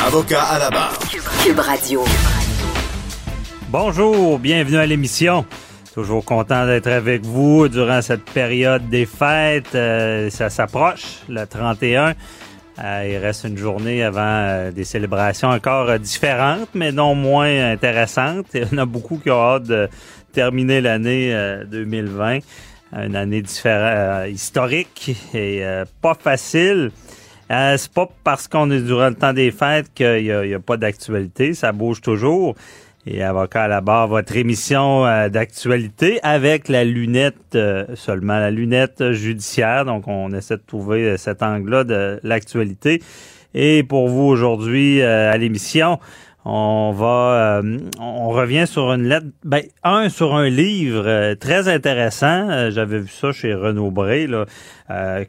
[0.00, 0.98] Avocat à la barre.
[1.44, 2.04] Cube Radio.
[3.68, 5.44] Bonjour, bienvenue à l'émission.
[5.94, 9.74] Toujours content d'être avec vous durant cette période des fêtes.
[9.74, 12.14] Euh, ça s'approche, le 31.
[12.82, 18.46] Euh, il reste une journée avant euh, des célébrations encore différentes, mais non moins intéressantes.
[18.54, 19.88] Il y en a beaucoup qui ont hâte de
[20.32, 21.34] terminer l'année
[21.70, 22.38] 2020.
[22.94, 25.64] Une année différente, historique et
[26.00, 26.90] pas facile.
[27.48, 30.76] C'est pas parce qu'on est durant le temps des fêtes qu'il n'y a, a, pas
[30.76, 31.54] d'actualité.
[31.54, 32.54] Ça bouge toujours
[33.06, 38.50] et avocat à la barre, votre émission euh, d'actualité avec la lunette, euh, seulement la
[38.50, 39.84] lunette judiciaire.
[39.84, 43.02] Donc, on essaie de trouver euh, cet angle-là de l'actualité.
[43.54, 45.98] Et pour vous aujourd'hui à l'émission,
[46.46, 47.60] on va,
[48.00, 52.70] on revient sur une lettre, ben, un sur un livre très intéressant.
[52.70, 54.46] J'avais vu ça chez Renaud Bré, là,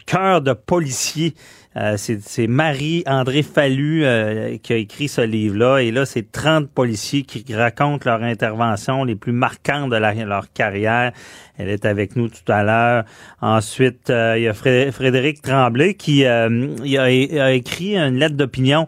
[0.05, 1.33] Cœur de policier
[1.75, 5.79] euh, c'est Marie-André Fallu euh, qui a écrit ce livre-là.
[5.79, 11.11] Et là, c'est 30 policiers qui racontent leur intervention les plus marquantes de leur carrière.
[11.57, 13.05] Elle est avec nous tout à l'heure.
[13.41, 18.87] Ensuite, euh, il y a Frédéric Tremblay qui a, a, écrit une lettre d'opinion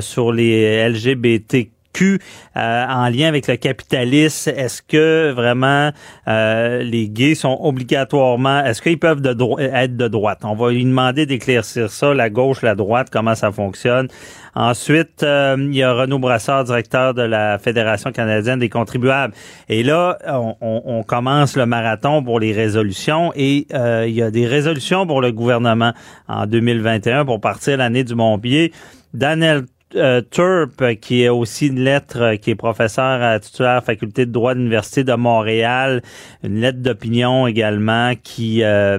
[0.00, 4.50] sur les LGBT euh, en lien avec le capitalisme.
[4.50, 5.90] Est-ce que vraiment
[6.28, 10.40] euh, les gays sont obligatoirement, est-ce qu'ils peuvent être de droite?
[10.44, 14.08] On va lui demander d'éclaircir ça, la gauche, la droite, comment ça fonctionne.
[14.54, 19.34] Ensuite, euh, il y a Renaud Brassard, directeur de la Fédération canadienne des contribuables.
[19.68, 24.46] Et là, on, on, commence le marathon pour les résolutions et il y a des
[24.46, 25.92] résolutions pour le gouvernement
[26.26, 28.72] en 2021 pour partir l'année du Montpied.
[29.14, 29.64] Daniel
[29.94, 33.80] euh, Turp, qui est aussi une lettre, euh, qui est professeur à titulaire à la
[33.80, 36.02] faculté de droit de l'Université de Montréal,
[36.46, 38.98] une lettre d'opinion également qui euh,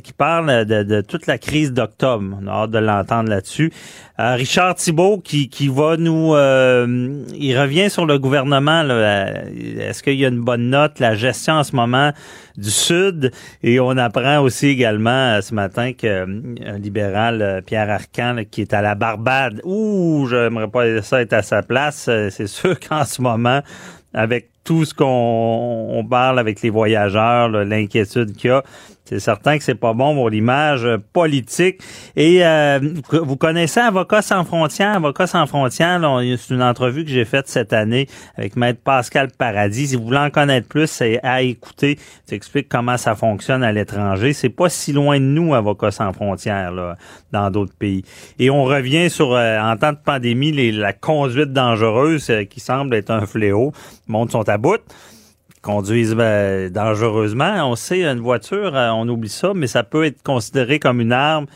[0.00, 2.36] qui parle de, toute la crise d'octobre.
[2.42, 3.72] On a hâte de l'entendre là-dessus.
[4.18, 6.34] Richard Thibault qui, qui va nous...
[6.34, 8.82] il revient sur le gouvernement.
[8.82, 10.98] Est-ce qu'il y a une bonne note?
[10.98, 12.12] La gestion en ce moment
[12.58, 13.32] du Sud?
[13.62, 16.26] Et on apprend aussi également ce matin qu'un
[16.78, 19.62] libéral, Pierre Arcan, qui est à la Barbade.
[19.64, 22.06] Ouh, j'aimerais pas ça être à sa place.
[22.08, 23.60] Euh, c'est sûr qu'en ce moment,
[24.12, 28.62] avec tout ce qu'on parle avec les voyageurs, l'inquiétude qu'il y a,
[29.10, 31.80] c'est certain que c'est pas bon pour l'image politique.
[32.14, 32.78] Et euh,
[33.10, 34.94] vous connaissez Avocats sans frontières?
[34.94, 36.00] Avocats sans frontières,
[36.38, 38.06] c'est une entrevue que j'ai faite cette année
[38.36, 39.88] avec Maître Pascal Paradis.
[39.88, 41.98] Si vous voulez en connaître plus, c'est à écouter.
[42.28, 44.32] Tu expliques comment ça fonctionne à l'étranger.
[44.32, 46.96] C'est pas si loin de nous, Avocats sans frontières, là,
[47.32, 48.04] dans d'autres pays.
[48.38, 52.60] Et on revient sur, euh, en temps de pandémie, les, la conduite dangereuse euh, qui
[52.60, 53.72] semble être un fléau.
[54.06, 54.80] Monde sont à bout
[55.62, 57.70] conduisent ben, dangereusement.
[57.70, 61.12] On sait, une voiture, euh, on oublie ça, mais ça peut être considéré comme une
[61.12, 61.46] arme.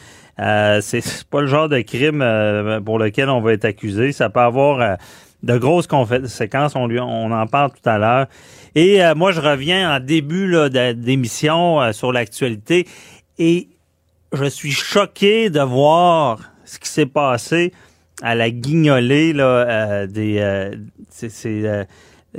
[0.41, 4.13] Euh, c'est pas le genre de crime euh, pour lequel on va être accusé.
[4.13, 4.95] Ça peut avoir euh,
[5.43, 6.75] de grosses conséquences.
[6.75, 8.27] On, lui, on en parle tout à l'heure.
[8.75, 10.53] Et moi, je reviens en début
[10.97, 12.89] d'émission sur l'actualité
[13.39, 13.69] et
[14.33, 17.73] je suis choqué de voir ce qui s'est passé
[18.21, 20.73] à la guignolée là, des...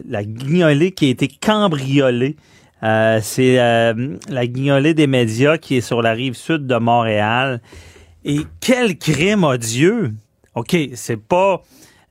[0.08, 2.36] la guignolée qui a été cambriolée.
[2.84, 7.62] Euh, c'est euh, la guignolée des médias qui est sur la rive sud de Montréal.
[8.24, 10.14] Et quel crime odieux!
[10.56, 11.62] OK, c'est pas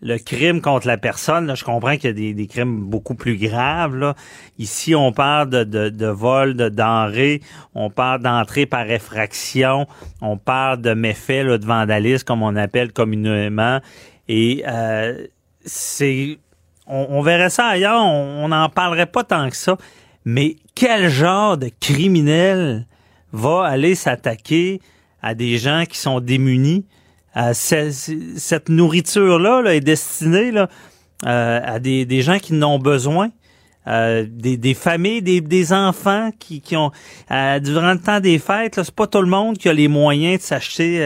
[0.04, 1.46] le crime contre la personne.
[1.46, 3.96] Là, je comprends qu'il y a des, crimes beaucoup plus graves.
[3.96, 4.14] Là.
[4.58, 7.40] Ici, on parle de, vol de denrées,
[7.74, 9.86] on parle d'entrée par effraction,
[10.20, 13.80] on parle de méfaits de vandalisme, comme on appelle communément.
[14.28, 15.26] Et euh,
[15.64, 16.38] c'est
[16.86, 19.76] on, verrait ça ailleurs, on n'en parlerait pas tant que ça.
[20.24, 22.86] Mais quel genre de criminel
[23.32, 24.80] va aller s'attaquer
[25.22, 26.84] à des gens qui sont démunis?
[27.52, 33.30] cette nourriture-là est destinée euh, à des, gens qui n'ont besoin.
[33.88, 36.92] Euh, des, familles, des, enfants qui, qui ont
[37.32, 40.38] euh, durant le temps des fêtes, c'est pas tout le monde qui a les moyens
[40.38, 40.98] de s'acheter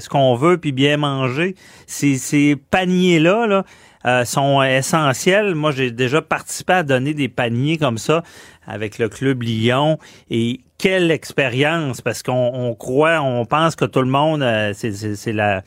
[0.00, 1.54] ce qu'on veut puis bien manger.
[1.86, 3.64] Ces, ces paniers là, là
[4.08, 5.54] euh, sont essentiels.
[5.54, 8.22] Moi, j'ai déjà participé à donner des paniers comme ça
[8.66, 9.98] avec le club Lyon
[10.30, 15.62] et quelle expérience parce qu'on croit, on pense que tout le monde, euh, c'est la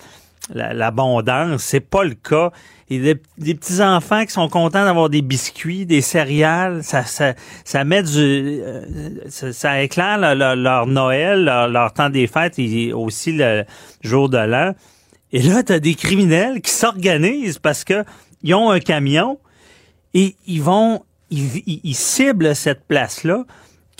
[0.54, 1.64] l'abondance.
[1.64, 2.52] C'est pas le cas.
[2.90, 6.84] Y a des, petits enfants qui sont contents d'avoir des biscuits, des céréales.
[6.84, 7.34] Ça, ça,
[7.64, 8.82] ça met du, euh,
[9.30, 13.64] ça, éclaire leur, Noël, leur, temps des fêtes et aussi le
[14.02, 14.74] jour de l'an.
[15.32, 18.04] Et là, tu as des criminels qui s'organisent parce que
[18.44, 19.40] ils ont un camion
[20.14, 23.46] et ils vont, ils ciblent cette place-là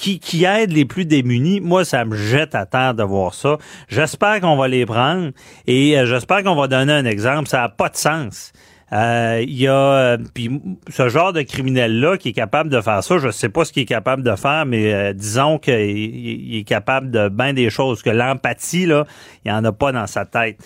[0.02, 1.62] qui, qui aident les plus démunis.
[1.62, 3.58] Moi, ça me jette à terre de voir ça.
[3.88, 5.32] J'espère qu'on va les prendre
[5.68, 7.48] et euh, j'espère qu'on va donner un exemple.
[7.48, 8.52] Ça n'a pas de sens.
[8.94, 10.18] Euh, il y a euh,
[10.90, 13.72] ce genre de criminel là qui est capable de faire ça, je sais pas ce
[13.72, 18.02] qu'il est capable de faire, mais disons qu'il il est capable de bien des choses.
[18.02, 19.06] Que l'empathie là,
[19.46, 20.58] il y en a pas dans sa tête.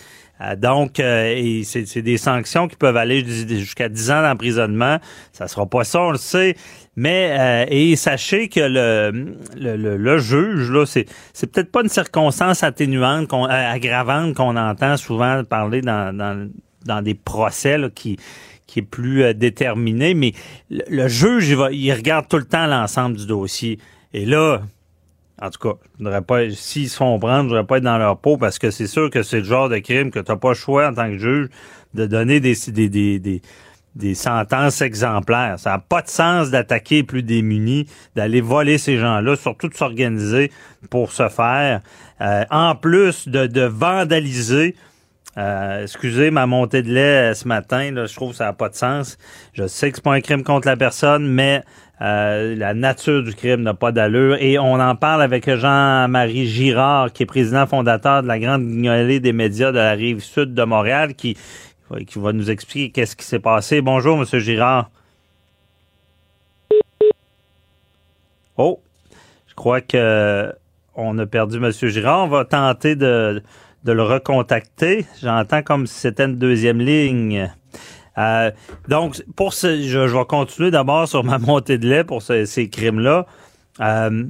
[0.56, 4.98] Donc, c'est des sanctions qui peuvent aller jusqu'à 10 ans d'emprisonnement.
[5.32, 6.56] Ça sera pas ça, on le sait.
[6.96, 11.04] Mais euh, et sachez que le, le, le, juge, là, c'est,
[11.34, 16.48] c'est peut-être pas une circonstance atténuante, qu'on, euh, aggravante qu'on entend souvent parler dans, dans,
[16.86, 18.18] dans des procès qui,
[18.66, 20.32] qui est plus euh, déterminé, mais
[20.70, 23.78] le, juge, il, va, il regarde tout le temps l'ensemble du dossier.
[24.14, 24.62] Et là,
[25.40, 28.18] en tout cas, je pas, s'ils se font prendre, je voudrais pas être dans leur
[28.18, 30.50] peau parce que c'est sûr que c'est le genre de crime que tu n'as pas
[30.50, 31.48] le choix en tant que juge
[31.94, 33.42] de donner des, des, des, des
[33.96, 35.58] des sentences exemplaires.
[35.58, 39.74] Ça n'a pas de sens d'attaquer les plus démunis, d'aller voler ces gens-là, surtout de
[39.74, 40.52] s'organiser
[40.90, 41.80] pour se faire.
[42.20, 44.76] Euh, en plus de, de vandaliser,
[45.38, 48.68] euh, excusez ma montée de lait ce matin, là, je trouve que ça n'a pas
[48.68, 49.18] de sens.
[49.54, 51.62] Je sais que c'est pas un crime contre la personne, mais
[52.00, 54.36] la nature du crime n'a pas d'allure.
[54.40, 59.20] Et on en parle avec Jean-Marie Girard, qui est président fondateur de la Grande Guignolée
[59.20, 61.36] des médias de la rive sud de Montréal, qui
[61.90, 63.80] va nous expliquer qu'est-ce qui s'est passé.
[63.80, 64.90] Bonjour, Monsieur Girard.
[68.58, 68.80] Oh,
[69.46, 70.52] je crois que
[70.94, 72.24] on a perdu Monsieur Girard.
[72.24, 73.42] On va tenter de,
[73.84, 75.04] le recontacter.
[75.22, 77.52] J'entends comme si c'était une deuxième ligne.
[78.18, 78.50] Euh,
[78.88, 83.26] donc, pour ce, je, vais continuer d'abord sur ma montée de lait pour ces crimes-là.
[83.80, 84.24] Euh,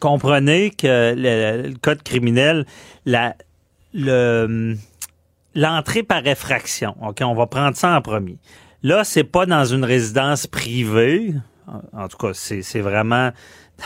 [0.00, 2.66] comprenez que le, le, code criminel,
[3.04, 3.36] la,
[3.94, 4.76] le,
[5.54, 6.96] l'entrée par effraction.
[7.02, 8.38] OK, on va prendre ça en premier.
[8.82, 11.34] Là, c'est pas dans une résidence privée.
[11.92, 13.32] En tout cas, c'est vraiment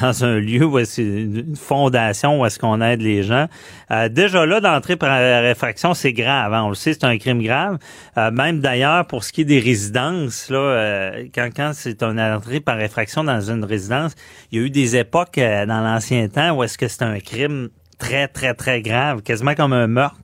[0.00, 3.46] dans un lieu où c'est une fondation où est-ce qu'on aide les gens.
[3.90, 6.54] Euh, déjà là, d'entrer par effraction, c'est grave.
[6.54, 6.64] Hein.
[6.64, 7.78] On le sait, c'est un crime grave.
[8.16, 12.20] Euh, même d'ailleurs, pour ce qui est des résidences, là, euh, quand, quand c'est une
[12.20, 14.14] entrée par effraction dans une résidence,
[14.52, 17.68] il y a eu des époques dans l'ancien temps où est-ce que c'est un crime
[17.98, 20.16] très, très, très grave, quasiment comme un meurtre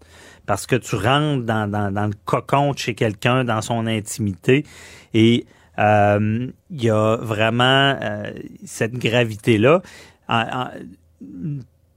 [0.47, 4.65] parce que tu rentres dans, dans, le cocon de chez quelqu'un, dans son intimité,
[5.13, 5.45] et
[5.79, 8.31] euh, il y a vraiment euh,
[8.65, 9.83] cette gravité-là.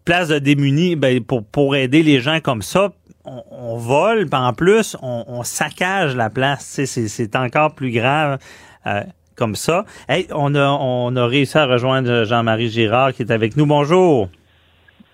[0.06, 2.92] place de démunis, ben, pour, pour aider les gens comme ça,
[3.26, 6.81] on, vole, en plus, on, saccage la place.
[6.86, 8.40] C'est encore plus grave.
[8.88, 9.04] Euh,
[9.36, 9.86] comme ça.
[10.10, 13.66] Hey, on a, on a réussi à rejoindre Jean-Marie Girard qui est avec nous.
[13.66, 14.28] Bonjour.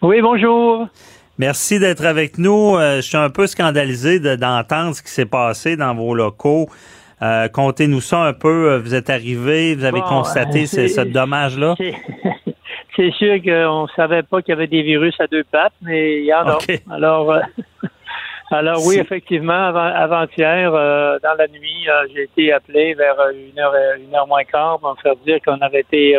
[0.02, 0.88] Oui, bonjour.
[1.38, 2.76] Merci d'être avec nous.
[2.76, 6.68] Euh, je suis un peu scandalisé d'entendre ce qui s'est passé dans vos locaux.
[7.26, 8.72] Euh, Contez-nous ça un peu.
[8.72, 11.76] Euh, vous êtes arrivé, vous avez constaté euh, ce, dommage-là?
[12.96, 16.20] C'est sûr qu'on ne savait pas qu'il y avait des virus à deux pattes, mais
[16.20, 16.58] il y en a.
[16.90, 17.36] Alors,
[18.52, 24.28] alors oui, effectivement, avant-hier, dans la nuit, j'ai été appelé vers une heure, une heure
[24.28, 26.16] moins quart pour me faire dire qu'on avait été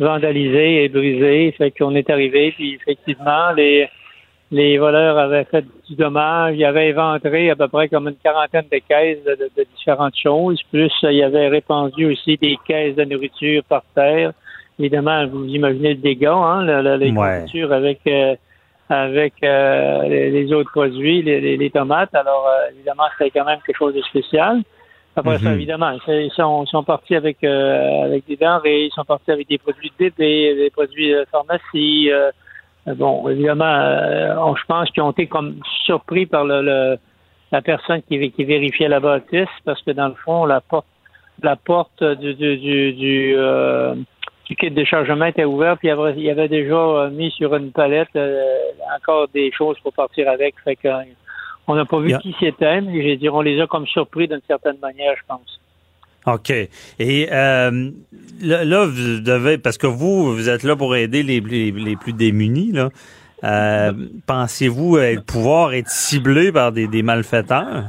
[0.00, 1.54] vandalisé et brisé.
[1.56, 3.88] Fait qu'on est arrivé, puis effectivement, les
[4.52, 6.54] les voleurs avaient fait du dommage.
[6.56, 10.60] Ils avaient éventré à peu près comme une quarantaine de caisses de, différentes choses.
[10.70, 14.32] Plus, ils avaient répandu aussi des caisses de nourriture par terre.
[14.78, 18.36] Évidemment, vous imaginez le dégât, hein, la, les nourritures avec euh,
[18.90, 22.14] avec euh, les, autres produits, les, tomates.
[22.14, 24.62] Alors, euh, évidemment, c'était quand même quelque chose de spécial.
[25.16, 25.54] Après ça, mhm.
[25.54, 29.92] évidemment, ils sont, sont partis avec avec des denrées, ils sont partis avec des produits
[29.98, 32.30] de bébé, des produits de pharmacie, euh,
[32.86, 36.98] bon, évidemment, euh, je pense qu'ils ont été comme surpris par le,
[37.50, 40.86] la personne qui, qui, vérifiait la bâtisse, parce que dans le fond, la porte,
[41.42, 43.94] la porte du, du, du, du, euh,
[44.58, 48.18] kit de chargement était ouverte, puis il y avait, déjà mis sur une palette
[48.96, 50.54] encore des choses pour partir avec.
[50.62, 50.88] Fait que,
[51.68, 54.42] on n'a pas vu qui c'était, mais je dire, on les a comme surpris d'une
[54.46, 55.61] certaine manière, je pense.
[56.26, 56.50] OK.
[56.50, 57.90] Et euh,
[58.40, 62.72] là, vous devez, parce que vous, vous êtes là pour aider les, les, plus démunis,
[62.72, 62.90] là.
[63.44, 63.92] Euh,
[64.26, 67.86] Pensez-vous pouvoir être ciblé par des, des malfaiteurs?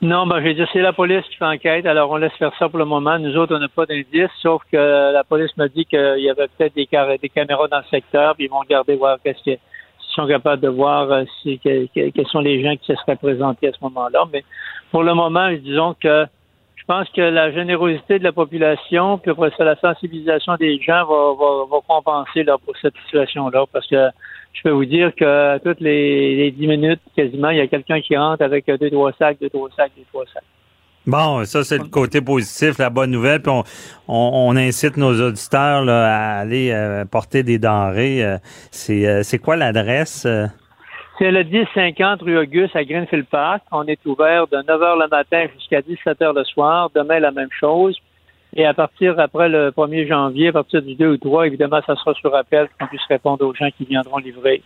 [0.00, 2.52] Non, ben, je veux dire, c'est la police qui fait enquête, alors on laisse faire
[2.56, 3.18] ça pour le moment.
[3.18, 4.76] Nous autres, on n'a pas d'indice, sauf que
[5.12, 8.50] la police m'a dit qu'il y avait peut-être des, caméras dans le secteur, puis ils
[8.50, 9.58] vont regarder voir qu'est-ce qui
[10.14, 13.72] sont capables de voir euh, si, quels sont les gens qui se seraient présentés à
[13.72, 14.24] ce moment-là.
[14.32, 14.44] Mais
[14.92, 16.26] pour le moment, disons que
[16.88, 21.34] pense que la générosité de la population, puis après ça, la sensibilisation des gens va,
[21.38, 23.66] va, va compenser là, pour cette situation-là.
[23.72, 24.08] Parce que
[24.54, 28.16] je peux vous dire que toutes les, dix minutes, quasiment, il y a quelqu'un qui
[28.16, 30.42] rentre avec deux, trois sacs, deux, trois sacs, deux, trois sacs.
[31.06, 33.40] Bon, ça, c'est le côté positif, la bonne nouvelle.
[33.40, 33.52] Puis
[34.08, 38.22] on, incite nos auditeurs à aller euh, porter des denrées.
[38.24, 38.36] Euh,
[38.90, 40.26] euh, c'est quoi l'adresse?
[41.18, 43.62] C'est le 1050 rue Auguste à Greenfield Park.
[43.72, 46.90] On est ouvert de 9 h le matin jusqu'à 17 h le soir.
[46.94, 47.98] Demain, la même chose.
[48.54, 51.96] Et à partir après le 1er janvier, à partir du 2 ou 3, évidemment, ça
[51.96, 54.62] sera sur appel pour qu'on puisse répondre aux gens qui viendront livrer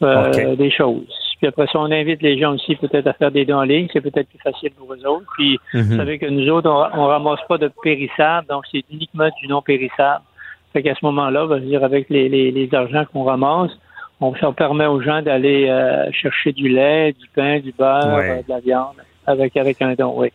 [0.00, 1.14] des choses.
[1.38, 3.88] Puis après ça, on invite les gens aussi peut-être à faire des dons en ligne.
[3.92, 5.26] C'est peut-être plus facile pour eux autres.
[5.36, 5.96] Puis vous mhm.
[5.98, 9.60] savez que nous autres, on, on ramasse pas de périssables, donc c'est uniquement du non
[9.60, 10.24] périssable.
[10.72, 13.72] Fait qu'à ce moment-là, va dire avec les, les, les argents qu'on ramasse,
[14.20, 18.42] on ça permet aux gens d'aller euh, chercher du lait, du pain, du beurre, euh,
[18.42, 18.96] de la viande
[19.26, 20.32] avec avec un don, oui.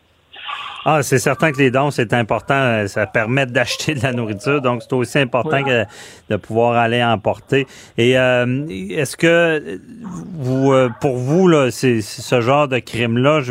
[0.84, 2.56] Ah, c'est certain que les dons, c'est important.
[2.56, 4.62] Euh, ça permet d'acheter de la nourriture.
[4.62, 5.86] Donc, c'est aussi important que
[6.30, 7.68] de pouvoir aller emporter.
[8.00, 9.80] Et euh, est-ce que
[10.34, 13.42] vous, euh, pour vous, là, c'est ce genre de crime-là,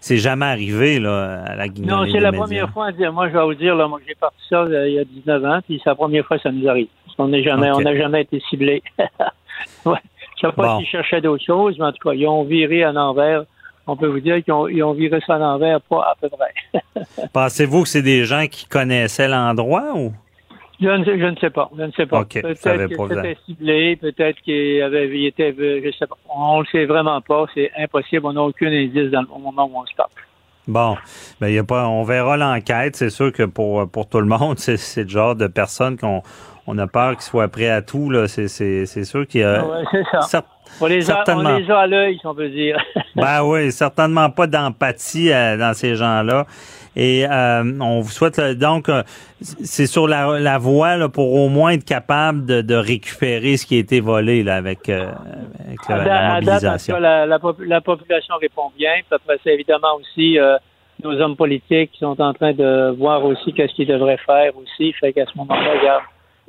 [0.00, 1.88] c'est jamais arrivé là, à la Guinée?
[1.88, 2.90] Non, c'est la première fois.
[3.12, 5.60] Moi, je vais vous dire, là, moi, j'ai parti ça il y a 19 ans,
[5.66, 6.88] puis c'est la première fois que ça nous arrive.
[7.18, 8.82] On n'est jamais, on n'a jamais été ciblé.
[9.86, 9.98] ouais.
[10.40, 12.92] Je sais pas s'ils cherchaient d'autres choses, mais en tout cas, ils ont viré à
[12.92, 13.44] l'envers
[13.90, 16.82] on peut vous dire qu'ils ont, viré ça à l'envers, pas à peu près.
[17.32, 20.12] Pensez-vous que c'est des gens qui connaissaient l'endroit ou?
[20.80, 21.70] Je ne, sais, pas.
[21.76, 22.24] Je ne sais pas.
[22.24, 26.16] peut-être que c'était ciblé, peut-être qu'il avait été, je sais pas.
[26.34, 27.44] On ne le sait vraiment pas.
[27.52, 28.24] C'est impossible.
[28.24, 30.08] On n'a aucun indice dans le moment où on se tape.
[30.66, 30.96] Bon,
[31.38, 32.96] ben y a pas, on verra l'enquête.
[32.96, 36.22] C'est sûr que pour pour tout le monde, c'est le genre de personnes qu'on
[36.70, 38.10] on a peur qu'ils soient prêts à tout.
[38.10, 38.48] Là, c'est
[39.04, 39.64] sûr qu'il y a.
[39.64, 40.44] Ouais, c'est ça.
[40.80, 42.78] On les, a, on les a à l'œil, si on peut dire.
[43.16, 46.46] ben oui, certainement pas d'empathie euh, dans ces gens-là.
[46.94, 49.02] Et euh, on vous souhaite donc euh,
[49.40, 53.66] c'est sur la, la voie là, pour au moins être capable de, de, récupérer ce
[53.66, 56.98] qui a été volé là, avec, avec la, mobilisation.
[56.98, 58.92] la, la, population répond bien.
[58.94, 60.38] Puis après, c'est évidemment aussi
[61.02, 64.92] nos hommes politiques qui sont en train de voir aussi qu'est-ce qu'ils devraient faire aussi.
[64.94, 66.02] Fait qu'à ce moment-là, regarde,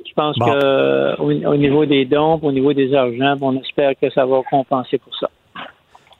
[0.06, 4.10] je pense qu'au que au, niveau des dons, au niveau des argents, on espère que
[4.10, 5.28] ça va compenser pour ça.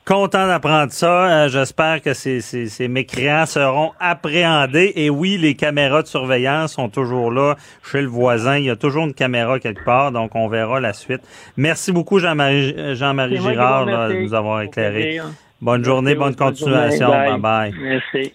[0.05, 1.45] Content d'apprendre ça.
[1.45, 4.91] Euh, j'espère que ces, ces, mécréants seront appréhendés.
[4.97, 7.55] Et oui, les caméras de surveillance sont toujours là
[7.89, 8.57] chez le voisin.
[8.57, 11.21] Il y a toujours une caméra quelque part, donc on verra la suite.
[11.55, 15.21] Merci beaucoup, Jean-Marie Jean Girard, de nous avoir éclairé.
[15.61, 17.07] Bonne journée, bonne continuation.
[17.07, 17.39] bye.
[17.39, 17.73] bye.
[17.79, 18.33] Merci.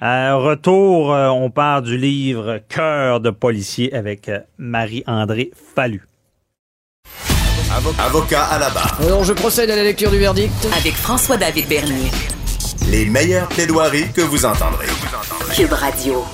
[0.00, 6.04] À retour, euh, on part du livre Cœur de policier avec euh, Marie-André Fallu.
[7.98, 8.96] Avocat à la barre.
[9.02, 10.52] Alors, je procède à la lecture du verdict.
[10.78, 12.12] Avec François-David Bernier.
[12.88, 14.86] Les meilleures plaidoiries que vous entendrez.
[15.56, 16.24] Cube Radio.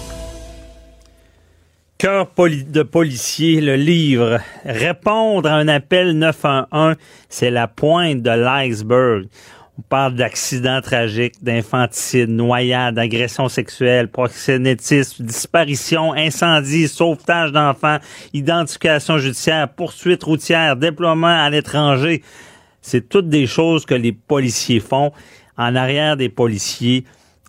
[1.97, 4.41] Cœur de policier, le livre.
[4.67, 6.97] Répondre à un appel 911,
[7.31, 9.25] c'est la pointe de l'iceberg.
[9.77, 17.99] On parle d'accidents tragiques, d'infanticide, noyades, d'agressions sexuelles, proxénétisme, disparition, incendie, sauvetage d'enfants,
[18.33, 22.23] identification judiciaire, poursuite routière, déploiement à l'étranger.
[22.83, 25.11] C'est toutes des choses que les policiers font.
[25.57, 27.05] En arrière des policiers,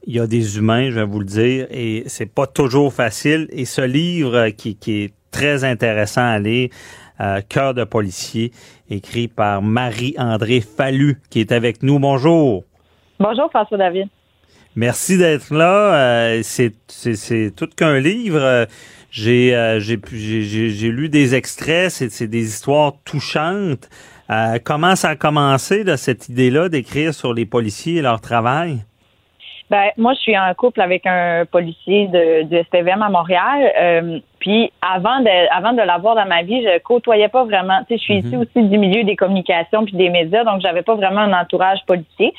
[0.08, 3.48] il y a des humains, je vais vous le dire, et c'est pas toujours facile.
[3.51, 6.70] Et ce livre qui, qui est très intéressant à lire,
[7.22, 8.51] euh, Cœur de policier,
[8.89, 11.99] écrit par Marie-André Fallu, qui est avec nous.
[11.99, 12.63] Bonjour.
[13.19, 14.07] Bonjour, François David.
[14.75, 15.95] Merci d'être là.
[15.95, 16.73] Euh, c'est,
[17.55, 18.67] tout qu'un livre.
[19.09, 23.89] J'ai, euh, j'ai, j'ai, lu des extraits, c'est, des histoires touchantes.
[24.65, 28.83] comment ça a commencé, cette idée-là d'écrire sur les policiers et leur travail?
[29.69, 33.72] Ben, moi, je suis en couple avec un policier de, de STVM à Montréal.
[33.79, 37.79] Euh, puis avant de, avant de l'avoir dans ma vie, je côtoyais pas vraiment.
[37.88, 38.41] Tu sais, je suis ici mhm.
[38.41, 42.34] aussi du milieu des communications puis des médias, donc j'avais pas vraiment un entourage policier.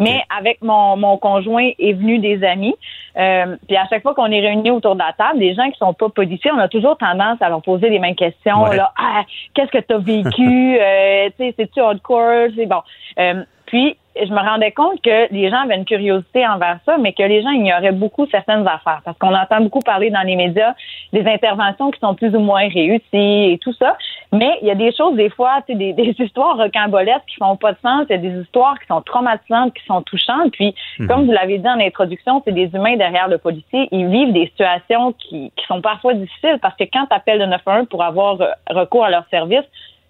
[0.00, 2.74] Mais avec mon, mon conjoint est venu des amis.
[3.16, 5.78] Euh, puis à chaque fois qu'on est réunis autour de la table, des gens qui
[5.78, 8.64] sont pas policiers, on a toujours tendance à leur poser les mêmes questions.
[8.66, 9.22] Là, ah,
[9.54, 10.78] qu'est-ce que tu as vécu?
[10.80, 12.48] euh, tu sais, c'est-tu hardcore?
[12.56, 12.82] C'est bon.
[13.18, 17.12] Euh, puis je me rendais compte que les gens avaient une curiosité envers ça, mais
[17.12, 19.00] que les gens ignoraient beaucoup certaines affaires.
[19.04, 20.74] Parce qu'on entend beaucoup parler dans les médias
[21.12, 23.96] des interventions qui sont plus ou moins réussies et tout ça.
[24.32, 27.72] Mais il y a des choses, des fois, des, des histoires rocambolesques qui font pas
[27.72, 28.06] de sens.
[28.08, 30.52] Il y a des histoires qui sont traumatisantes, qui sont touchantes.
[30.52, 31.08] Puis, mhm.
[31.08, 33.88] comme vous l'avez dit en introduction, c'est des humains derrière le policier.
[33.92, 37.46] Ils vivent des situations qui, qui sont parfois difficiles parce que quand tu appelles le
[37.46, 38.38] 911 pour avoir
[38.70, 39.64] recours à leur service,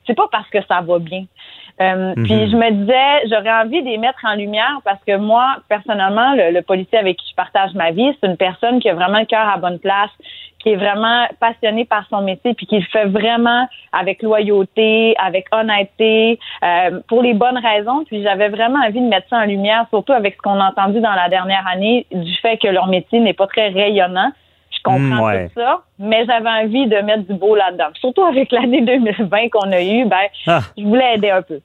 [0.06, 1.25] c'est pas parce que ça va bien.
[1.80, 2.50] Euh, puis Mhm.
[2.50, 6.50] je me disais, j'aurais envie de les mettre en lumière parce que moi, personnellement, le,
[6.50, 9.26] le policier avec qui je partage ma vie, c'est une personne qui a vraiment le
[9.26, 10.10] cœur à bonne place,
[10.58, 15.46] qui est vraiment passionné par son métier, puis qui le fait vraiment avec loyauté, avec
[15.52, 18.04] honnêteté, euh, pour les bonnes raisons.
[18.06, 21.00] Puis j'avais vraiment envie de mettre ça en lumière, surtout avec ce qu'on a entendu
[21.00, 24.32] dans la dernière année du fait que leur métier n'est pas très rayonnant.
[24.86, 25.48] Comprends Mm, ouais.
[25.48, 27.88] tout ça, mais j'avais envie de mettre du beau là-dedans.
[28.00, 30.16] Surtout avec l'année 2020 qu'on a eue, ben,
[30.46, 30.60] Ah.
[30.78, 31.60] je voulais aider un peu.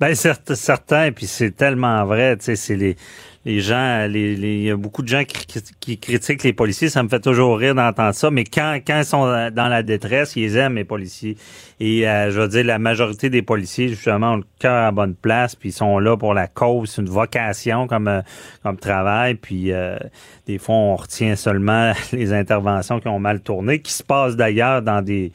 [0.00, 2.96] Ben certes, certain, puis c'est tellement vrai, tu sais, c'est les
[3.44, 7.02] les gens, les, il y a beaucoup de gens qui, qui critiquent les policiers, ça
[7.02, 10.56] me fait toujours rire d'entendre ça, mais quand quand ils sont dans la détresse, ils
[10.56, 11.36] aiment les policiers.
[11.80, 15.14] Et euh, je veux dire, la majorité des policiers justement ont le cœur à bonne
[15.14, 18.22] place, puis ils sont là pour la cause, c'est une vocation comme euh,
[18.62, 19.98] comme travail, puis euh,
[20.46, 24.80] des fois on retient seulement les interventions qui ont mal tourné, qui se passent d'ailleurs
[24.80, 25.32] dans des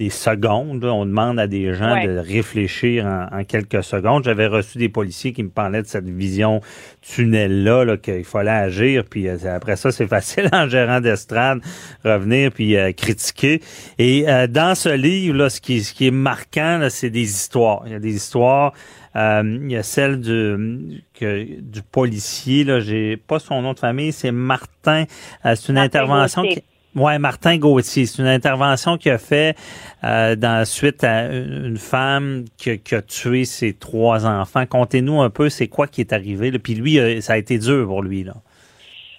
[0.00, 0.82] des secondes.
[0.82, 2.06] On demande à des gens Ouais.
[2.06, 4.24] de réfléchir en, en quelques secondes.
[4.24, 6.62] J'avais reçu des policiers qui me parlaient de cette vision
[7.02, 9.04] tunnel-là, là, qu'il fallait agir.
[9.04, 11.60] Puis euh, après ça, c'est facile en gérant d'estrade
[12.04, 13.60] revenir puis euh, critiquer.
[13.98, 17.22] Et euh, dans ce livre, là, ce qui, ce qui est marquant, là, c'est des
[17.22, 17.82] histoires.
[17.86, 18.72] Il y a des histoires.
[19.16, 23.78] Euh, il y a celle du, que, du policier, là, j'ai pas son nom de
[23.80, 25.04] famille, c'est Martin.
[25.44, 26.60] Euh, c'est une Martin intervention Gauthier.
[26.60, 26.62] qui,
[26.96, 28.06] Ouais, Martin Gauthier.
[28.06, 29.56] C'est une intervention qu'il a fait
[30.02, 34.64] euh, dans suite à une femme qui, a- tué ses trois enfants.
[34.66, 36.50] Contez-nous un peu, c'est quoi qui est arrivé.
[36.50, 36.58] Là.
[36.58, 38.24] Puis lui, euh, ça a été dur pour lui.
[38.24, 38.34] Là.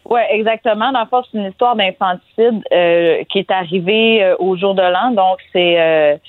[0.04, 0.92] Oui, exactement.
[0.92, 4.82] Dans le fond, c'est une histoire d'infanticide euh, qui est arrivée euh, au jour de
[4.82, 5.12] l'an.
[5.12, 6.20] Donc, c'est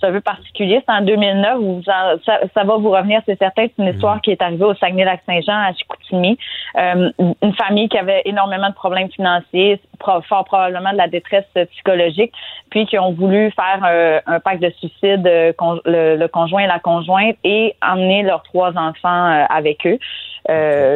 [0.00, 0.82] c'est un peu particulier.
[0.86, 1.58] C'est en 2009.
[1.58, 3.66] Vous en- ça, ça va vous revenir, c'est certain.
[3.66, 6.38] C'est une histoire qui est arrivée au Saguenay-Lac-Saint-Jean, à Chicoutimi.
[6.78, 7.10] Euh,
[7.42, 12.32] une famille qui avait énormément de problèmes financiers, fort probablement de la détresse psychologique,
[12.70, 16.62] puis qui ont voulu faire euh, un pacte de suicide, euh, con- le, le conjoint
[16.62, 19.98] et la conjointe, et emmener leurs trois enfants avec eux.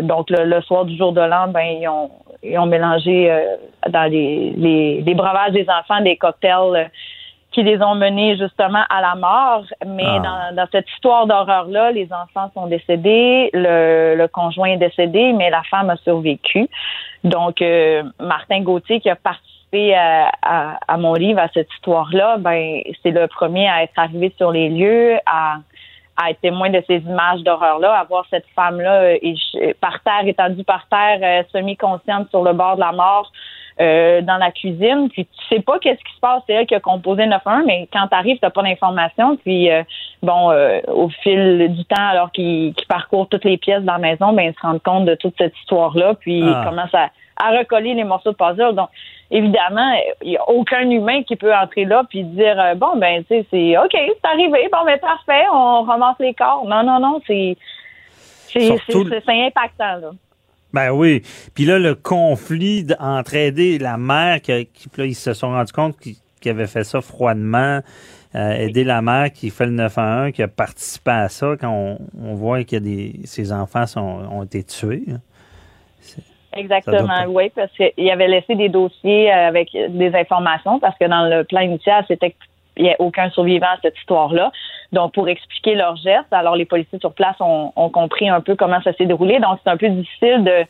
[0.03, 2.11] Donc, le, le soir du jour de l'an, ben, ils ont,
[2.43, 3.35] ils ont mélangé
[3.89, 6.91] dans les, les, les breuvages des enfants des cocktails
[7.59, 9.65] qui les ont menés justement à la mort.
[9.85, 10.21] Mais Ah.
[10.53, 15.51] dans, dans cette histoire d'horreur-là, les enfants sont décédés, le, le conjoint est décédé, mais
[15.51, 16.69] la femme a survécu.
[17.25, 22.37] Donc, euh, Martin Gauthier, qui a participé à, à, à mon livre, à cette histoire-là,
[22.39, 25.57] ben, c'est le premier à être arrivé sur les lieux, à,
[26.17, 30.63] à être témoin de ces images d'horreur-là, à voir cette femme-là euh, par terre, étendue
[30.63, 33.33] par terre, euh, semi-consciente sur le bord de la mort,
[33.81, 35.09] euh, dans la cuisine.
[35.13, 36.43] Puis tu sais pas qu'est-ce qui se passe.
[36.47, 39.37] C'est elle qui a composé 9-1, mais quand t'arrives, t'as pas d'informations.
[39.37, 39.83] Puis euh,
[40.23, 43.99] bon, euh, au fil du temps, alors qu'ils qu'ils parcourent toutes les pièces dans la
[43.99, 46.15] maison, ben ils se rendent compte de toute cette histoire-là.
[46.15, 46.61] Puis Ah.
[46.63, 48.75] ils commencent à, à recoller les morceaux de puzzle.
[48.75, 48.89] Donc
[49.31, 53.23] évidemment, il y a aucun humain qui peut entrer là puis dire euh, bon ben
[53.25, 56.65] tu sais c'est ok, c'est arrivé, bon ben parfait, on ramasse les corps.
[56.67, 57.57] Non non non, c'est-
[59.27, 60.11] c'est impactant là.
[60.73, 61.23] Ben oui.
[61.55, 65.97] Puis là, le conflit entre aider la mère, qui, là, ils se sont rendus compte
[65.99, 66.17] qu'ils
[66.51, 67.81] avaient fait ça froidement,
[68.35, 71.99] euh, aider la mère qui fait le 911, qui a participé à ça, quand on,
[72.23, 74.01] on voit que des, ses enfants sont,
[74.31, 75.05] ont été tués.
[75.11, 75.21] hein.
[76.17, 81.29] Doit Exactement, oui, parce qu'il avait laissé des dossiers avec des informations, parce que dans
[81.29, 82.35] le plan initial, c'était
[82.79, 84.53] qu'il n'y a aucun survivant à cette histoire-là.
[84.93, 88.57] Donc, pour expliquer leurs gestes, alors les policiers sur place ont, ont compris un peu
[88.57, 89.39] comment ça s'est déroulé.
[89.41, 90.65] Donc, c'est un peu difficile de...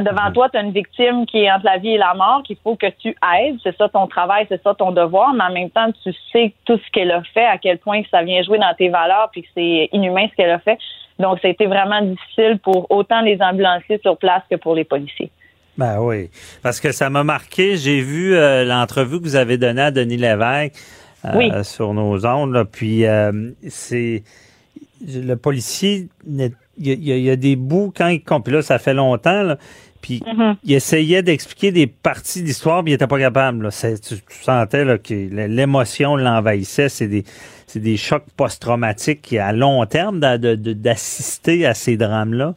[0.00, 2.56] Devant toi, tu as une victime qui est entre la vie et la mort, qu'il
[2.62, 3.56] faut que tu aides.
[3.62, 6.78] C'est ça ton travail, c'est ça ton devoir, mais en même temps, tu sais tout
[6.78, 9.48] ce qu'elle a fait, à quel point ça vient jouer dans tes valeurs, puis que
[9.54, 10.78] c'est inhumain ce qu'elle a fait.
[11.18, 14.84] Donc, ça a été vraiment difficile pour autant les ambulanciers sur place que pour les
[14.84, 15.30] policiers.
[15.76, 16.30] Ben oui,
[16.62, 17.76] parce que ça m'a marqué.
[17.76, 20.74] J'ai vu euh, l'entrevue que vous avez donnée à Denis Lévesque
[21.34, 21.50] Oui.
[21.62, 22.52] sur nos ondes.
[22.52, 22.64] là.
[22.64, 24.22] Puis euh, c'est
[25.06, 26.08] le policier.
[26.26, 28.48] Il y, a, il y des bouts quand il compte.
[28.48, 29.42] Là, ça fait longtemps.
[29.42, 29.58] là,
[30.00, 30.56] puis Mhm.
[30.64, 33.64] il essayait d'expliquer des parties d'histoire, mais il était pas capable.
[33.64, 33.70] Là.
[33.70, 36.88] Tu, tu sentais là, que l'émotion l'envahissait.
[36.88, 37.24] C'est des
[37.76, 42.54] des chocs post-traumatiques à long terme d'assister à ces drames-là.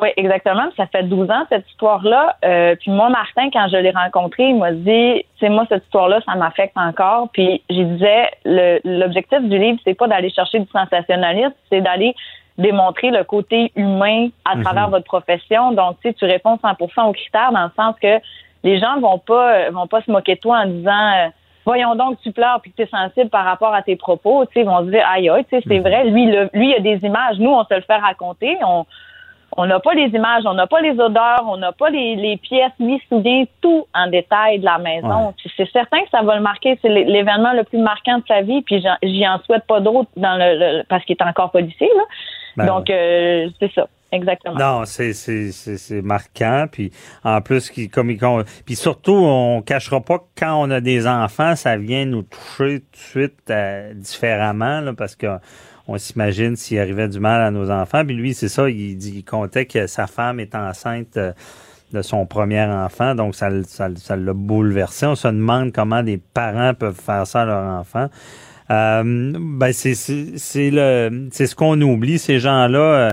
[0.00, 0.64] Oui, exactement.
[0.76, 2.36] Ça fait 12 ans, cette histoire-là.
[2.44, 6.20] Euh, puis moi, Martin, quand je l'ai rencontré, il m'a dit, c'est moi, cette histoire-là,
[6.24, 7.28] ça m'affecte encore.
[7.32, 12.14] Puis je disais, le- l'objectif du livre, c'est pas d'aller chercher du sensationnalisme, c'est d'aller
[12.56, 14.62] démontrer le côté humain à Mhm.
[14.64, 15.72] travers votre profession.
[15.72, 18.20] Donc, tu sais, tu réponds 100% aux critères dans le sens que
[18.62, 21.28] les gens vont pas euh, vont pas se moquer de toi en disant euh,
[21.64, 24.52] voyons donc tu pleures puis que tu es sensible par rapport à tes propos, tu
[24.52, 26.74] sais, ils vont se dire aïe aïe, tu sais, c'est vrai, lui le- lui il
[26.74, 28.84] a des images, nous on se le fait raconter, on
[29.56, 32.72] on n'a pas les images, on n'a pas les odeurs, on n'a pas les, pièces.
[32.78, 35.34] Lui se souvient tout en détail de la maison.
[35.56, 36.78] C'est certain que ça va le marquer.
[36.82, 38.62] C'est l'événement le plus marquant de sa vie.
[38.62, 41.88] Puis j'y en souhaite pas d'autres dans le, parce qu'il est encore policier.
[41.96, 42.02] Là.
[42.56, 43.86] Ben Donc euh, c'est ça.
[44.12, 44.56] Exactement.
[44.56, 46.90] Non, c'est c'est marquant puis
[47.22, 48.16] en plus qui comme
[48.66, 52.80] puis surtout on cachera pas que quand on a des enfants, ça vient nous toucher
[52.80, 55.38] tout de suite euh, différemment là, parce que
[55.90, 58.04] on s'imagine s'il arrivait du mal à nos enfants.
[58.04, 61.32] Puis lui, c'est ça, il, dit, il comptait que sa femme est enceinte euh,
[61.92, 65.06] de son premier enfant, donc ça, ça, ça l'a bouleversé.
[65.06, 68.08] On se demande comment des parents peuvent faire ça à leur enfant.
[68.70, 72.18] Euh, ben c'est le c'est ce qu'on oublie.
[72.18, 73.10] Ces gens-là euh,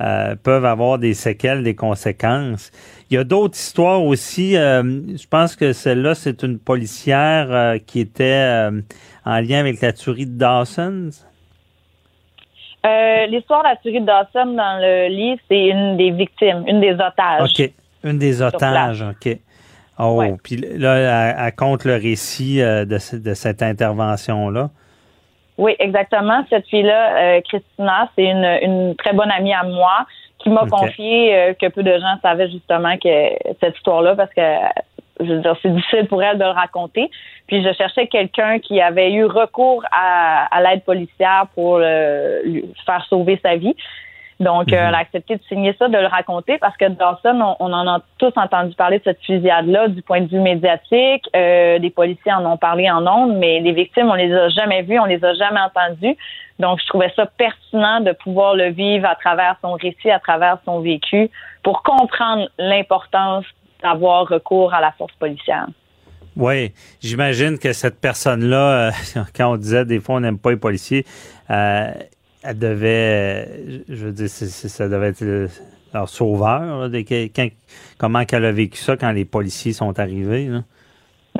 [0.00, 2.70] euh, peuvent avoir des séquelles, des conséquences.
[3.10, 4.52] Il y a d'autres histoires aussi.
[4.54, 8.70] je pense que celle-là, c'est une policière qui était
[9.24, 11.10] en lien avec la tuerie de Dawson.
[12.84, 16.80] Euh, l'histoire de la tuerie de Dawson dans le livre, c'est une des victimes, une
[16.80, 17.50] des otages.
[17.58, 17.70] OK.
[18.04, 19.38] Une des otages, OK.
[19.98, 24.70] Oh, puis là, elle, compte le récit euh, de, de, cette intervention-là.
[25.56, 26.44] Oui, exactement.
[26.50, 30.04] Cette fille-là, euh, Christina, c'est une, une, très bonne amie à moi
[30.38, 34.42] qui m'a confié que peu de gens savaient justement que cette histoire-là parce que
[35.20, 37.10] je veux dire, c'est difficile pour elle de le raconter.
[37.46, 43.38] Puis je cherchais quelqu'un qui avait eu recours à, l'aide policière pour lui faire sauver
[43.42, 43.74] sa vie.
[44.40, 44.88] Donc, euh, mhm.
[44.88, 47.86] elle a accepté de signer ça, de le raconter, parce que Dawson, on, on en
[47.86, 51.28] a tous entendu parler de cette fusillade-là du point de vue médiatique.
[51.36, 54.82] Euh, des policiers en ont parlé en ondes, mais les victimes, on les a jamais
[54.82, 56.16] vues, on les a jamais entendues.
[56.58, 60.58] Donc, je trouvais ça pertinent de pouvoir le vivre à travers son récit, à travers
[60.64, 61.30] son vécu,
[61.62, 63.44] pour comprendre l'importance
[63.84, 65.68] d'avoir recours à la force policière.
[66.36, 68.90] Oui, j'imagine que cette personne-là, euh,
[69.36, 71.06] quand on disait des fois on n'aime pas les policiers,
[71.50, 71.92] euh,
[72.42, 75.48] elle devait, je veux dire, ça devait être
[75.94, 76.90] leur sauveur.
[77.96, 80.50] comment qu'elle a vécu ça quand les policiers sont arrivés?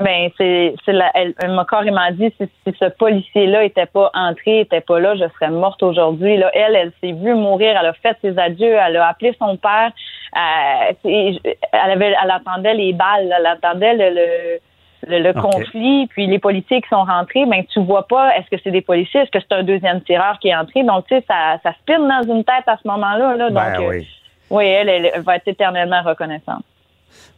[0.00, 4.98] Ben, c'est, c'est elle, m'a carrément dit si, ce policier-là était pas entré, était pas
[4.98, 6.36] là, je serais morte aujourd'hui.
[6.36, 9.56] Là, elle, elle s'est vue mourir, elle a fait ses adieux, elle a appelé son
[9.56, 9.92] père.
[10.36, 14.58] Euh, elle avait, elle attendait les balles, elle attendait le,
[15.06, 18.72] le, conflit, puis les policiers qui sont rentrés, ben tu vois pas, est-ce que c'est
[18.72, 21.60] des policiers, est-ce que c'est un deuxième tireur qui est entré, donc tu sais, ça,
[21.62, 23.98] ça spinne dans une tête à ce moment-là, là, ben donc oui.
[23.98, 24.02] Euh,
[24.50, 26.64] oui, elle, elle va être éternellement reconnaissante.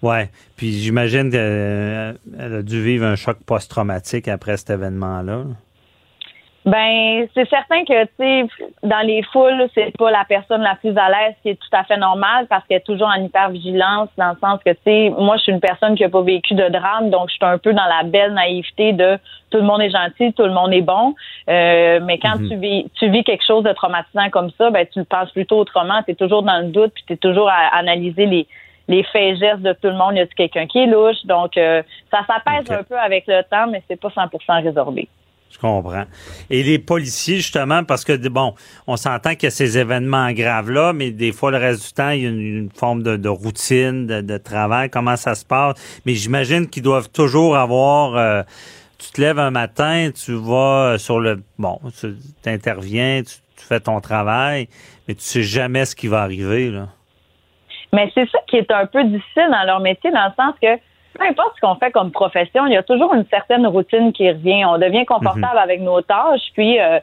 [0.02, 5.44] Ouais, puis j'imagine qu'elle euh, a dû vivre un choc post-traumatique après cet événement-là.
[6.66, 8.44] Ben, c'est certain que, tu sais,
[8.82, 11.84] dans les foules, c'est pas la personne la plus à l'aise, qui est tout à
[11.84, 15.36] fait normal parce qu'elle est toujours en hypervigilance, dans le sens que, tu sais, moi,
[15.36, 17.72] je suis une personne qui a pas vécu de drame, donc je suis un peu
[17.72, 19.16] dans la belle naïveté de
[19.50, 21.14] tout le monde est gentil, tout le monde est bon.
[21.48, 22.48] Euh, mais quand mhm.
[22.48, 25.58] tu vis tu vis quelque chose de traumatisant comme ça, ben tu le penses plutôt
[25.58, 26.02] autrement.
[26.02, 28.48] Tu es toujours dans le doute, puis tu es toujours à analyser les,
[28.88, 30.16] les faits gestes de tout le monde.
[30.16, 31.24] Y a quelqu'un qui est louche?
[31.24, 35.08] Donc, euh, ça s'apaise un peu avec le temps, mais c'est pas 100% résorbé.
[35.50, 36.04] Je comprends.
[36.50, 38.54] Et les policiers, justement, parce que, bon,
[38.86, 42.10] on s'entend qu'il y a ces événements graves-là, mais des fois, le reste du temps,
[42.10, 45.76] il y a une, forme de, routine, de, travail, comment ça se passe.
[46.04, 48.16] Mais j'imagine qu'ils doivent toujours avoir...
[48.16, 48.42] Euh,
[48.98, 51.42] tu te lèves un matin, tu vas sur le...
[51.58, 54.68] Bon, tu interviens, tu, tu fais ton travail,
[55.06, 56.88] mais tu sais jamais ce qui va arriver, là.
[57.92, 60.76] Mais c'est ça qui est un peu difficile dans leur métier, dans le sens que
[61.16, 64.28] peu importe ce qu'on fait comme profession, il y a toujours une certaine routine qui
[64.28, 64.64] revient.
[64.66, 65.62] On devient confortable mhm.
[65.62, 67.00] avec nos tâches, puis euh,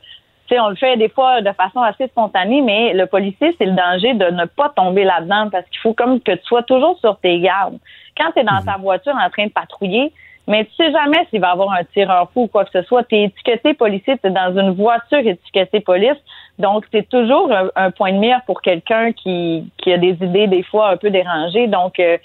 [0.51, 4.13] on le fait des fois de façon assez spontanée, mais le policier, c'est le danger
[4.13, 7.39] de ne pas tomber là-dedans parce qu'il faut comme que tu sois toujours sur tes
[7.39, 7.79] gardes.
[8.17, 8.65] Quand tu es dans mhm.
[8.65, 10.11] ta voiture en train de patrouiller,
[10.47, 12.81] mais tu sais jamais s'il va y avoir un tireur fou ou quoi que ce
[12.83, 13.03] soit.
[13.03, 16.17] Tu es étiqueté policier, tu es dans une voiture étiquetée police.
[16.59, 20.63] Donc, c'est toujours un, point de mire pour quelqu'un qui, qui a des idées des
[20.63, 21.67] fois un peu dérangées.
[21.67, 22.17] Donc, euh,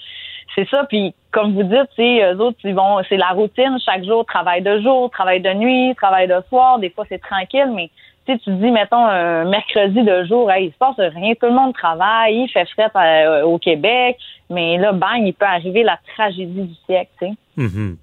[0.55, 0.85] c'est ça.
[0.85, 3.77] Puis, comme vous dites, eux autres, ils vont, c'est la routine.
[3.83, 6.79] Chaque jour, travail de jour, travail de nuit, travail de soir.
[6.79, 7.89] Des fois, c'est tranquille, mais
[8.25, 11.73] tu tu dis, mettons, un mercredi de jour, il se passe rien, tout le monde
[11.73, 14.17] travaille, il fait fret euh, au Québec,
[14.49, 17.33] mais là, bang, il peut arriver la tragédie du siècle, tu sais.
[17.57, 17.95] Mm-hmm.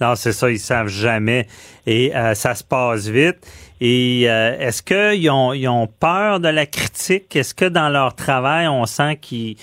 [0.00, 1.46] Non, c'est ça, ils savent jamais.
[1.86, 3.36] Et euh, ça se passe vite.
[3.84, 7.34] Et euh, est-ce qu'ils ont, ils ont peur de la critique?
[7.34, 9.56] Est-ce que dans leur travail, on sent qu'ils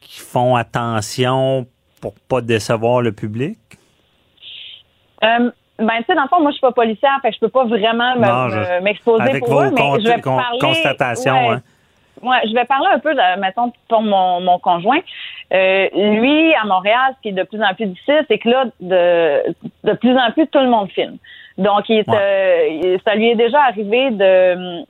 [0.00, 1.66] font attention
[2.00, 3.58] pour pas décevoir le public?
[5.22, 7.40] Euh, ben, tu sais, dans le fond, moi, je suis pas policière, fait que je
[7.40, 8.16] peux pas vraiment
[8.80, 10.58] m'exposer pour eux, mais je vais parler...
[10.58, 11.62] constatations, hein?
[12.22, 15.00] Ouais, je vais parler un peu, de, mettons, pour mon, mon conjoint.
[15.52, 18.64] Euh, lui, à Montréal, ce qui est de plus en plus difficile, c'est que là,
[18.80, 21.18] de, de plus en plus, tout le monde filme.
[21.58, 24.84] Donc, il est, euh, ça lui est déjà arrivé de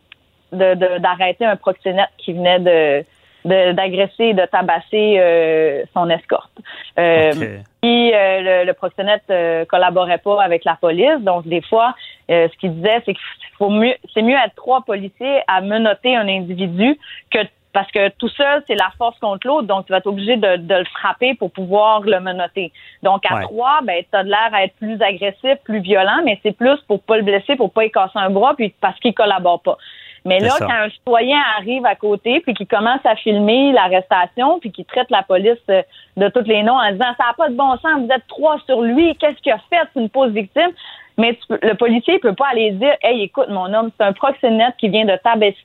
[0.53, 3.05] d'arrêter un proxénète qui venait de
[3.47, 6.51] d'agresser et de tabasser euh, son escorte.
[6.99, 7.33] Euh,
[7.81, 9.33] Puis euh, le, proxénète
[9.69, 11.95] collaborait pas avec la police, donc des fois,
[12.29, 16.29] ce qu'il disait, c'est qu'il faut mieux, c'est mieux être trois policiers à menotter un
[16.29, 16.99] individu
[17.31, 17.39] que
[17.77, 20.57] parce que tout seul, c'est la force contre l'autre, donc tu vas être obligé de,
[20.67, 22.73] le frapper pour pouvoir le menotter.
[23.03, 26.57] Donc à trois, ben tu as l'air à être plus agressif, plus violent, mais c'est
[26.57, 29.61] plus pour pas le blesser, pour pas y casser un bras, puis parce qu'il collabore
[29.61, 29.77] pas.
[30.25, 34.73] Mais là, quand un citoyen arrive à côté, puis qu'il commence à filmer l'arrestation, puis
[34.73, 35.83] qu'il traite la police euh,
[36.17, 38.59] de tous les noms en disant ça n'a pas de bon sens, vous êtes trois
[38.65, 40.71] sur lui, qu'est-ce qu'il a fait, c'est une pause victime.
[41.19, 44.89] Mais le policier peut pas aller dire Hey, écoute, mon homme, c'est un proxénète qui
[44.89, 45.17] vient de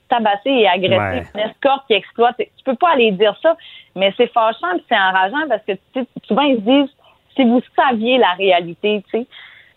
[0.07, 2.35] tabasser et agresser une escorte qui exploite.
[2.37, 3.57] Tu peux pas aller dire ça.
[3.95, 5.73] Mais c'est fâchant c'est enrageant parce que
[6.23, 6.95] souvent ils se disent
[7.35, 9.27] si vous saviez la réalité, tu sais.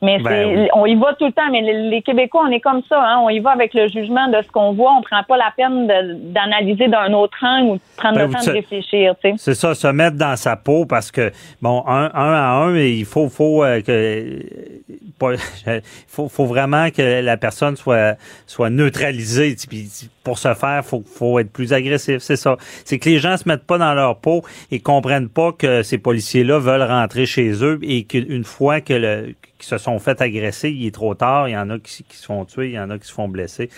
[0.04, 1.50] Mais ben on y va tout le temps.
[1.50, 3.00] Mais les, Québécois, on est comme ça.
[3.00, 3.20] Hein?
[3.22, 4.92] On y va avec le jugement de ce qu'on voit.
[4.98, 5.86] On prend pas la peine
[6.32, 9.14] d'analyser d'un autre angle ou de prendre ben le temps de réfléchir.
[9.36, 13.28] C'est ça, se mettre dans sa peau parce que, bon, un, à un, il faut,
[13.28, 14.40] faut euh, que
[16.08, 19.56] faut, faut vraiment que la personne soit soit neutralisée.
[19.68, 19.88] Puis
[20.22, 22.18] pour ce faire, faut faut être plus agressif.
[22.18, 22.56] C'est ça.
[22.84, 25.98] C'est que les gens se mettent pas dans leur peau et comprennent pas que ces
[25.98, 29.34] policiers-là veulent rentrer chez eux et qu'une fois que le
[29.64, 31.48] qui se sont fait agresser, il est trop tard.
[31.48, 33.12] Il y en a qui, qui se font tuer, il y en a qui se
[33.12, 33.70] font blesser.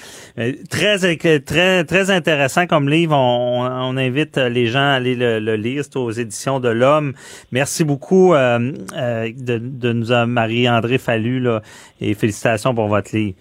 [0.68, 0.98] très,
[1.40, 3.16] très, très intéressant comme livre.
[3.16, 5.84] On, on invite les gens à aller le, lire.
[5.84, 7.14] C'est aux éditions de l'Homme.
[7.52, 11.62] Merci beaucoup euh, euh, de, de, nous avoir Marie-André Fallu là,
[12.00, 13.36] et félicitations pour votre livre.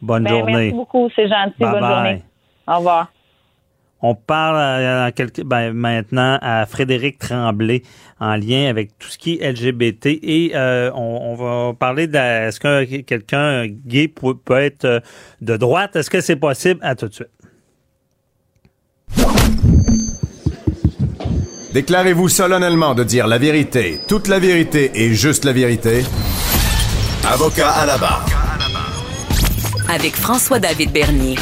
[0.00, 0.52] Bonne ben, journée.
[0.52, 1.54] Merci beaucoup, c'est gentil.
[1.58, 2.22] Bonne journée.
[2.66, 3.08] Au revoir.
[4.00, 5.12] On parle
[5.44, 7.82] ben, maintenant à Frédéric Tremblay
[8.20, 12.60] en lien avec tout ce qui est LGBT et euh, on, va parler de est-ce
[12.60, 15.00] que quelqu'un gay peut, être euh,
[15.40, 15.96] de droite?
[15.96, 16.80] Est-ce que c'est possible?
[16.82, 17.28] À tout de suite.
[21.72, 26.04] Déclarez-vous solennellement de dire la vérité, toute la vérité et juste la vérité.
[27.26, 28.26] Avocat à la barre.
[29.88, 31.36] Avec François-David Bernier.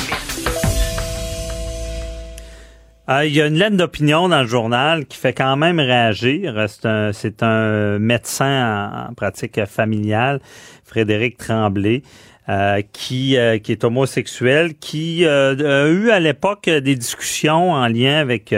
[3.08, 6.66] Euh, il y a une lettre d'opinion dans le journal qui fait quand même réagir.
[6.68, 10.40] C'est un, médecin en, pratique familiale,
[10.84, 12.02] Frédéric Tremblay.
[12.48, 18.18] Euh, qui, euh, qui est homosexuel, qui a eu à l'époque des discussions en lien
[18.18, 18.54] avec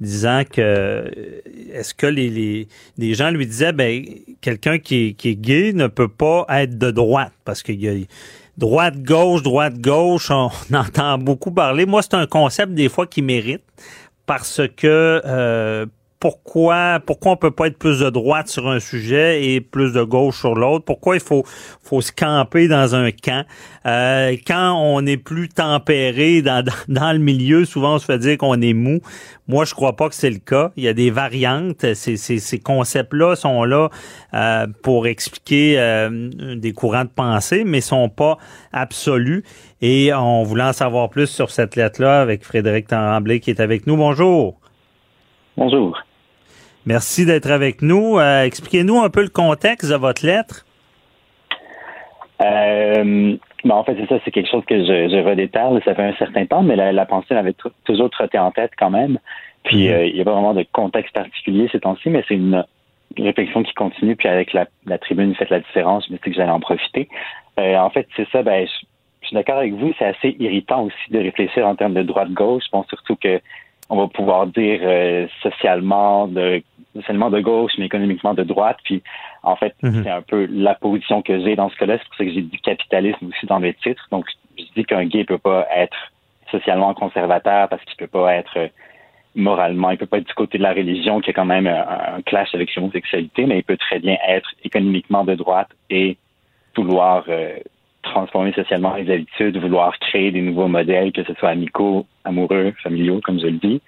[0.00, 1.04] disant que
[1.70, 2.66] est-ce que les,
[3.12, 4.02] gens lui disaient ben
[4.40, 7.92] quelqu'un qui qui est gay ne peut pas être de droite parce qu'il y a
[8.58, 11.86] droite-gauche, droite-gauche, on entend beaucoup parler.
[11.86, 13.62] Moi, c'est un concept des fois qui mérite
[14.26, 15.86] parce que euh,
[16.18, 20.02] pourquoi pourquoi on peut pas être plus de droite sur un sujet et plus de
[20.02, 20.84] gauche sur l'autre?
[20.84, 21.44] Pourquoi il faut
[21.82, 23.44] faut se camper dans un camp?
[23.86, 28.38] Euh, Quand on est plus tempéré dans, dans, le milieu, souvent on se fait dire
[28.38, 29.00] qu'on est mou.
[29.48, 30.72] Moi, je crois pas que c'est le cas.
[30.76, 31.94] Il y a des variantes.
[31.94, 33.90] Ces, ces, ces concepts-là sont là
[34.34, 38.38] euh, pour expliquer euh, des courants de pensée, mais sont pas
[38.72, 39.44] absolus.
[39.82, 43.86] Et on voulait en savoir plus sur cette lettre-là avec Frédéric Tremblay qui est avec
[43.86, 43.96] nous.
[43.96, 44.58] Bonjour.
[45.56, 45.96] Bonjour.
[46.86, 48.18] Merci d'être avec nous.
[48.18, 50.64] Euh, expliquez-nous un peu le contexte de votre lettre.
[52.40, 55.80] Euh, ben, en fait, c'est ça, c'est quelque chose que je, je.
[55.84, 59.18] Ça fait un certain temps, mais la, pensée m'avait toujours trotté en tête quand même.
[59.64, 59.94] Puis, mhm.
[59.94, 62.64] euh, il n'y a pas vraiment de contexte particulier ces temps-ci, mais c'est une
[63.18, 64.14] réflexion qui continue.
[64.14, 66.06] Puis, avec la, la tribune, faites la différence.
[66.06, 67.08] Je me suis dit que j'allais en profiter.
[67.58, 68.44] en fait, c'est ça.
[68.44, 68.86] Ben, je,
[69.22, 69.92] je suis d'accord avec vous.
[69.98, 72.62] C'est assez irritant aussi de réfléchir en termes de droite-gauche.
[72.64, 73.40] Je pense surtout que
[73.88, 76.62] on va pouvoir dire euh, socialement de
[76.96, 78.78] socialement de gauche, mais économiquement de droite.
[78.84, 79.02] Puis
[79.42, 80.02] en fait, mhm.
[80.02, 81.98] c'est un peu la position que j'ai dans ce cas-là.
[81.98, 84.06] C'est pour ça que j'ai du capitalisme aussi dans le titre.
[84.10, 84.26] Donc,
[84.58, 85.96] je dis qu'un gay peut pas être
[86.50, 88.68] socialement conservateur parce qu'il peut pas être euh,
[89.34, 92.22] moralement, il peut pas être du côté de la religion qui a quand même un,
[92.22, 96.16] clash avec l'homosexualité, mais il peut très bien être économiquement de droite et
[96.74, 97.58] vouloir euh,
[98.06, 103.20] transformer socialement les habitudes, vouloir créer des nouveaux modèles, que ce soit amicaux, amoureux, familiaux,
[103.22, 103.80] comme je le dis.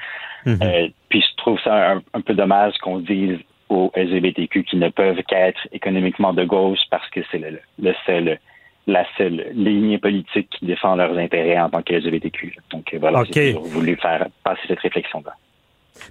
[0.47, 0.59] Mhm.
[0.63, 5.23] Euh, puis je trouve ça un, peu dommage qu'on dise aux LGBTQ qu'ils ne peuvent
[5.29, 8.39] qu'être économiquement de gauche parce que c'est le, seul
[8.87, 12.57] la seule ligne politique qui défend leurs intérêts en tant que LGBTQ.
[12.71, 15.35] Donc euh, voilà, j'ai voulu faire passer cette réflexion-là.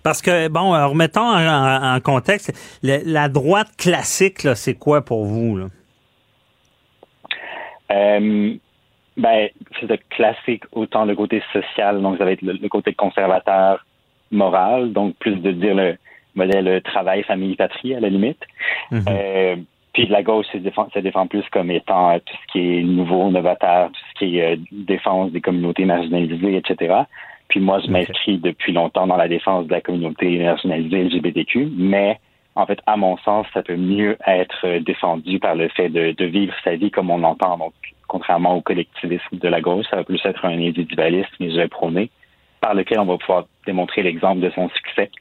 [0.03, 2.51] Parce que, bon, remettons en, contexte,
[2.83, 5.57] la droite classique, c'est quoi pour vous?
[5.57, 5.67] Là?
[7.91, 8.53] Euh,
[9.17, 13.85] ben, c'est classique autant le côté social, donc ça va être le, côté conservateur
[14.31, 15.97] moral, donc plus de dire le
[16.35, 18.43] modèle travail, famille, patrie à la limite.
[18.91, 19.05] Mhm.
[19.09, 19.55] euh,
[19.93, 24.01] puis la gauche, ça défend, plus comme étant tout ce qui est nouveau, novateur, tout
[24.13, 26.93] ce qui est euh, défense des communautés marginalisées, etc.
[27.47, 32.19] Puis moi, je m'inscris depuis longtemps dans la défense de la communauté nationalisée LGBTQ, mais
[32.57, 36.53] en fait, à mon sens, ça peut mieux être défendu par le fait de, vivre
[36.63, 37.55] sa vie comme on l'entend.
[37.57, 37.73] Donc,
[38.07, 41.67] contrairement au collectivisme de la gauche, ça va plus être un individualisme, et je vais
[41.67, 42.09] prôner,
[42.59, 45.11] par lequel on va pouvoir démontrer l'exemple de son succès.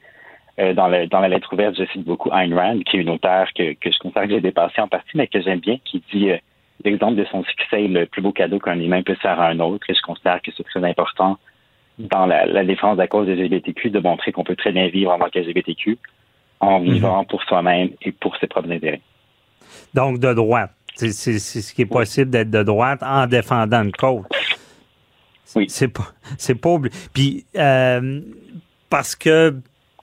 [0.59, 3.73] Euh, dans, la lettre ouverte, je cite beaucoup Ayn Rand, qui est une auteure que,
[3.73, 6.37] que je considère que j'ai dépassé en partie, mais que j'aime bien, qui dit euh,
[6.83, 9.59] l'exemple de son succès est le plus beau cadeau qu'un humain peut faire à un
[9.59, 11.37] autre, et je considère que c'est très important
[11.99, 15.11] dans la, défense de la cause des LGBTQ de montrer qu'on peut très bien vivre
[15.11, 15.99] en tant qu'LGBTQ
[16.59, 16.93] en mhm.
[16.93, 19.01] vivant pour soi-même et pour ses propres intérêts.
[19.93, 20.71] Donc, de droite.
[20.95, 24.25] C'est ce qui est possible d'être de droite en défendant une cause.
[25.55, 25.65] Oui.
[25.69, 26.77] C'est pas, c'est pas
[27.13, 28.21] Puis, euh,
[28.89, 29.55] parce que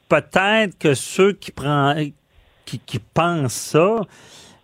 [0.09, 2.12] peut-être que ceux qui prennent,
[2.64, 4.01] qui, qui pensent ça,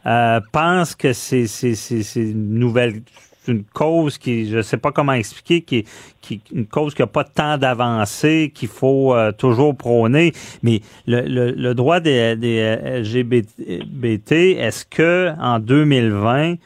[0.07, 3.03] euh, pensent que c'est, c'est, c'est une nouvelle
[3.49, 5.85] une cause qui, je sais pas comment expliquer, qui,
[6.21, 10.33] qui une cause qui n'a pas tant d'avancée, qu'il faut euh, toujours prôner.
[10.63, 16.57] Mais le, le, le droit des, des LGBT, est-ce que en 2020,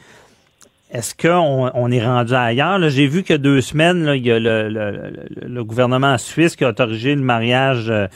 [0.95, 2.89] est-ce qu'on on est rendu ailleurs?
[2.89, 6.65] J'ai vu que deux semaines, là, il y a le, le, le, gouvernement suisse qui
[6.65, 8.07] a autorisé le mariage euh,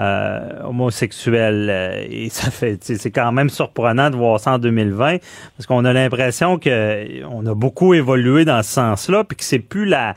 [0.00, 1.68] euh, homosexuels.
[1.70, 5.18] Euh, et ça fait, c'est quand même surprenant de voir ça en 2020
[5.56, 9.58] parce qu'on a l'impression que on a beaucoup évolué dans ce sens-là, puis que c'est
[9.58, 10.14] plus la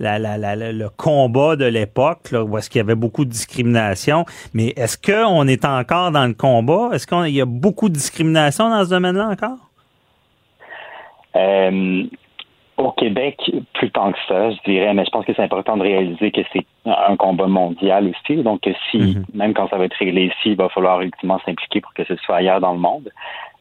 [0.00, 4.24] la, la, le combat de l'époque, où est-ce qu'il y avait beaucoup de discrimination.
[4.54, 6.88] Mais est-ce qu'on est encore dans le combat?
[6.94, 9.58] Est-ce qu'il y a beaucoup de discrimination dans ce domaine-là encore?
[11.36, 12.04] Euh,
[12.76, 13.38] au Québec,
[13.74, 16.40] plus tant que ça, je dirais, mais je pense que c'est important de réaliser que
[16.52, 18.42] c'est un combat mondial aussi.
[18.42, 19.24] Donc, si, mhm.
[19.34, 22.16] même quand ça va être réglé ici, il va falloir ultimement s'impliquer pour que ce
[22.16, 23.10] soit ailleurs dans le monde.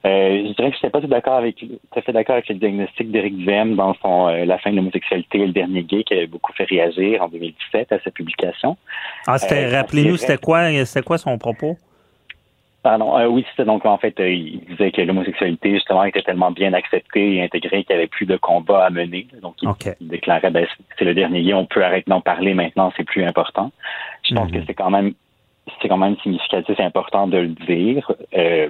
[0.06, 2.48] Euh, je dirais que je n'étais pas tout d'accord avec, tout à fait d'accord avec
[2.48, 6.04] le diagnostic d'Éric Duhem dans son euh, La fin de l'homosexualité et le dernier gay
[6.06, 8.78] qui avait beaucoup fait réagir en 2017 à sa publication.
[9.28, 11.76] Ah, c'était, euh, rappelez-nous, c'était quoi, c'était quoi son propos?
[12.82, 16.52] Pardon, euh, oui, c'était donc en fait, euh, il disait que l'homosexualité justement était tellement
[16.52, 19.28] bien acceptée et intégrée qu'il n'y avait plus de combat à mener.
[19.42, 20.66] Donc il, déclarait, ben,
[20.98, 23.72] c'est le dernier on peut arrêter d'en parler maintenant, c'est plus important.
[24.24, 24.64] Je pense que mhm.
[24.66, 25.14] c'est quand même,
[25.82, 28.10] c'est quand même significatif et important de le dire.
[28.34, 28.70] Euh,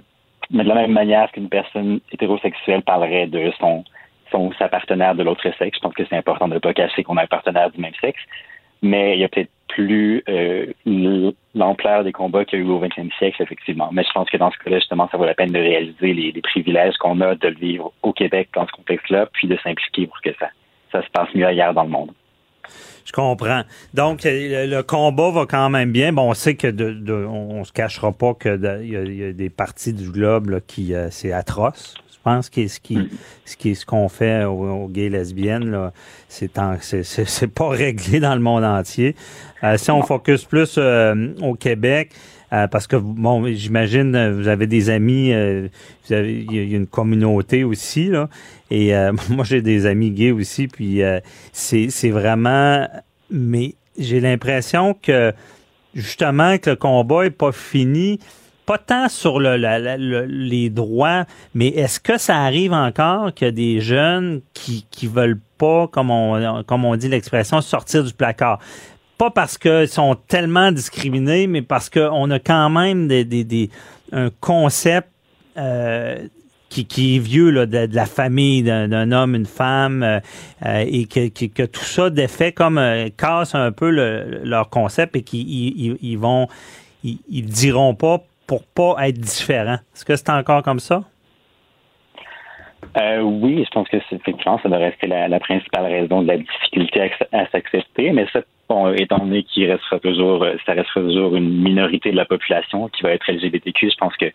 [0.50, 3.84] mais de la même manière qu'une personne hétérosexuelle parlerait de son,
[4.32, 7.04] son sa partenaire de l'autre sexe, je pense que c'est important de ne pas cacher
[7.04, 8.22] qu'on a un partenaire du même sexe
[8.82, 10.66] mais il y a peut-être plus euh,
[11.56, 13.90] l'ampleur des combats qu'il y a eu au 20e siècle, effectivement.
[13.94, 16.42] Mais je pense que dans ce cas-là, justement, ça vaut la peine de réaliser les,
[16.42, 20.32] privilèges qu'on a de vivre au Québec dans ce contexte-là, puis de s'impliquer pour que
[20.40, 20.50] ça,
[20.92, 22.12] ça se passe mieux ailleurs dans le monde.
[23.06, 23.64] Je comprends.
[23.94, 26.14] Donc, le, combat va quand même bien.
[26.14, 26.94] Bon, on sait que de,
[27.64, 31.96] se cachera pas que il y, a des parties du globe qui euh, c'est atroce.
[32.30, 33.00] Pense que ce qui,
[33.44, 35.92] ce qui, ce qu'on fait aux, gays lesbiennes, là,
[36.28, 36.52] c'est,
[37.04, 39.16] c'est, pas réglé dans le monde entier.
[39.64, 42.12] Euh, si on focus plus euh, au Québec,
[42.54, 46.86] euh, parce que bon, j'imagine vous avez des amis, vous avez, il y a une
[46.86, 48.30] communauté aussi là,
[48.70, 48.94] et
[49.32, 51.02] moi j'ai des amis gays aussi, puis
[51.52, 52.88] c'est, c'est vraiment,
[53.32, 55.34] mais j'ai l'impression que
[55.96, 58.20] justement que le combat est pas fini
[58.70, 64.42] pas tant sur le, les droits, mais est-ce que ça arrive encore a des jeunes
[64.54, 68.60] qui qui veulent pas, comme on comme on dit l'expression, sortir du placard?
[69.18, 73.72] Pas parce qu'ils sont tellement discriminés, mais parce qu'on a quand même des, des, des
[74.12, 75.08] un concept
[75.58, 76.28] euh,
[76.70, 80.20] qui, qui, est vieux là, de, la famille d'un homme, une femme, euh,
[80.68, 82.80] euh, et que, que, tout ça défait comme
[83.18, 86.48] casse un peu leur concept et qu'ils ils, ils, vont
[87.04, 89.78] ils, ils diront pas pour pas être différent.
[89.94, 91.04] Est-ce que c'est encore comme ça?
[92.98, 97.12] Euh, oui, je pense que effectivement, ça doit rester la, principale raison de la difficulté
[97.32, 98.40] à, s'accepter, mais ça,
[98.96, 103.04] étant donné qu'il restera toujours, euh, ça restera toujours une minorité de la population qui
[103.04, 104.32] va être LGBTQ, je pense que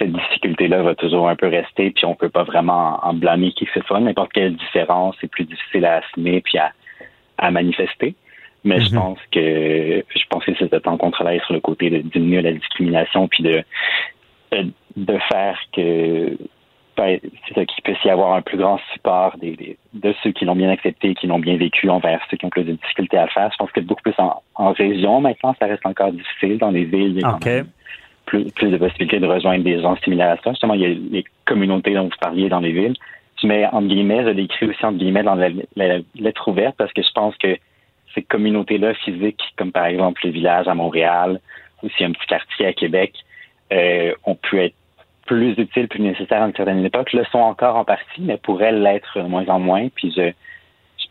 [0.00, 3.66] cette difficulté-là va toujours un peu rester, puis on peut pas vraiment en blâmer qui
[3.66, 4.00] que ce soit.
[4.00, 8.16] N'importe quelle différence est plus difficile à assumer puis à manifester.
[8.64, 9.00] Mais je mhm.
[9.00, 12.42] pense que je pense que c'est de temps qu'on travaille sur le côté de diminuer
[12.42, 13.62] la discrimination puis de
[14.96, 16.36] de faire que
[16.96, 20.44] ben, c'est ça qu'il puisse y avoir un plus grand support des, de ceux qui
[20.44, 23.26] l'ont bien accepté, qui l'ont bien vécu envers ceux qui ont plus de difficultés à
[23.26, 23.50] faire.
[23.50, 26.58] Je pense que beaucoup plus en, en région maintenant, ça reste encore difficile.
[26.58, 27.64] Dans les villes, il y a
[28.26, 30.50] plus, plus de possibilités de rejoindre des gens similaires à ça.
[30.50, 32.94] Justement, il y a les communautés dont vous parliez dans les villes.
[33.42, 36.92] Je mets entre guillemets, je l'écris aussi entre guillemets dans la, la lettre ouverte parce
[36.92, 37.56] que je pense que
[38.14, 41.40] ces communautés-là physiques, comme par exemple le village à Montréal,
[41.82, 43.14] ou si un petit quartier à Québec,
[43.72, 44.74] euh, ont pu être
[45.26, 48.72] plus utiles, plus nécessaires à une certaine époque, le sont encore en partie, mais pourraient
[48.72, 49.88] l'être de moins en moins.
[49.94, 50.32] Puis je,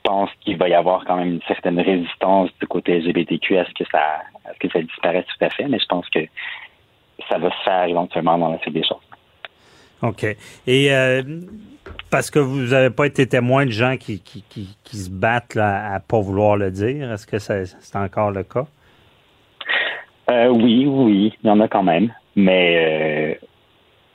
[0.04, 3.72] pense qu'il va y avoir quand même une certaine résistance du côté LGBTQ à ce
[3.72, 6.20] que ça, à ce que ça disparaisse tout à fait, mais je pense que
[7.30, 8.98] ça va se faire éventuellement dans la suite des choses.
[10.02, 10.26] OK.
[10.68, 11.24] Et euh,
[12.14, 15.96] parce que vous n'avez pas été témoin de gens qui, qui, qui, se battent là,
[15.96, 18.68] à pas vouloir le dire, est-ce que c'est encore le cas?
[20.30, 23.48] Euh, oui, oui, il y en a quand même, mais euh,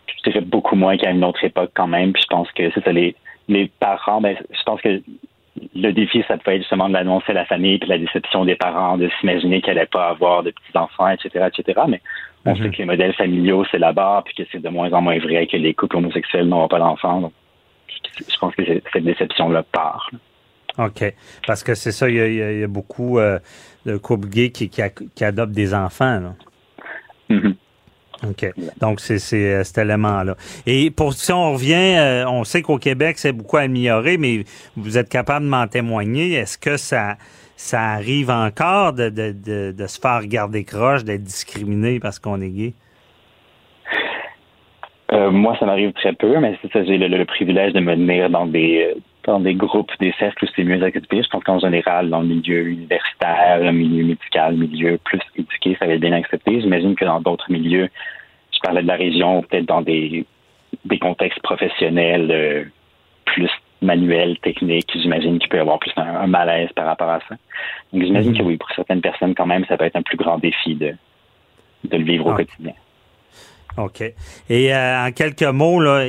[0.07, 2.13] je dirais beaucoup moins qu'à une autre époque quand même.
[2.13, 3.17] Puis je pense que c'est ça, les,
[3.49, 5.03] les parents, ben, je pense que
[5.75, 8.55] le défi, ça peut être justement de l'annoncer à la famille, puis la déception des
[8.55, 11.81] parents, de s'imaginer qu'elle n'allait pas avoir de petits-enfants, etc., etc.
[11.89, 12.01] Mais
[12.47, 12.71] on sait mhm.
[12.71, 15.57] que les modèles familiaux, c'est barre, puis que c'est de moins en moins vrai que
[15.57, 17.33] les couples homosexuels n'auront pas d'enfants.
[18.19, 20.11] Je pense que cette déception-là part.
[20.79, 21.13] OK.
[21.47, 23.39] Parce que c'est ça, il y, a, beaucoup euh,
[23.85, 26.21] de couples gays qui, qui, adoptent des enfants.
[26.21, 26.35] Là.
[27.29, 27.55] Mhm.
[28.29, 28.53] OK.
[28.81, 30.37] Donc, c'est euh, cet élément-là.
[30.67, 34.45] Et pour si on revient, euh, on sait qu'au Québec, c'est beaucoup amélioré, mais
[34.77, 36.35] vous êtes capable de m'en témoigner.
[36.35, 37.17] Est-ce que ça,
[37.57, 42.51] ça arrive encore de, de, de, se faire garder croche, d'être discriminé parce qu'on est
[42.51, 42.75] gay?
[45.13, 48.29] Euh, moi, ça m'arrive très peu, mais c'est ça, j'ai le, privilège de me tenir
[48.31, 48.95] dans des
[49.25, 51.23] dans des groupes, des cercles où c'est mieux accepté.
[51.23, 55.77] Je pense qu'en général, dans le milieu universitaire, le milieu médical, le milieu plus éduqué,
[55.79, 56.61] ça va être bien accepté.
[56.61, 57.91] J'imagine que dans d'autres milieux,
[58.53, 60.25] je parlais de la région, peut-être dans des,
[60.87, 62.65] des contextes professionnels euh,
[63.27, 63.51] plus
[63.83, 67.37] manuels, techniques, j'imagine qu'il peut y avoir plus un, malaise par rapport à ça.
[67.93, 68.49] Donc j'imagine que mhm.
[68.49, 70.95] oui, pour certaines personnes quand même, ça peut être un plus grand défi de,
[71.85, 72.73] de le vivre au quotidien.
[73.79, 74.03] OK.
[74.51, 76.09] Et euh, en quelques mots, là,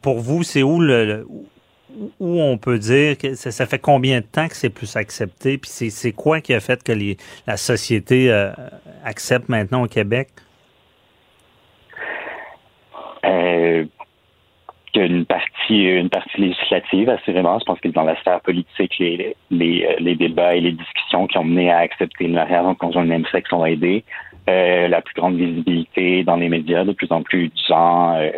[0.00, 1.26] pour vous, c'est où le,
[2.20, 5.58] où on peut dire que ça, fait combien de temps que c'est plus accepté?
[5.58, 7.16] Puis c'est quoi qui a fait que les,
[7.46, 8.50] la société euh,
[9.04, 10.28] accepte maintenant au Québec?
[13.24, 13.84] Euh,
[14.94, 17.58] une partie, une partie législative, assurément.
[17.58, 21.44] Je pense que dans la sphère politique, les, les, débats et les discussions qui ont
[21.44, 24.04] mené à accepter le mariage en conjoint de même sexe ont aidé.
[24.48, 28.30] Euh, la plus grande visibilité dans les médias, de plus en plus de gens euh,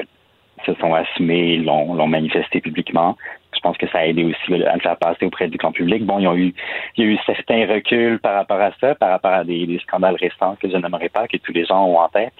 [0.66, 3.16] se sont assumés, l'ont manifesté publiquement
[3.60, 6.04] je pense que ça a aidé aussi à le faire passer auprès du grand public.
[6.04, 6.54] Bon, il y a eu,
[6.96, 10.16] il y a eu certains reculs par rapport à ça, par rapport à des, scandales
[10.16, 12.32] récents que je n'aimerais pas, que tous les gens ont en tête.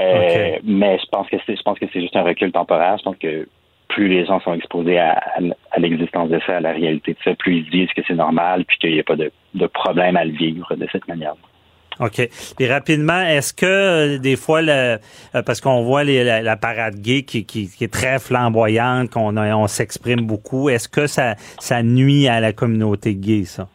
[0.00, 2.96] Euh, mais je pense que c'est, je pense que c'est juste un recul temporaire.
[2.98, 3.48] Je pense que
[3.88, 5.22] plus les gens sont exposés à,
[5.78, 8.78] l'existence de ça, à la réalité de ça, plus ils disent que c'est normal, puis
[8.78, 11.34] qu'il n'y a pas de, de problème à le vivre de cette manière.
[12.00, 12.28] OK.
[12.60, 14.98] Et rapidement, est-ce que euh, des fois, le,
[15.34, 20.20] euh, parce qu'on voit la, parade gay qui, qui, est très flamboyante, qu'on on s'exprime
[20.20, 23.68] beaucoup, est-ce que ça, ça nuit à la communauté gay, ça?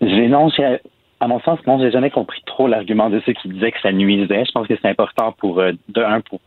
[0.00, 0.50] Non,
[1.20, 3.92] à mon sens, non, j'ai jamais compris trop l'argument de ceux qui disaient que ça
[3.92, 4.44] nuisait.
[4.44, 6.40] Je pense que c'est important pour, euh, de un, pour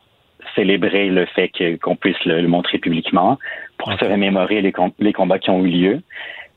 [0.56, 1.52] célébrer le fait
[1.82, 3.38] qu'on puisse le, montrer publiquement,
[3.78, 6.02] pour se remémorer les, les combats qui ont eu lieu,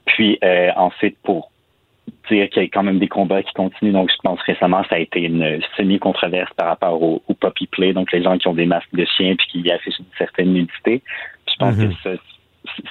[0.07, 0.39] puis
[0.77, 1.51] ensuite pour
[2.31, 3.93] dire qu'il y a quand même des combats qui continuent.
[3.93, 7.93] Donc, je pense récemment, ça a été une semi-controverse par rapport au, au, puppy play,
[7.93, 11.03] donc les gens qui ont des masques de chiens puis qui affichent une certaine nudité.
[11.47, 12.19] je pense que mhm.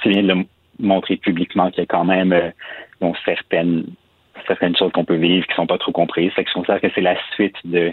[0.02, 0.44] c'est bien de le
[0.78, 2.50] montrer publiquement qu'il y a quand même euh,
[3.24, 3.84] certaines
[4.46, 6.32] certaines choses qu'on peut vivre qui sont pas trop comprises.
[6.32, 7.92] Fait que je considère que c'est la suite de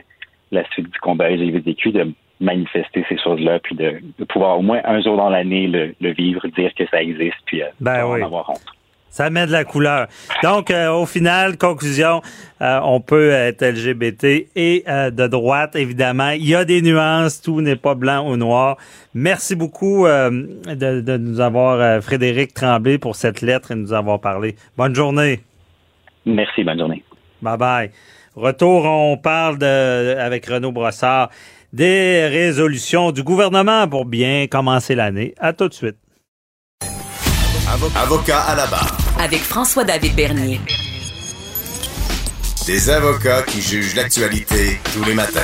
[0.52, 2.12] la suite du combat LGBTQ de
[2.42, 6.74] manifester ces choses-là, puis de, pouvoir au moins un jour dans l'année le, vivre, dire
[6.74, 8.66] que ça existe, puis euh, ben en avoir honte.
[9.12, 10.08] Ça met de la couleur.
[10.42, 12.22] Donc, euh, au final, conclusion,
[12.62, 16.30] euh, on peut être LGBT et euh, de droite, évidemment.
[16.30, 18.78] Il y a des nuances, tout n'est pas blanc ou noir.
[19.14, 24.22] Merci beaucoup de, de, nous avoir, Frédéric Tremblay, pour cette lettre et de nous avoir
[24.22, 24.56] parlé.
[24.78, 25.42] Bonne journée.
[26.26, 27.04] Merci, bonne journée.
[27.42, 27.92] Bye bye.
[28.36, 31.30] Retour, on parle de, avec Renaud Brossard
[31.74, 35.34] des résolutions du gouvernement pour bien commencer l'année.
[35.40, 35.98] À tout de suite.
[37.96, 39.01] Avocat à la barre.
[39.20, 40.60] Avec François-David Bernier.
[42.66, 45.40] Des avocats qui jugent l'actualité tous les matins.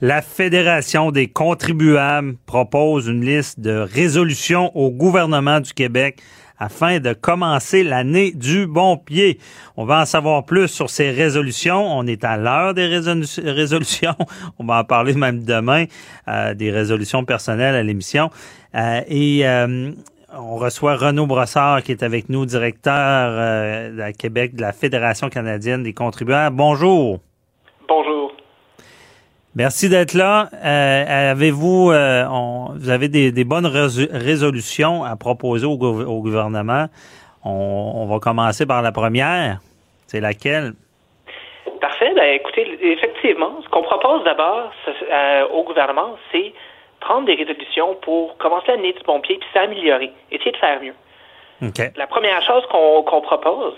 [0.00, 6.20] La Fédération des contribuables propose une liste de résolutions au gouvernement du Québec
[6.58, 9.38] afin de commencer l'année du bon pied.
[9.76, 11.84] On va en savoir plus sur ces résolutions.
[11.96, 12.86] On est à l'heure des
[13.44, 14.14] résolutions.
[14.58, 15.84] On va en parler même demain,
[16.28, 18.30] euh, des résolutions personnelles à l'émission.
[18.74, 19.92] Euh, et euh,
[20.32, 25.28] on reçoit Renaud Brossard qui est avec nous, directeur euh, à Québec de la Fédération
[25.28, 26.54] canadienne des contribuables.
[26.54, 27.18] Bonjour.
[27.88, 28.32] Bonjour.
[29.54, 30.48] Merci d'être là.
[30.54, 32.24] Euh, avez-vous, euh,
[32.76, 36.86] vous avez des, bonnes résolutions à proposer au, gouvernement?
[37.44, 39.60] On, va commencer par la première.
[40.06, 40.74] C'est laquelle?
[41.80, 42.12] Parfait.
[42.14, 44.70] Ben, écoutez, effectivement, ce qu'on propose d'abord
[45.52, 46.52] au gouvernement, c'est
[47.08, 50.94] prendre des résolutions pour commencer l'année du bon pied puis s'améliorer, essayer de faire mieux.
[51.96, 53.74] La première chose qu'on propose,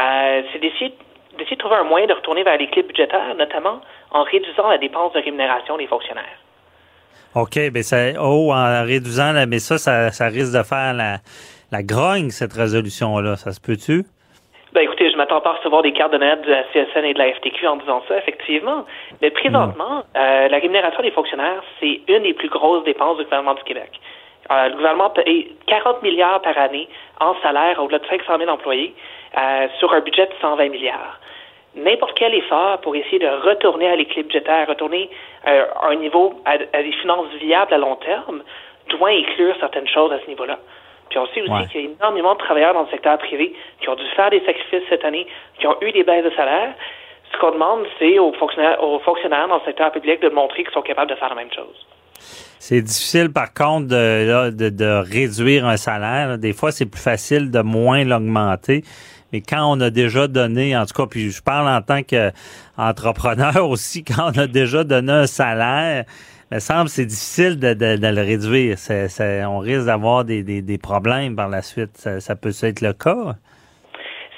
[0.00, 0.94] euh, c'est d'essayer
[1.38, 5.12] d'essayer de trouver un moyen de retourner vers l'équilibre budgétaire, notamment en réduisant la dépense
[5.12, 6.38] de rémunération des fonctionnaires.
[7.34, 9.78] OK, ben ça, oh, en réduisant, mais ça,
[10.10, 11.18] ça, risque de faire la,
[11.70, 13.36] la grogne, cette résolution-là.
[13.36, 14.04] Ça se peut-tu?
[14.72, 17.12] Ben écoutez, je m'attends pas à recevoir des cartes de note de la CSN et
[17.12, 18.84] de la FTQ en disant ça, effectivement.
[19.20, 23.54] Mais présentement, euh, la rémunération des fonctionnaires, c'est une des plus grosses dépenses du gouvernement
[23.54, 23.90] du Québec.
[24.52, 28.94] Euh, le gouvernement paye 40 milliards par année en salaire au-delà de 500 000 employés
[29.36, 31.18] euh, sur un budget de 120 milliards.
[31.74, 35.10] N'importe quel effort pour essayer de retourner à l'équilibre budgétaire, retourner
[35.46, 38.42] à un niveau, à, à des finances viables à long terme,
[38.88, 40.58] doit inclure certaines choses à ce niveau-là.
[41.10, 43.88] Puis on sait aussi qu'il y a énormément de travailleurs dans le secteur privé qui
[43.88, 45.26] ont dû faire des sacrifices cette année,
[45.58, 46.72] qui ont eu des baisses de salaire.
[47.32, 50.72] Ce qu'on demande, c'est aux fonctionnaires, aux fonctionnaires dans le secteur public de montrer qu'ils
[50.72, 51.86] sont capables de faire la même chose.
[52.58, 56.38] C'est difficile, par contre, de, de, de réduire un salaire.
[56.38, 58.82] Des fois, c'est plus facile de moins l'augmenter.
[59.32, 63.68] Mais quand on a déjà donné, en tout cas, puis je parle en tant qu'entrepreneur
[63.68, 66.04] aussi, quand on a déjà donné un salaire,
[66.50, 68.76] me semble c'est difficile de, le réduire.
[69.48, 71.96] on risque d'avoir des, problèmes par la suite.
[71.96, 73.34] Ça, peut être le cas.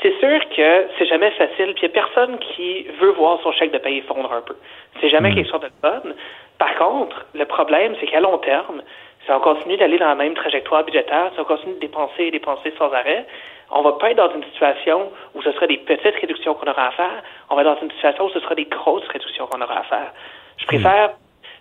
[0.02, 1.74] C'est sûr que c'est jamais facile.
[1.74, 4.56] Puis il n'y a personne qui veut voir son chèque de paye fondre un peu.
[5.00, 5.34] C'est jamais hmm.
[5.36, 6.14] quelque chose de bonne.
[6.58, 8.82] Par contre, le problème, c'est qu'à long terme,
[9.24, 12.30] si on continue d'aller dans la même trajectoire budgétaire, si on continue de dépenser et
[12.30, 13.26] dépenser sans arrêt,
[13.70, 16.88] on va pas être dans une situation où ce sera des petites réductions qu'on aura
[16.88, 17.22] à faire.
[17.48, 19.84] On va être dans une situation où ce sera des grosses réductions qu'on aura à
[19.84, 20.12] faire.
[20.58, 21.12] Je préfère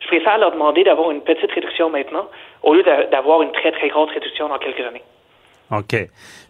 [0.01, 2.27] je préfère leur demander d'avoir une petite réduction maintenant
[2.63, 5.03] au lieu d'avoir une très, très grosse réduction dans quelques années.
[5.71, 5.95] OK.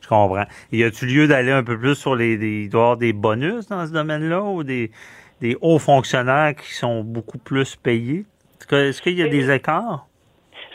[0.02, 0.45] Je comprends.
[0.72, 4.41] Y a-t-il lieu d'aller un peu plus sur les, des, des bonus dans ce domaine-là
[4.41, 4.89] ou des,
[5.41, 8.24] des hauts fonctionnaires qui sont beaucoup plus payés?
[8.72, 10.06] Est-ce qu'il y a des écarts?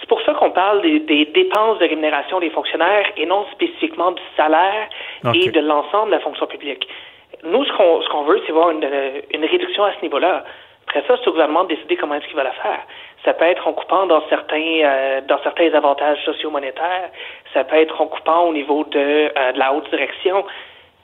[0.01, 1.01] C'est pour ça qu'on parle des,
[1.35, 4.89] dépenses de rémunération des fonctionnaires et non spécifiquement du salaire
[5.35, 6.87] et de l'ensemble de la fonction publique.
[7.43, 8.89] Nous, ce qu'on veut, c'est voir une,
[9.33, 10.45] une réduction à ce niveau-là.
[10.89, 12.81] Après ça, c'est au gouvernement de décider comment est-ce qu'il va la faire.
[13.25, 17.11] Ça peut être en coupant dans certains euh, dans certains avantages socio-monétaires.
[17.53, 18.99] Ça peut être en coupant au niveau de,
[19.37, 20.45] euh, de la haute direction.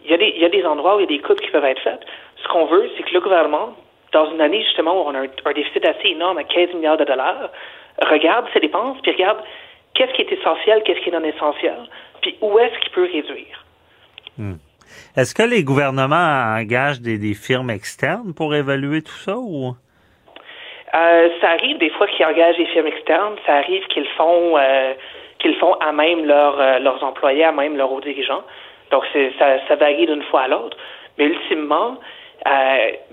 [0.04, 1.40] Il y, a des, il y a des endroits où il y a des coupes
[1.40, 2.04] qui peuvent être faites.
[2.42, 3.74] Ce qu'on veut, c'est que le gouvernement,
[4.12, 7.04] dans une année justement où on a un, déficit assez énorme à 15 milliards de
[7.04, 7.50] dollars,
[8.00, 9.38] regarde ses dépenses, puis regarde
[9.94, 11.76] qu'est-ce qui est essentiel, qu'est-ce qui est non essentiel,
[12.20, 13.64] puis où est-ce qu'il peut réduire.
[14.38, 14.54] Hmm.
[15.16, 19.74] Est-ce que les gouvernements engagent des, firmes externes pour évaluer tout ça ou?
[20.94, 23.36] Euh, ça arrive des fois qu'ils engagent des firmes externes.
[23.46, 24.92] Ça arrive qu'ils font euh,
[25.38, 28.42] qu'ils font à même euh, leurs employés, à même leurs hauts dirigeants.
[28.90, 29.04] Donc
[29.38, 30.76] ça, ça varie d'une fois à l'autre.
[31.18, 31.98] Mais ultimement,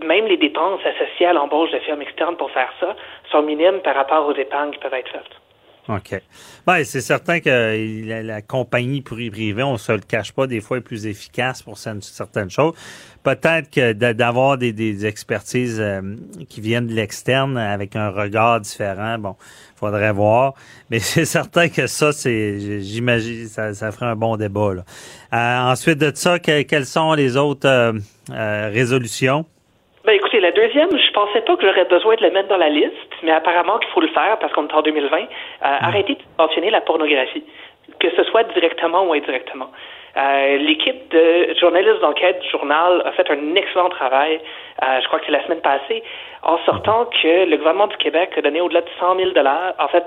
[0.01, 2.95] même les dépenses associées à l'embauche de firmes externes pour faire ça
[3.31, 5.48] sont minimes par rapport aux épargnes qui peuvent être faites.
[5.89, 6.21] OK.
[6.67, 10.81] Ben, c'est certain que la, compagnie privée, on se le cache pas, des fois est
[10.81, 12.75] plus efficace pour certaines choses.
[13.23, 16.15] Peut-être que d'avoir des, expertises euh,
[16.47, 19.35] qui viennent de l'externe avec un regard différent, bon,
[19.75, 20.53] faudrait voir.
[20.91, 24.59] Mais c'est certain que ça, c'est, j'imagine, ça, ça ferait un bon débat.
[24.69, 29.47] Euh, ensuite de ça, quelles sont les autres euh, résolutions?
[30.09, 32.69] Ben écoutez, la deuxième, je pensais pas que j'aurais besoin de la mettre dans la
[32.69, 35.17] liste, mais apparemment qu'il faut le faire parce qu'on est en 2020.
[35.19, 35.25] Euh,
[35.61, 37.43] arrêtez de mentionner la pornographie,
[37.99, 39.69] que ce soit directement ou indirectement.
[40.17, 44.41] Euh, l'équipe de journalistes d'enquête du journal a fait un excellent travail,
[44.81, 46.01] euh, je crois que c'est la semaine passée,
[46.41, 49.89] en sortant que le gouvernement du Québec a donné au-delà de 100 000 dollars, en
[49.89, 50.05] fait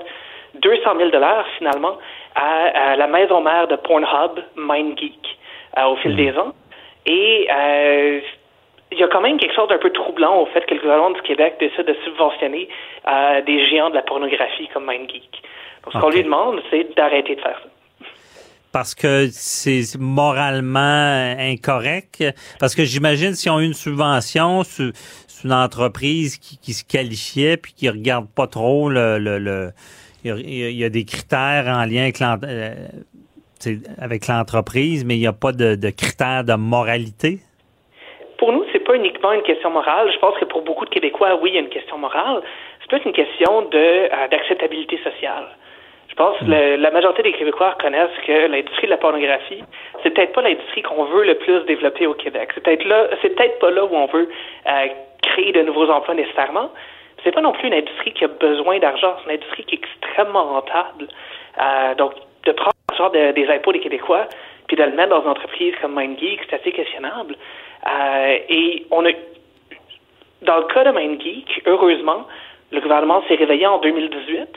[0.55, 1.97] 200 000 dollars finalement,
[2.35, 5.39] à, la maison mère de Pornhub, MindGeek,
[5.81, 6.51] au fil des ans.
[7.05, 7.47] Et
[8.93, 11.11] il y a quand même quelque chose d'un peu troublant au fait que le gouvernement
[11.11, 12.69] du Québec décide de subventionner
[13.07, 15.43] euh, des géants de la pornographie comme MindGeek.
[15.83, 17.69] Donc, ce qu'on lui demande, c'est d'arrêter de faire ça
[18.71, 22.25] parce que c'est moralement incorrect?
[22.59, 24.91] Parce que j'imagine si on a une subvention, c'est
[25.43, 29.19] une entreprise qui, se qualifiait puis qui regarde pas trop le...
[29.19, 29.71] le,
[30.25, 32.09] il, y a, des critères en lien
[33.99, 37.41] avec euh, l'entreprise, mais il n'y a pas de, de critères de moralité?
[38.43, 40.11] Pour nous, c'est pas uniquement une question morale.
[40.11, 42.41] Je pense que pour beaucoup de Québécois, oui, il y a une question morale.
[42.81, 45.47] C'est plus une question de euh, d'acceptabilité sociale.
[46.09, 49.63] Je pense que la majorité des Québécois reconnaissent que l'industrie de la pornographie,
[50.03, 52.49] c'est peut-être pas l'industrie qu'on veut le plus développer au Québec.
[52.53, 54.27] C'est peut-être là, c'est peut-être pas là où on veut
[54.67, 54.87] euh,
[55.21, 56.69] créer de nouveaux emplois nécessairement.
[57.23, 59.15] C'est pas non plus une industrie qui a besoin d'argent.
[59.19, 61.07] C'est une industrie qui est extrêmement rentable.
[61.61, 62.11] Euh, donc,
[62.45, 64.27] de prendre genre des impôts des Québécois
[64.67, 67.35] puis de le mettre dans une entreprise comme MindGeek, c'est assez questionnable.
[67.87, 69.11] Euh, et on a,
[70.41, 72.27] dans le cas de MindGeek, heureusement,
[72.71, 74.47] le gouvernement s'est réveillé en 2018.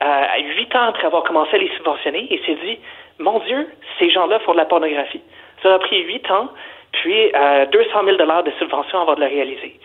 [0.00, 2.78] à huit ans après avoir commencé à les subventionner, et s'est dit,
[3.18, 3.68] mon Dieu,
[3.98, 5.20] ces gens-là font de la pornographie.
[5.62, 6.48] Ça a pris huit ans,
[6.92, 7.30] puis
[7.70, 9.78] 200 000 dollars de subventions avant de le réaliser.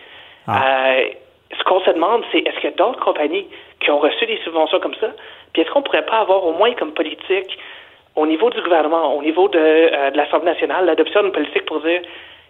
[0.48, 0.96] Ah.
[1.58, 3.46] ce qu'on se demande, c'est est-ce qu'il y a d'autres compagnies
[3.80, 5.08] qui ont reçu des subventions comme ça?
[5.52, 7.58] Puis est-ce qu'on pourrait pas avoir au moins comme politique
[8.16, 11.80] au niveau du gouvernement, au niveau de, euh, de l'Assemblée nationale, l'adoption d'une politique pour
[11.80, 12.00] dire,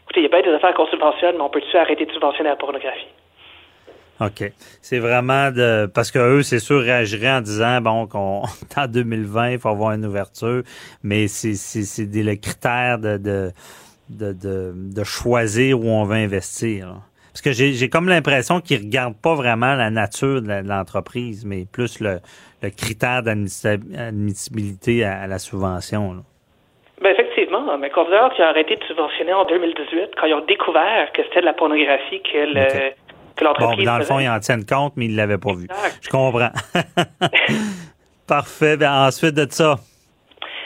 [0.07, 2.51] écoutez, il y a pas des affaires qu'on subventionne, mais on peut-tu arrêter de subventionner
[2.51, 3.09] la pornographie?
[4.21, 4.51] OK.
[4.81, 8.43] C'est vraiment de parce que eux, c'est sûr, réagiraient en disant bon qu'on
[8.77, 10.63] en 2020, il faut avoir une ouverture,
[11.03, 13.53] mais c'est c'est le critère de de,
[14.09, 17.03] de de, choisir où on va investir.
[17.33, 22.01] Parce que j'ai comme l'impression qu'ils regardent pas vraiment la nature de l'entreprise, mais plus
[22.01, 22.21] le,
[22.63, 26.25] le critère d'admissibilité à, la subvention.
[27.67, 31.23] Effectivement, mais considérant qu'ils ont arrêté de subventionner en 2018, quand ils ont découvert que
[31.25, 33.85] c'était de la pornographie que l'entreprise.
[33.85, 35.69] Bon, dans le fond, ils en tiennent compte, mais ils ne l'avaient pas vu.
[36.01, 36.51] Je comprends.
[38.29, 38.77] Parfait.
[38.77, 39.77] Ben, ensuite de ça?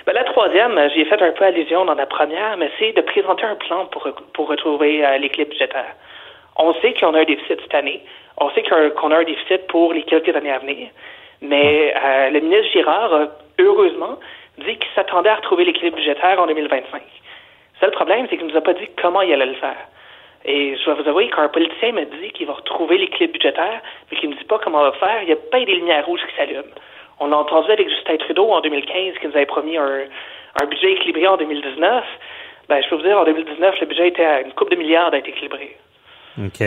[0.06, 3.02] Ben, la troisième, j'y ai fait un peu allusion dans la première, mais c'est de
[3.02, 5.94] présenter un plan pour, pour retrouver euh, l'équilibre budgétaire.
[6.56, 8.02] On sait qu'on a un déficit cette année.
[8.38, 10.88] On sait qu'on a un déficit pour les quelques années à venir.
[11.42, 13.26] Mais euh, le ministre Girard a
[13.58, 14.18] heureusement
[14.60, 17.02] dit qu'il s'attendait à retrouver l'équilibre budgétaire en 2025.
[17.78, 19.88] C'est le problème, c'est qu'il ne nous a pas dit comment il allait le faire.
[20.44, 23.80] Et je dois vous avouer, quand un politicien me dit qu'il va retrouver l'équilibre budgétaire,
[24.10, 25.74] mais qu'il ne me dit pas comment on va faire, il n'y a pas des
[25.74, 26.74] lumières rouges qui s'allument.
[27.18, 30.04] On a entendu avec Justin Trudeau en 2015 qu'il nous avait promis un,
[30.60, 32.04] un budget équilibré en 2019.
[32.68, 35.10] Ben, je peux vous dire, en 2019, le budget était à une coupe de milliards
[35.10, 35.76] d'être équilibré.
[36.38, 36.62] OK.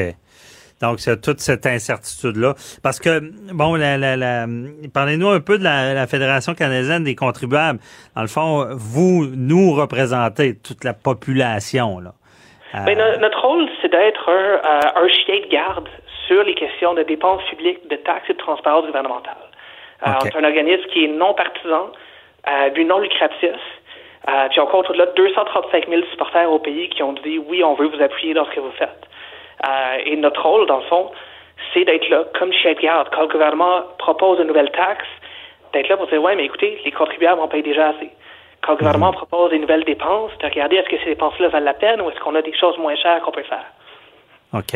[0.83, 2.55] Donc, c'est toute cette incertitude-là.
[2.83, 3.21] Parce que,
[3.53, 4.45] bon, la, la,
[4.93, 7.79] parlez-nous un peu de la, Fédération canadienne des contribuables.
[8.17, 11.99] Dans le fond, vous, nous représentez toute la population.
[11.99, 12.11] Là.
[12.75, 15.87] Euh, ben, notre rôle, c'est d'être un, euh, un, chien de garde
[16.27, 19.37] sur les questions de dépenses publiques, de taxes et de transparence gouvernementale.
[20.05, 21.91] Euh, c'est un organisme qui est non partisan,
[22.75, 23.55] but non lucratif.
[24.49, 27.75] puis on compte au-delà de 235 000 supporters au pays qui ont dit oui, on
[27.75, 29.07] veut vous appuyer dans ce que vous faites.
[29.65, 31.11] Euh, et notre rôle, dans le fond,
[31.73, 33.09] c'est d'être là comme chef garde.
[33.13, 35.07] Quand le gouvernement propose une nouvelle taxe,
[35.73, 38.09] d'être là pour dire, ouais, mais écoutez, les contribuables en payent déjà assez.
[38.61, 39.17] Quand le gouvernement mhm.
[39.17, 42.19] propose des nouvelles dépenses, de regarder est-ce que ces dépenses-là valent la peine ou est-ce
[42.19, 43.65] qu'on a des choses moins chères qu'on peut faire.
[44.53, 44.75] OK.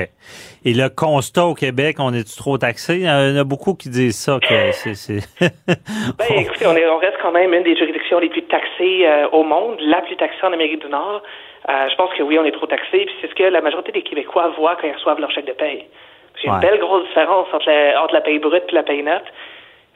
[0.65, 2.95] Et le constat au Québec, on est trop taxé?
[2.95, 4.39] Il y en a beaucoup qui disent ça.
[4.39, 8.43] Que c'est, ben, écoutez, on, est, on, reste quand même une des juridictions les plus
[8.43, 11.21] taxées euh, au monde, la plus taxée en Amérique du Nord.
[11.69, 13.91] Euh, je pense que oui, on est trop taxé, puis c'est ce que la majorité
[13.91, 15.85] des Québécois voient quand ils reçoivent leur chèque de paye.
[16.45, 19.25] A une belle grosse différence entre la, entre la paye brute et la paye nette.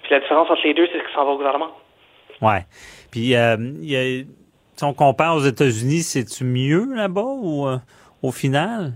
[0.03, 1.71] Puis la différence entre les deux, c'est ce qui s'en va au gouvernement.
[2.41, 2.55] Oui.
[3.11, 4.23] Puis, euh, y a,
[4.75, 7.77] si on compare aux États-Unis, c'est-tu mieux là-bas ou euh,
[8.23, 8.93] au final?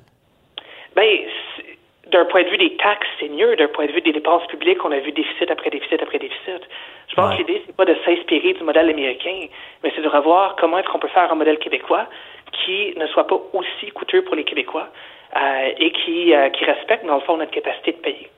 [2.16, 3.55] Ben, d'un point de vue des taxes, c'est mieux.
[3.55, 6.61] D'un point de vue des dépenses publiques, on a vu déficit après déficit après déficit.
[7.09, 9.47] Je pense que l'idée, c'est pas de s'inspirer du modèle américain,
[9.84, 12.07] mais c'est de revoir comment est-ce qu'on peut faire un modèle québécois
[12.51, 14.88] qui ne soit pas aussi coûteux pour les Québécois
[15.36, 18.30] euh, et qui, euh, qui respecte, dans le fond, notre capacité de payer.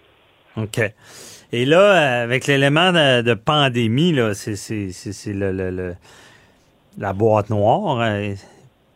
[0.57, 0.79] OK.
[1.53, 5.93] Et là, avec l'élément de, pandémie, là, c'est, c'est, le, le,
[6.97, 8.33] la boîte noire, hein,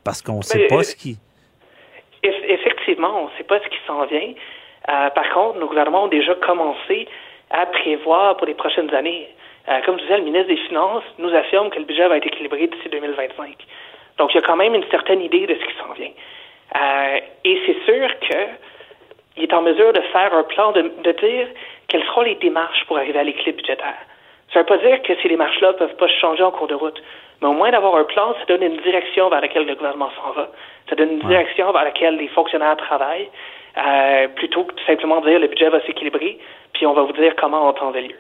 [0.04, 1.18] parce qu'on ne sait pas ce qui...
[2.24, 4.34] Effectivement, on ne sait pas ce qui s'en vient.
[4.90, 7.08] Euh, par contre, nos gouvernements ont déjà commencé
[7.50, 9.30] à prévoir pour les prochaines années.
[9.86, 12.68] comme je disais, le ministre des Finances nous affirme que le budget va être équilibré
[12.68, 13.56] d'ici 2025.
[14.18, 16.12] Donc, il y a quand même une certaine idée de ce qui s'en vient.
[16.76, 21.48] Euh, et c'est sûr qu'il est en mesure de faire un plan, de, dire
[21.88, 23.98] quelles seront les démarches pour arriver à l'équilibre budgétaire.
[24.54, 26.76] Ça ne veut pas dire que ces démarches-là ne peuvent pas changer en cours de
[26.76, 27.02] route,
[27.42, 30.32] mais au moins d'avoir un plan, ça donne une direction vers laquelle le gouvernement s'en
[30.32, 30.50] va.
[30.90, 33.30] Ça donne une direction vers laquelle les fonctionnaires travaillent,
[33.78, 36.40] euh, plutôt que de simplement dire le budget va s'équilibrer,
[36.74, 38.16] puis on va vous dire comment en temps et lieu.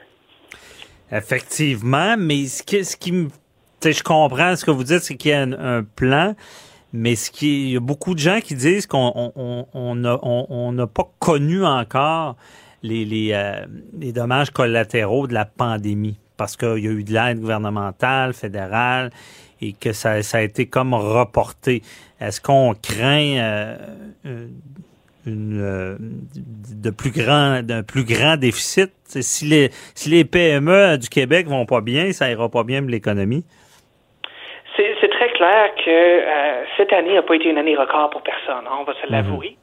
[1.11, 3.27] Effectivement, mais ce qui, ce qui
[3.83, 6.35] je comprends ce que vous dites, c'est qu'il y a un, plan,
[6.93, 10.87] mais ce qui, il y a beaucoup de gens qui disent qu'on on n'a on,
[10.87, 12.35] pas connu encore
[12.83, 13.65] les, les, euh,
[13.99, 19.11] les, dommages collatéraux de la pandémie, parce qu'il y a eu de l'aide gouvernementale, fédérale,
[19.61, 21.81] et que ça, ça a été comme reporté.
[22.19, 23.77] Est-ce qu'on craint euh,
[25.25, 25.97] une,
[26.83, 28.91] de plus grand d'un plus grand déficit?
[29.05, 32.89] Si les, si les PME du Québec vont pas bien, ça ira pas bien pour
[32.89, 33.43] l'économie.
[34.75, 38.65] C'est très clair que euh, cette année n'a pas été une année record pour personne,
[38.65, 39.11] hein, on va se mhm.
[39.11, 39.57] l'avouer.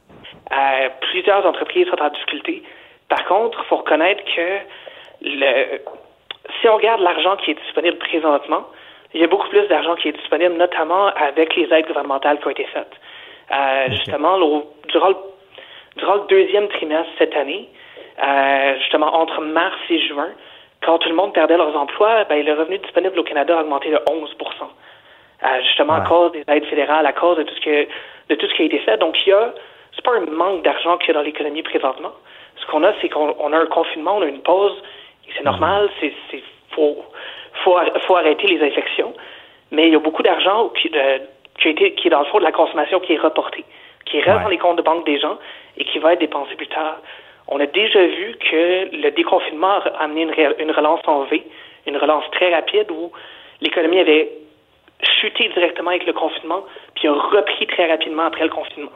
[0.51, 2.63] Euh, plusieurs entreprises sont en difficulté.
[3.09, 4.59] Par contre, il faut reconnaître que
[5.21, 5.79] le,
[6.61, 8.65] si on regarde l'argent qui est disponible présentement,
[9.13, 12.47] il y a beaucoup plus d'argent qui est disponible, notamment avec les aides gouvernementales qui
[12.47, 12.93] ont été faites.
[13.51, 14.37] Euh, justement,
[14.89, 15.15] durant, le,
[15.99, 17.69] durant, le, deuxième trimestre cette année,
[18.79, 20.29] justement entre mars et juin,
[20.81, 23.89] quand tout le monde perdait leurs emplois, ben, le revenu disponible au Canada a augmenté
[23.89, 24.33] de 11%
[25.63, 27.87] justement à cause des aides fédérales, à cause de tout ce que
[28.29, 28.97] de tout ce qui a été fait.
[28.97, 29.53] Donc il y a
[29.95, 32.11] c'est pas un manque d'argent qu'il y a dans l'économie présentement.
[32.57, 34.75] Ce qu'on a, c'est qu'on a un confinement, on a une pause,
[35.27, 36.13] et c'est normal, c'est
[36.71, 37.03] faut,
[37.63, 39.13] faut, faut arrêter les infections.
[39.71, 42.39] Mais il y a beaucoup d'argent qui, qui, a été, qui est dans le fond
[42.39, 43.63] de la consommation qui est reporté,
[44.09, 45.37] qui reste dans les comptes de banque des gens
[45.77, 46.97] et qui va être dépensé plus tard.
[47.47, 51.43] On a déjà vu que le déconfinement a amené une, une relance en V,
[51.87, 53.11] une relance très rapide où
[53.61, 54.29] l'économie avait
[55.21, 58.91] chuté directement avec le confinement, puis a repris très rapidement après le confinement.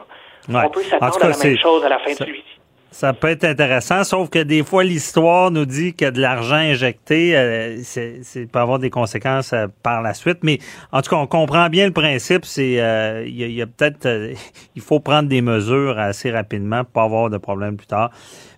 [0.48, 2.60] On peut s'attendre à la même chose à la fin de celui-ci.
[2.94, 7.36] Ça peut être intéressant, sauf que des fois, l'histoire nous dit que de l'argent injecté,
[7.36, 10.44] euh, c'est peut avoir des conséquences euh, par la suite.
[10.44, 10.58] Mais
[10.92, 12.44] en tout cas, on comprend bien le principe.
[12.44, 14.06] C'est euh, il y a, peut-être
[14.76, 18.10] il faut prendre des mesures assez rapidement pour pas avoir de problème plus tard.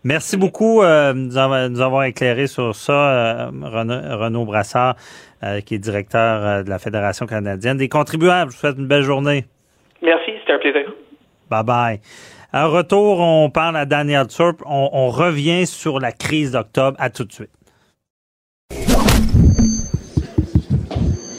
[0.04, 1.38] Merci beaucoup de nous,
[1.80, 4.96] avoir, éclairé sur ça, Renaud, Brassard,
[5.64, 8.50] qui est directeur de la Fédération canadienne des contribuables.
[8.50, 9.46] Je vous souhaite une belle journée.
[10.02, 10.92] Merci, c'était un plaisir.
[11.48, 12.00] Bye bye.
[12.58, 14.62] Un retour, on parle à Daniel Turp.
[14.64, 16.96] On, revient sur la crise d'octobre.
[16.98, 17.50] À tout de suite.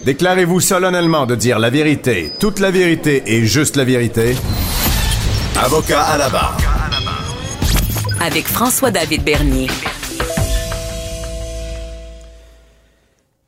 [0.06, 4.36] Déclarez-vous solennellement de dire la vérité, toute la vérité et juste la vérité.
[5.60, 6.56] Avocat à la barre.
[8.22, 9.70] Avec François-David Bernier.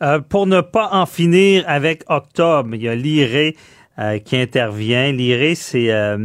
[0.01, 3.53] Euh, pour ne pas en finir avec octobre, il y a l'IRE
[3.99, 5.11] euh, qui intervient.
[5.11, 6.17] L'IRE, c'est euh,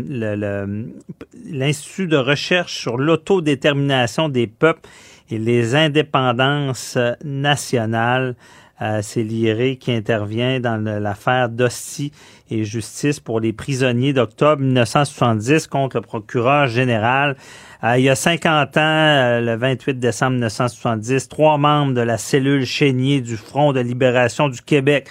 [1.45, 4.89] l'Institut de recherche sur l'autodétermination des peuples
[5.29, 8.37] et les indépendances nationales.
[8.81, 12.12] Euh, c'est l'IRE qui intervient dans l'affaire d'Hostie
[12.49, 17.37] et justice pour les prisonniers d'octobre 1970 contre le procureur général.
[17.83, 23.20] il y a 50 ans, le 28 décembre 1970, trois membres de la cellule chénier
[23.20, 25.09] du Front de libération du Québec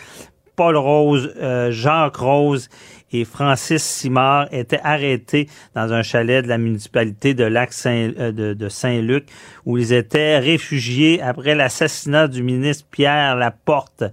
[0.55, 2.69] Paul Rose, euh, Jacques Rose
[3.11, 9.25] et Francis Simard étaient arrêtés dans un chalet de la municipalité de Lac euh, Saint-Luc
[9.65, 14.03] où ils étaient réfugiés après l'assassinat du ministre Pierre Laporte.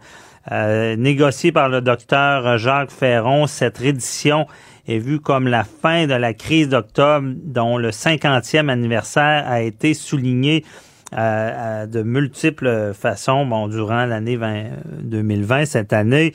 [0.51, 4.47] Euh, négocié par le docteur Jacques Ferron, cette reddition
[4.89, 9.95] est vue comme la fin de la crise d'octobre dont le 50e anniversaire a été
[9.95, 10.65] souligné
[11.13, 14.39] de multiples façons bon, durant l'année
[15.03, 16.33] 2020, cette année.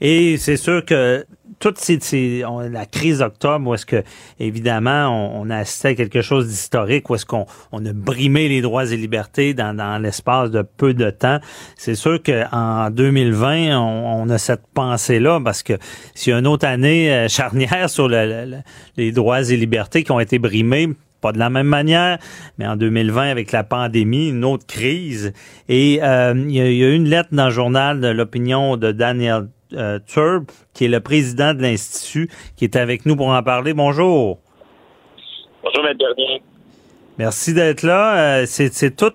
[0.00, 1.24] Et c'est sûr que
[1.58, 4.02] toute ces, la crise d'octobre, où est-ce que,
[4.38, 8.60] évidemment, on, a assisté à quelque chose d'historique, où est-ce qu'on on a brimé les
[8.60, 11.38] droits et libertés dans, l'espace de peu de temps.
[11.76, 15.74] C'est sûr qu'en 2020, on, on, a cette pensée-là, parce que
[16.14, 20.20] s'il y a une autre année euh, charnière sur les droits et libertés qui ont
[20.20, 20.90] été brimés,
[21.26, 22.18] pas de la même manière,
[22.56, 25.32] mais en 2020, avec la pandémie, une autre crise.
[25.68, 29.48] Et euh, il y, a eu une lettre dans le journal de l'opinion de Daniel
[29.72, 33.74] euh, Turb, qui est le président de l'Institut, qui est avec nous pour en parler.
[33.74, 34.38] Bonjour.
[35.64, 35.96] Bonjour, M.
[35.98, 36.42] Bernier.
[37.18, 38.42] Merci d'être là.
[38.42, 39.12] Euh, c'est tout...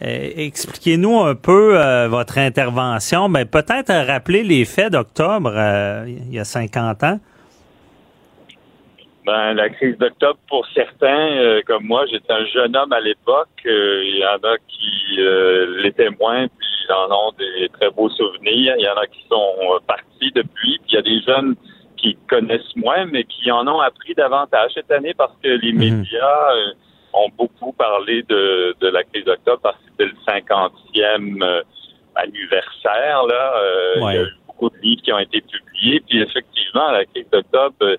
[0.00, 1.76] Expliquez-nous un peu
[2.06, 3.28] votre intervention.
[3.28, 5.52] Ben, peut-être rappeler les faits d'octobre
[6.06, 7.20] il y a 50 ans.
[9.28, 13.60] Ben, la crise d'octobre, pour certains, euh, comme moi, j'étais un jeune homme à l'époque.
[13.66, 17.90] Euh, il y en a qui euh, l'étaient moins, puis ils en ont des très
[17.90, 18.74] beaux souvenirs.
[18.78, 21.56] Il y en a qui sont partis depuis, puis il y a des jeunes
[21.98, 25.78] qui connaissent moins, mais qui en ont appris davantage cette année parce que les mhm.
[25.78, 26.46] médias
[27.12, 31.62] ont beaucoup parlé de, de la crise d'octobre parce que c'était le 50e
[32.14, 33.26] anniversaire.
[33.26, 33.62] Là.
[33.96, 37.28] Il y a eu beaucoup de livres qui ont été publiés, puis effectivement, la crise
[37.30, 37.98] d'octobre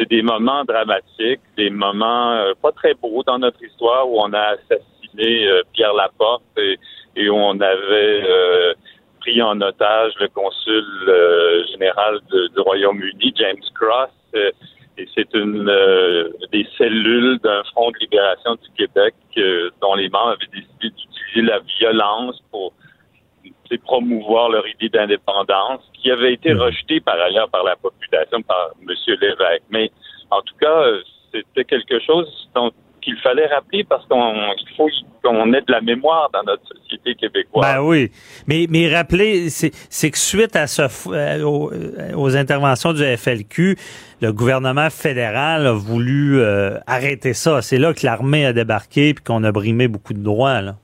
[0.00, 4.32] c'est des moments dramatiques, des moments euh, pas très beaux dans notre histoire où on
[4.32, 8.72] a assassiné euh, Pierre Laporte et, où on avait euh,
[9.20, 10.84] pris en otage le consul
[11.72, 14.08] général du Royaume-Uni, James Cross.
[14.34, 15.70] et c'est une
[16.50, 19.14] des cellules d'un front de libération du Québec
[19.82, 22.72] dont les membres avaient décidé d'utiliser la violence pour
[23.78, 26.60] promouvoir leur idée d'indépendance, qui avait été hmm.
[26.60, 28.94] rejetée par ailleurs par la population, par M.
[29.20, 29.64] Lévesque.
[29.70, 29.90] Mais
[30.30, 30.84] en tout cas,
[31.32, 34.88] c'était quelque chose dont qu'il fallait rappeler parce qu'il faut
[35.22, 37.74] qu'on ait de la mémoire dans notre société québécoise.
[37.74, 38.10] Ben oui,
[38.46, 41.42] mais mais rappeler, c'est que suite à ce euh,
[42.14, 43.76] aux, interventions du FLQ,
[44.20, 47.62] le gouvernement fédéral a voulu euh, arrêter ça.
[47.62, 50.76] C'est là que l'armée a débarqué puis qu'on a brimé beaucoup de droits là.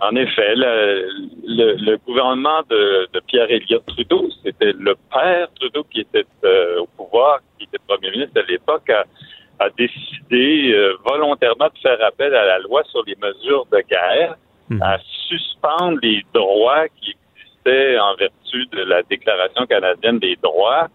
[0.00, 6.80] En effet, le, gouvernement de, Pierre Elliott Trudeau, c'était le père Trudeau qui était euh,
[6.80, 12.34] au pouvoir, qui était premier ministre à l'époque, a, décidé euh, volontairement de faire appel
[12.34, 14.36] à la loi sur les mesures de guerre
[14.68, 14.82] mhm.
[14.82, 20.88] à suspendre les droits qui existaient en vertu de la Déclaration canadienne des droits.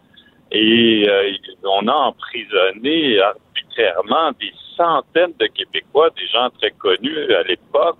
[0.52, 1.32] Et euh,
[1.64, 7.98] on a emprisonné arbitrairement des centaines de Québécois, des gens très connus à l'époque,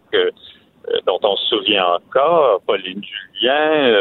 [1.06, 3.94] dont on se souvient encore, Pauline Julien,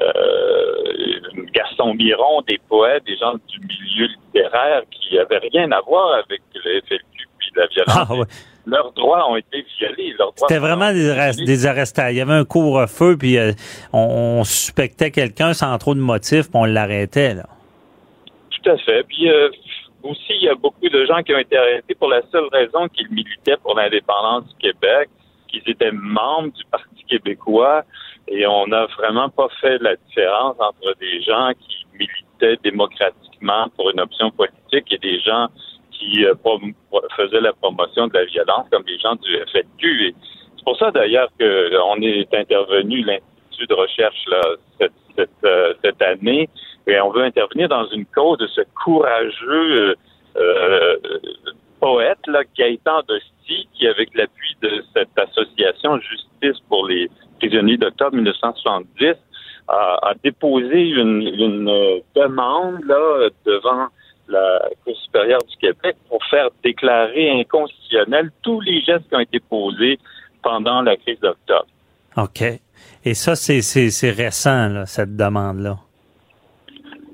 [0.00, 1.18] euh,
[1.52, 6.42] Gaston Miron, des poètes, des gens du milieu littéraire qui n'avaient rien à voir avec
[6.54, 7.96] le FLQ puis la violence.
[7.96, 8.34] Ah,
[8.66, 10.16] leurs droits ont été violés.
[10.36, 12.10] C'était vraiment des, des arrestations.
[12.10, 13.52] Il y avait un couvre-feu, puis euh,
[13.92, 17.34] on, suspectait quelqu'un sans trop de motifs, puis on l'arrêtait.
[17.34, 17.44] Là.
[18.50, 19.04] Tout à fait.
[19.04, 19.50] Puis euh,
[20.02, 22.88] aussi, il y a beaucoup de gens qui ont été arrêtés pour la seule raison
[22.88, 25.10] qu'ils militaient pour l'indépendance du Québec,
[25.60, 27.84] qu'ils étaient membres du Parti québécois,
[28.28, 33.90] et on n'a vraiment pas fait la différence entre des gens qui militaient démocratiquement pour
[33.90, 35.48] une option politique et des gens
[35.92, 36.34] qui euh,
[37.16, 40.14] faisaient la promotion de la violence, comme les gens du FNQ.
[40.56, 44.24] c'est pour ça d'ailleurs qu'on est intervenu, l'Institut de recherche,
[44.80, 46.48] euh, cette, année,
[46.88, 49.94] et on veut intervenir dans une cause de ce courageux
[50.36, 50.96] euh,
[51.80, 53.02] poète, là, Gaëtan
[53.46, 59.14] Qui, avec l'appui de cette association Justice pour les prisonniers d'octobre 1970,
[59.68, 63.88] a, a déposé une, une demande là, devant
[64.28, 69.40] la Cour supérieure du Québec pour faire déclarer inconstitutionnels tous les gestes qui ont été
[69.40, 69.98] posés
[70.42, 71.66] pendant la crise d'octobre.
[72.16, 72.42] OK.
[73.04, 75.78] Et ça, c'est récent, cette demande-là.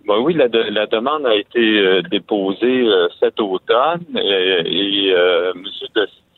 [0.07, 5.65] Ben oui, la, la, demande a été euh, déposée euh, cet automne et, euh, M.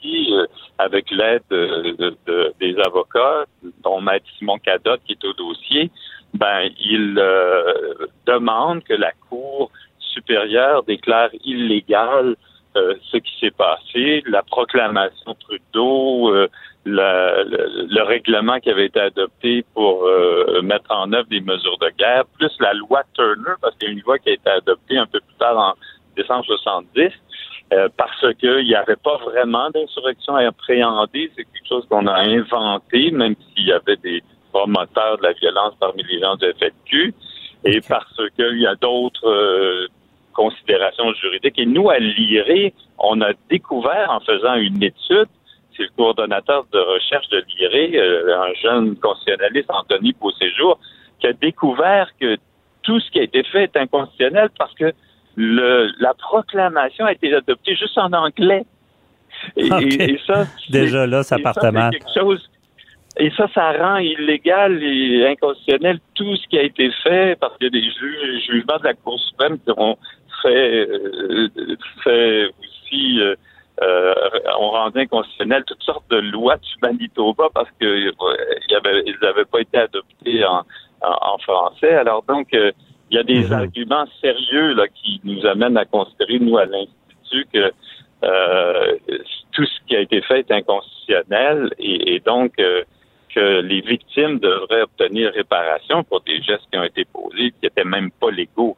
[0.02, 0.32] Dosti,
[0.78, 3.44] avec l'aide de, des avocats,
[3.82, 5.90] dont Maître Simon Cadotte qui est au dossier,
[6.34, 7.14] ben il
[8.26, 12.36] demande que la Cour supérieur déclare illégal
[12.74, 16.48] euh, ce qui s'est passé, la proclamation Trudeau, euh,
[16.86, 22.24] le, règlement qui avait été adopté pour euh, mettre en œuvre des mesures de guerre,
[22.38, 25.04] plus la loi Turner, parce qu'il y a une loi qui a été adoptée un
[25.04, 25.74] peu plus tard en
[26.16, 27.10] décembre 70,
[27.96, 31.30] parce qu'il n'y avait pas vraiment d'insurrection à appréhender.
[31.36, 35.74] C'est quelque chose qu'on a inventé, même s'il y avait des promoteurs de la violence
[35.80, 37.14] parmi les gens de FLQ
[37.64, 39.88] et parce qu'il y a d'autres
[40.32, 41.58] considérations juridiques.
[41.58, 45.28] Et nous, à l'IRE, on a découvert en faisant une étude,
[45.76, 50.78] c'est le coordonnateur de recherche de l'IRE, euh, un jeune constitutionnaliste, Anthony Beauséjour,
[51.20, 52.36] qui a découvert que
[52.82, 54.92] tout ce qui a été fait est inconstitutionnel parce que
[55.36, 58.64] le, la proclamation a été adoptée juste en anglais.
[59.56, 61.92] Et, ça, déjà là, ça part mal.
[63.18, 67.68] Et ça, ça rend illégal et inconstitutionnel tout ce qui a été fait parce a
[67.68, 69.98] des jugements de la Cour suprême qui ont
[70.40, 71.48] fait, euh,
[72.02, 73.34] fait aussi euh,
[73.82, 74.14] euh,
[74.58, 79.78] on rendait inconstitutionnel toutes sortes de lois du Manitoba parce que ils n'avaient pas été
[79.78, 80.64] adoptés en,
[81.02, 81.94] en, français.
[81.94, 82.48] Alors donc,
[83.12, 83.52] il y a des mhm.
[83.52, 87.70] arguments sérieux là, qui nous amènent à considérer, nous, à l'Institut, que
[89.52, 95.32] tout ce qui a été fait est inconstitutionnel et, donc que les victimes devraient obtenir
[95.32, 98.76] réparation pour des gestes qui ont été posés qui n'étaient même pas légaux.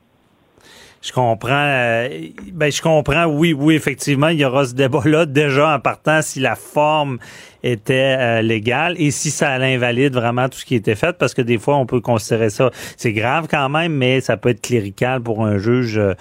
[1.04, 1.52] Je comprends.
[1.52, 2.08] Euh,
[2.54, 3.26] ben, je comprends.
[3.26, 7.18] Oui, oui, effectivement, il y aura ce débat-là déjà en partant si la forme
[7.62, 11.42] était euh, légale et si ça invalide vraiment tout ce qui était fait, parce que
[11.42, 12.70] des fois, on peut considérer ça.
[12.96, 16.14] C'est grave quand même, mais ça peut être clérical pour un juge euh,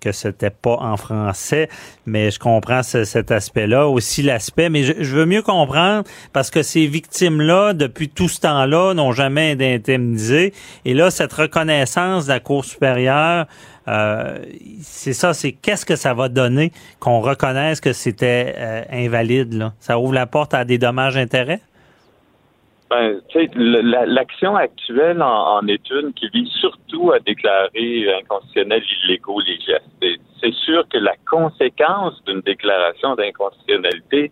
[0.00, 1.68] que c'était pas en français.
[2.06, 3.88] Mais je comprends cet aspect-là.
[3.88, 8.40] Aussi l'aspect, mais je, je, veux mieux comprendre parce que ces victimes-là, depuis tout ce
[8.40, 10.52] temps-là, n'ont jamais été indemnisées.
[10.84, 13.46] Et là, cette reconnaissance de la Cour supérieure,
[13.88, 14.38] euh,
[14.80, 19.52] c'est ça, c'est qu'est-ce que ça va donner qu'on reconnaisse que c'était euh, invalide.
[19.54, 19.72] Là?
[19.78, 21.60] Ça ouvre la porte à des dommages-intérêts?
[22.90, 23.20] Ben,
[24.06, 29.58] l'action actuelle en, est une qui vise surtout à déclarer inconstitutionnels illégaux les.
[30.40, 34.30] C'est sûr que la conséquence d'une déclaration d'inconstitutionnalité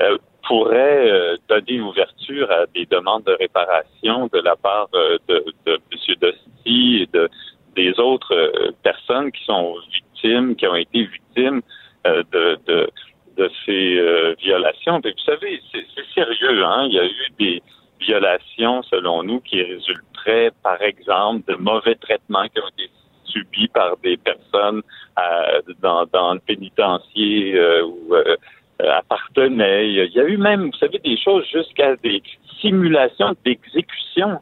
[0.00, 0.16] euh,
[0.48, 5.20] pourrait donner ouverture à des demandes de réparation de la part de,
[5.66, 6.16] de M.
[6.20, 7.30] Dosti et de,
[7.74, 11.62] des autres euh, personnes qui sont victimes, qui ont été victimes
[12.06, 12.90] euh, de, de,
[13.36, 15.00] de, ces euh, violations.
[15.00, 16.64] vous savez, c'est sérieux.
[16.64, 16.86] Hein?
[16.88, 17.62] Il y a eu des
[18.00, 22.90] violations, selon nous, qui résulteraient, par exemple, de mauvais traitements qui ont été
[23.24, 24.82] subis par des personnes
[25.80, 28.14] dans, dans le pénitencier où
[28.80, 29.88] appartenaient.
[29.88, 32.22] Il y a eu même, vous savez, des choses jusqu'à des
[32.60, 34.40] simulations d'exécution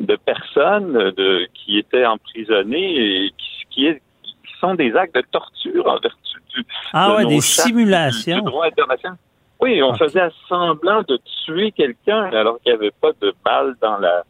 [0.00, 5.24] de personnes de, qui étaient emprisonnées et qui, qui, est, qui sont des actes de
[5.30, 6.18] torture en vertu
[6.54, 8.36] du ah ouais, des simulations.
[8.36, 9.16] Du, droit international.
[9.60, 13.98] Oui, on faisait semblant de tuer quelqu'un alors qu'il n'y avait pas de balle dans
[13.98, 14.24] la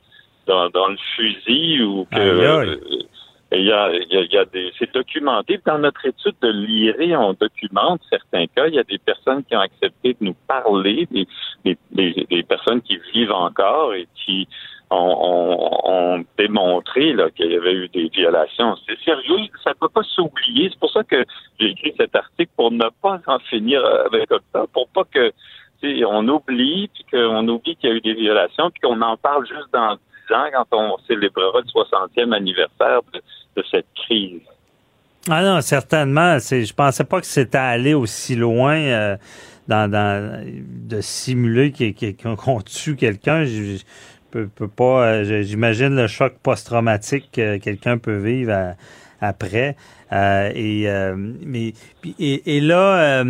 [0.46, 2.78] dans, dans le fusil ou que
[3.54, 5.60] il y a, il y a, des, c'est documenté.
[5.66, 8.66] Dans notre étude de l'IRE, on documente certains cas.
[8.66, 11.26] Il y a des personnes qui ont accepté de nous parler, des,
[11.64, 14.48] des, des, personnes qui vivent encore et qui
[14.92, 18.76] ont, ont, démontré qu'il y avait eu des violations.
[18.86, 20.68] C'est sérieux, ça ne peut pas s'oublier.
[20.70, 21.24] C'est pour ça que
[21.58, 25.32] j'ai écrit cet article pour ne pas en finir avec ça, pour pas que
[26.06, 29.46] on oublie, puis qu'on oublie qu'il y a eu des violations, puis qu'on en parle
[29.46, 29.96] juste dans
[30.28, 34.40] 10 ans quand on célébrera le 60e anniversaire de, cette crise.
[35.28, 36.38] Ah non, certainement.
[36.38, 39.16] Je pensais pas que c'était allé aussi loin euh,
[39.68, 43.44] dans, de simuler qu'on tue quelqu'un.
[44.32, 45.06] Peux, pas.
[45.06, 48.74] Euh, j'imagine le choc post-traumatique que quelqu'un peut vivre
[49.20, 49.76] après.
[50.12, 50.86] Euh, et,
[51.44, 51.74] mais,
[52.18, 53.24] et, et là,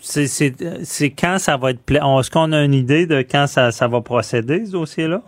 [0.00, 1.80] c'est, c'est, quand ça va être.
[1.90, 5.22] Est-ce qu'on a une idée de quand ça, ça va procéder, ce dossier-là?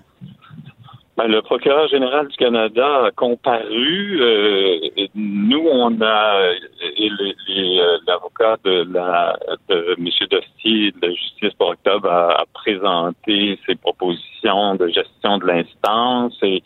[1.14, 4.18] Ben, le procureur général du Canada a comparu.
[4.22, 4.80] Euh,
[5.14, 9.36] nous, on a euh, l'avocat de la
[9.68, 10.08] de M.
[10.30, 16.34] Dostier de la Justice pour Octobre a, présenté ses propositions de gestion de l'instance.
[16.42, 16.62] Et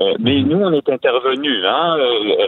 [0.00, 1.66] euh, mais nous, on est intervenu.
[1.66, 1.96] Hein,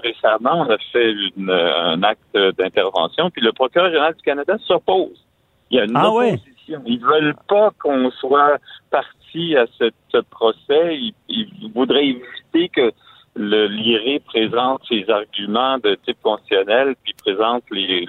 [0.04, 3.28] récemment, on a fait une, un acte d'intervention.
[3.30, 5.26] Puis le procureur général du Canada s'oppose.
[5.72, 6.80] Il y a une ah opposition.
[6.86, 8.58] Ils veulent pas qu'on soit
[8.92, 9.19] parti
[9.56, 12.92] à ce procès, il, voudrait éviter que
[13.36, 18.06] le l'IRE présente ses arguments de type constitutionnel, puis présente les,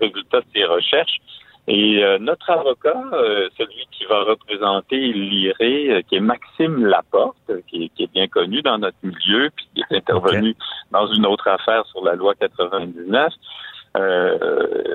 [0.00, 1.18] résultats de ses recherches.
[1.68, 7.52] Et euh, notre avocat, euh, celui qui va représenter l'IRE, euh, qui est Maxime Laporte,
[7.68, 10.56] qui, est bien connu dans notre milieu, puis qui est intervenu
[10.90, 13.32] dans une autre affaire sur la loi 99,
[13.96, 14.38] euh,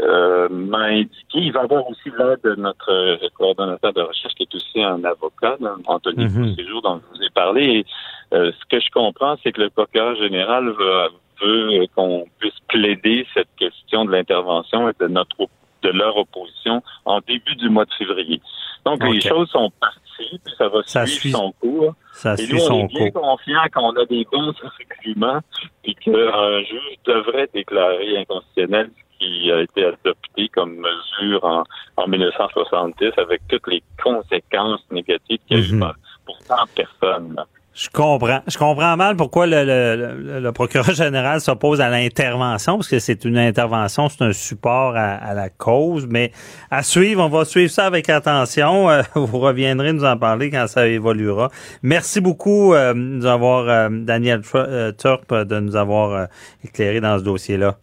[0.03, 1.37] euh, m'a indiqué.
[1.37, 5.57] Il va avoir aussi l'aide de notre coordonnateur de recherche qui est aussi un avocat,
[5.85, 7.63] Anthony mm dont je vous ai parlé.
[7.63, 7.85] Et,
[8.33, 11.09] euh, ce que je comprends, c'est que le procureur général veut,
[11.41, 15.47] veut qu'on puisse plaider cette question de l'intervention et de notre
[15.83, 18.41] de leur opposition en début du mois de février.
[18.87, 21.93] Donc les choses sont parties, puis ça va suivre son cours.
[22.13, 25.41] Ça et suit nous, on est bien confiant qu'on a des bons arguments,
[25.83, 31.63] puis qu'un juge devrait déclarer inconstitutionnel ce qui a été adopté comme mesure en,
[31.97, 35.93] en 1970 avec toutes les conséquences négatives qu'il y a eu mhm.
[36.25, 37.43] pour tant de personnes.
[37.77, 38.39] Je comprends.
[38.47, 43.23] Je comprends mal pourquoi le, le, le procureur général s'oppose à l'intervention, parce que c'est
[43.23, 46.07] une intervention, c'est un support à, la cause.
[46.09, 46.31] Mais
[46.71, 48.87] à suivre, on va suivre ça avec attention.
[48.97, 51.49] Euh, vous reviendrez nous en parler quand ça évoluera.
[51.83, 56.27] Merci beaucoup euh, nous avoir, euh, Daniel Turp, de nous avoir
[56.63, 57.75] éclairé dans ce dossier-là.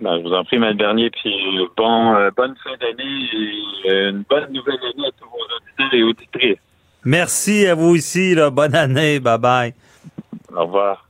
[0.00, 0.76] Ben, je vous en prie, M.
[0.76, 1.30] Bernier, puis
[1.76, 3.28] bon, bonne fin d'année
[3.84, 6.58] et une bonne nouvelle année à tous vos auditeurs et auditrices.
[7.04, 8.34] Merci à vous aussi.
[8.34, 8.50] Là.
[8.50, 9.20] Bonne année.
[9.20, 9.74] Bye bye.
[10.54, 11.04] Au revoir.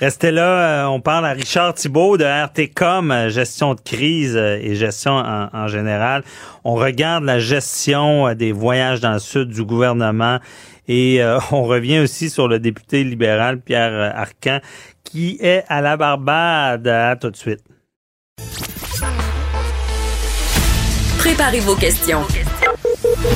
[0.00, 4.56] Restez là, euh, on parle à Richard Thibault de RTCOM, euh, gestion de crise euh,
[4.62, 6.22] et gestion en, général.
[6.62, 10.38] On regarde la gestion des voyages dans le sud du gouvernement
[10.86, 11.20] et
[11.50, 14.60] on revient aussi sur le député libéral Pierre Arcan
[15.02, 16.86] qui est à la Barbade.
[16.86, 17.60] À tout de suite.
[21.18, 22.22] Préparez vos questions.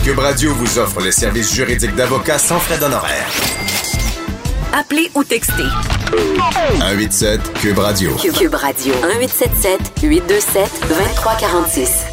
[0.05, 3.27] Cube Radio vous offre les services juridiques d'avocats sans frais d'honoraires.
[4.73, 5.65] Appelez ou textez.
[6.79, 8.15] 187 Cube Radio.
[8.15, 8.95] Cube, Radio.
[8.95, 12.07] 1877 827 2346.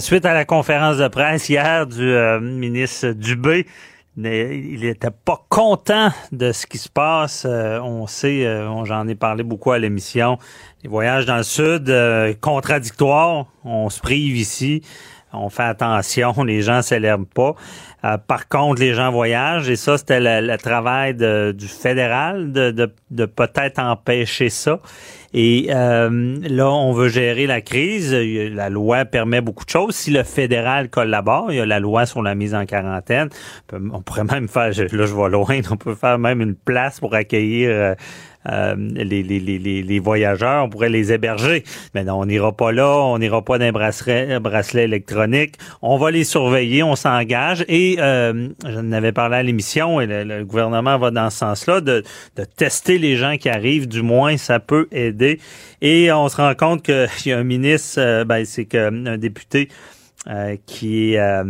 [0.00, 3.68] suite à la conférence de presse hier du euh, ministre Dubé,
[4.16, 7.46] il n'était pas content de ce qui se passe.
[7.48, 10.38] Euh, on sait, euh, j'en ai parlé beaucoup à l'émission.
[10.82, 11.94] Les voyages dans le sud,
[12.40, 13.46] contradictoires.
[13.64, 14.82] On se prive ici
[15.32, 17.54] on fait attention, les gens s'élèvent pas.
[18.04, 23.80] Euh, par contre, les gens voyagent et ça, c'était le, travail du fédéral de, peut-être
[23.80, 24.78] empêcher ça.
[25.34, 28.14] Et euh, là, on veut gérer la crise.
[28.14, 29.94] La loi permet beaucoup de choses.
[29.94, 33.28] Si le fédéral collabore, il y a la loi sur la mise en quarantaine.
[33.72, 37.14] On pourrait même faire, là je vais loin, on peut faire même une place pour
[37.14, 37.96] accueillir
[38.50, 41.64] euh, les, les, les, les, voyageurs, on pourrait les héberger.
[41.94, 45.56] Mais non, on n'ira pas là, on n'ira pas d'un bracelet, bracelet électronique.
[45.82, 47.64] On va les surveiller, on s'engage.
[47.68, 52.02] Et euh, j'en avais parlé à l'émission, et le, gouvernement va dans ce sens-là, de,
[52.36, 55.40] de tester les gens qui arrivent, du moins, ça peut aider.
[55.80, 59.68] Et on se rend compte qu'il y a un ministre, euh, ben, c'est qu'un député
[60.26, 61.44] euh, qui est euh,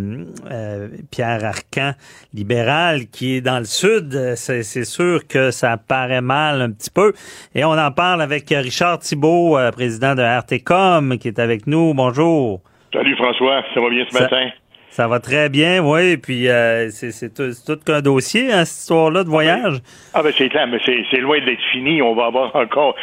[0.50, 1.92] euh, Pierre Arcan,
[2.34, 4.12] libéral, qui est dans le sud.
[4.36, 7.14] C'est, sûr que ça paraît mal un petit peu.
[7.54, 11.94] Et on en parle avec Richard Thibault, président de RTCOM, qui est avec nous.
[11.94, 12.60] Bonjour.
[12.92, 14.50] Salut François, ça va bien ce matin?
[14.90, 16.16] Ça va très bien, oui.
[16.16, 19.78] Puis euh, c'est tout, qu'un dossier, hein, cette histoire-là de voyage?
[20.14, 22.02] Ah ben c'est clair, mais c'est loin d'être fini.
[22.02, 22.96] On va avoir encore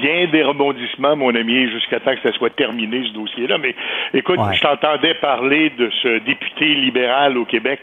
[0.00, 3.58] bien des rebondissements, mon ami, jusqu'à temps que ça soit terminé, ce dossier-là.
[3.58, 3.74] Mais
[4.14, 7.80] écoute, je t'entendais parler de ce député libéral au Québec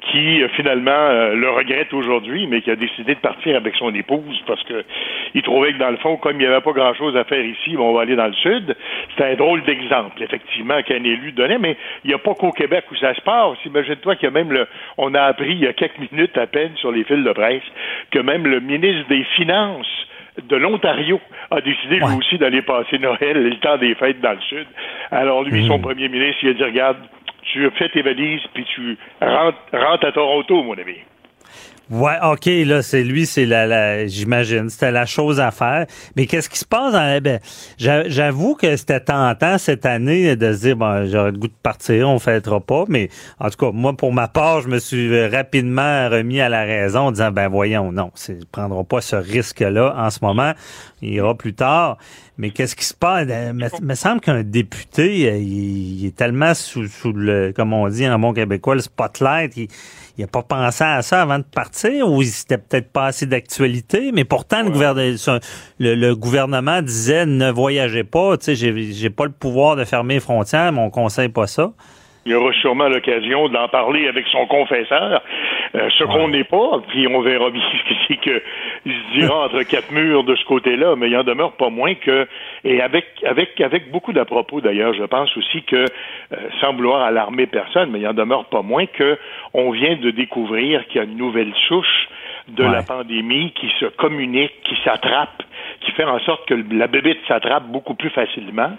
[0.00, 3.94] qui euh, finalement euh, le regrette aujourd'hui, mais qui a décidé de partir avec son
[3.94, 4.84] épouse parce que
[5.34, 7.76] il trouvait que dans le fond, comme il n'y avait pas grand-chose à faire ici,
[7.78, 8.76] on va aller dans le sud.
[9.16, 12.84] C'est un drôle d'exemple, effectivement, qu'un élu donnait, mais il n'y a pas qu'au Québec
[12.90, 13.58] où ça se passe.
[13.66, 16.46] Imagine-toi qu'il y a même le, on a appris il y a quelques minutes à
[16.46, 17.62] peine sur les fils de presse
[18.10, 20.06] que même le ministre des Finances
[20.46, 21.20] de l'Ontario
[21.50, 24.66] a décidé lui aussi d'aller passer Noël, le temps des fêtes dans le sud.
[25.10, 25.82] Alors lui, son mmh.
[25.82, 26.98] premier ministre, il a dit regarde,
[27.58, 30.96] tu fais tes valises, puis tu rentres, rentres à Toronto, mon ami.
[31.90, 35.86] Ouais, ok, là, c'est lui, c'est la, la j'imagine, c'était la chose à faire.
[36.16, 37.40] Mais qu'est-ce qui se passe dans ben,
[37.78, 42.08] j'avoue que c'était tentant cette année de se dire, bon, j'aurais le goût de partir,
[42.10, 42.84] on fêtera pas.
[42.88, 43.08] Mais
[43.40, 47.06] en tout cas, moi, pour ma part, je me suis rapidement remis à la raison
[47.06, 50.52] en disant, ben voyons, non, c'est prendront pas ce risque-là en ce moment.
[51.00, 51.96] Il ira plus tard.
[52.36, 53.26] Mais qu'est-ce qui se passe?
[53.28, 58.18] Il me, semble qu'un député, il, est tellement sous, sous le, comme on dit en
[58.18, 59.56] bon québécois, le spotlight.
[59.56, 59.68] Il,
[60.18, 64.10] il n'a pas pensé à ça avant de partir ou c'était peut-être pas assez d'actualité,
[64.12, 65.38] mais pourtant le, gouvernement,
[65.78, 70.20] le, gouvernement disait ne voyagez pas, tu sais, j'ai pas le pouvoir de fermer les
[70.20, 71.70] frontières, mais on conseille pas ça.
[72.26, 75.22] Il aura sûrement l'occasion d'en parler avec son confesseur,
[75.74, 77.62] euh, ce qu'on n'est pas, puis on verra bien
[78.08, 78.42] ce que
[78.86, 82.26] se dira entre quatre murs de ce côté-là, mais il en demeure pas moins que,
[82.64, 87.02] et avec avec avec beaucoup d'à propos d'ailleurs, je pense aussi que, euh, sans vouloir
[87.02, 89.18] alarmer personne, mais il en demeure pas moins que
[89.54, 92.08] on vient de découvrir qu'il y a une nouvelle souche
[92.48, 95.42] de la pandémie qui se communique, qui s'attrape
[95.98, 98.70] fait en sorte que la bébite s'attrape beaucoup plus facilement.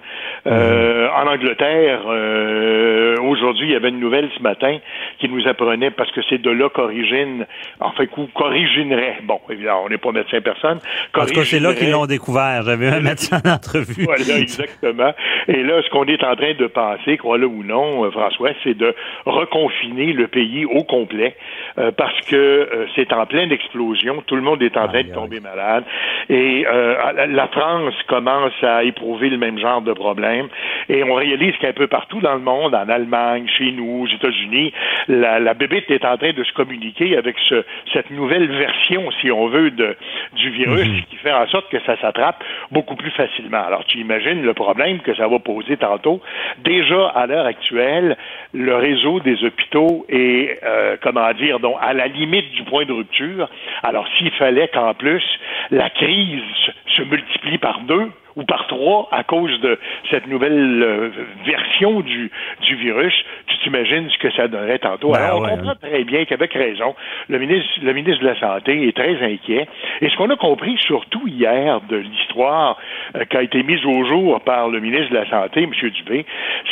[0.48, 4.78] Euh, en Angleterre, euh, aujourd'hui, il y avait une nouvelle ce matin
[5.20, 7.46] qui nous apprenait, parce que c'est de là qu'origine,
[7.82, 10.80] en fait, qu'originerait, bon, évidemment, on n'est pas médecin personne.
[11.14, 12.64] Parce que c'est là qu'ils l'ont découvert.
[12.64, 14.06] J'avais un médecin en entrevue.
[14.06, 15.14] voilà, exactement.
[15.50, 18.78] Et là, ce qu'on est en train de penser, crois-le ou non, euh, François, c'est
[18.78, 18.96] de
[19.26, 21.36] reconfiner le pays au complet,
[21.98, 24.24] parce que c'est en pleine explosion.
[24.26, 25.84] Tout le monde est en train de tomber malade.
[26.30, 30.48] Et euh, la France commence à éprouver le même genre de problème
[30.88, 34.74] et on réalise qu'un peu partout dans le monde, en Allemagne, chez nous, aux États-Unis,
[35.08, 39.32] la, la bébête est en train de se communiquer avec ce, cette nouvelle version, si
[39.32, 39.96] on veut, de,
[40.34, 41.04] du virus mhm.
[41.10, 43.64] qui fait en sorte que ça s'attrape beaucoup plus facilement.
[43.66, 46.22] Alors tu imagines le problème que ça va poser tantôt.
[46.60, 48.18] Déjà, à l'heure actuelle,
[48.54, 52.94] le réseau des hôpitaux est, euh, comment dire, donc à la limite du point de
[52.94, 53.50] rupture.
[53.84, 55.24] Alors s'il fallait qu'en plus
[55.72, 56.42] la crise
[57.00, 59.78] se multiplie par deux, ou par trois à cause de
[60.10, 61.10] cette nouvelle euh,
[61.46, 62.32] version du,
[62.62, 63.14] du virus,
[63.48, 65.12] tu t'imagines ce que ça donnerait tantôt.
[65.12, 66.96] Ben Alors, on comprend très bien qu'avec raison,
[67.28, 69.68] le ministre, le ministre de la Santé est très inquiet.
[70.02, 72.78] Et ce qu'on a compris surtout hier de l'histoire
[73.16, 75.72] euh, qui a été mise au jour par le ministre de la Santé, M.
[75.90, 76.26] Dubé,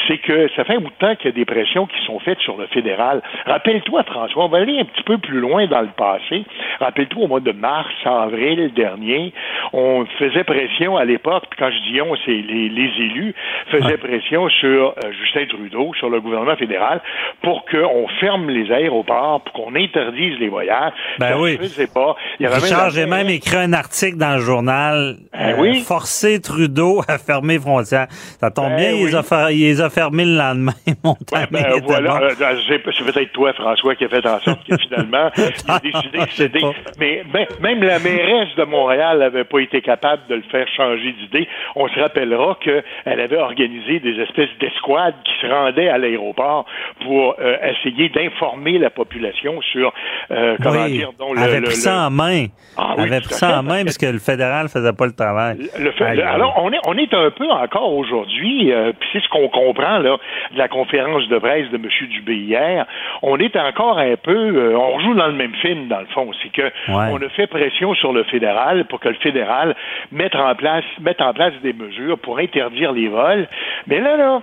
[0.07, 2.19] c'est que ça fait un bout de temps qu'il y a des pressions qui sont
[2.19, 3.21] faites sur le fédéral.
[3.45, 6.45] Rappelle-toi, François, on va aller un petit peu plus loin dans le passé.
[6.79, 9.33] Rappelle-toi, au mois de mars, avril dernier,
[9.73, 13.33] on faisait pression à l'époque quand je dis on, c'est les, élus,
[13.71, 17.01] faisaient pression sur euh, Justin Trudeau, sur le gouvernement fédéral,
[17.41, 20.93] pour qu'on ferme les aéroports, pour qu'on interdise les voyages.
[21.19, 21.57] Ben ça oui.
[21.67, 22.15] Se pas.
[22.39, 25.17] Il Richard, j'ai même écrit un article dans le journal.
[25.33, 25.81] Ben euh, oui.
[25.81, 28.07] Forcer Trudeau à fermer les frontières.
[28.09, 30.73] Ça tombe ben bien, il, les a il, les a fermés le lendemain,
[31.03, 31.47] mon ben,
[31.83, 32.21] voilà.
[32.21, 36.17] Euh, c'est peut-être toi, François, qui a fait en sorte que finalement, il a décidé
[36.19, 36.61] de céder.
[36.99, 37.23] Mais
[37.61, 41.36] même la mairesse de Montréal n'avait pas été capable de le faire changer d'idée
[41.75, 46.65] on se rappellera qu'elle avait organisé des espèces d'escouades qui se rendaient à l'aéroport
[47.03, 49.93] pour euh, essayer d'informer la population sur
[50.31, 52.45] euh, comment dire dont le, avait pris ça en main.
[52.77, 55.57] Ah, oui, avait pris ça en main parce que le fédéral faisait pas le travail.
[56.25, 59.99] alors on est on est un peu encore aujourd'hui, euh, puis c'est ce qu'on comprend
[59.99, 60.17] là
[60.51, 61.87] de la conférence de presse de M.
[62.09, 62.85] Dubé hier.
[63.21, 66.51] On est encore un peu, on joue dans le même film dans le fond, c'est
[66.51, 69.75] que on a fait pression sur le fédéral pour que le fédéral
[70.11, 73.47] mette en place mette en place des mesures pour interdire les vols.
[73.87, 74.41] Mais là, là,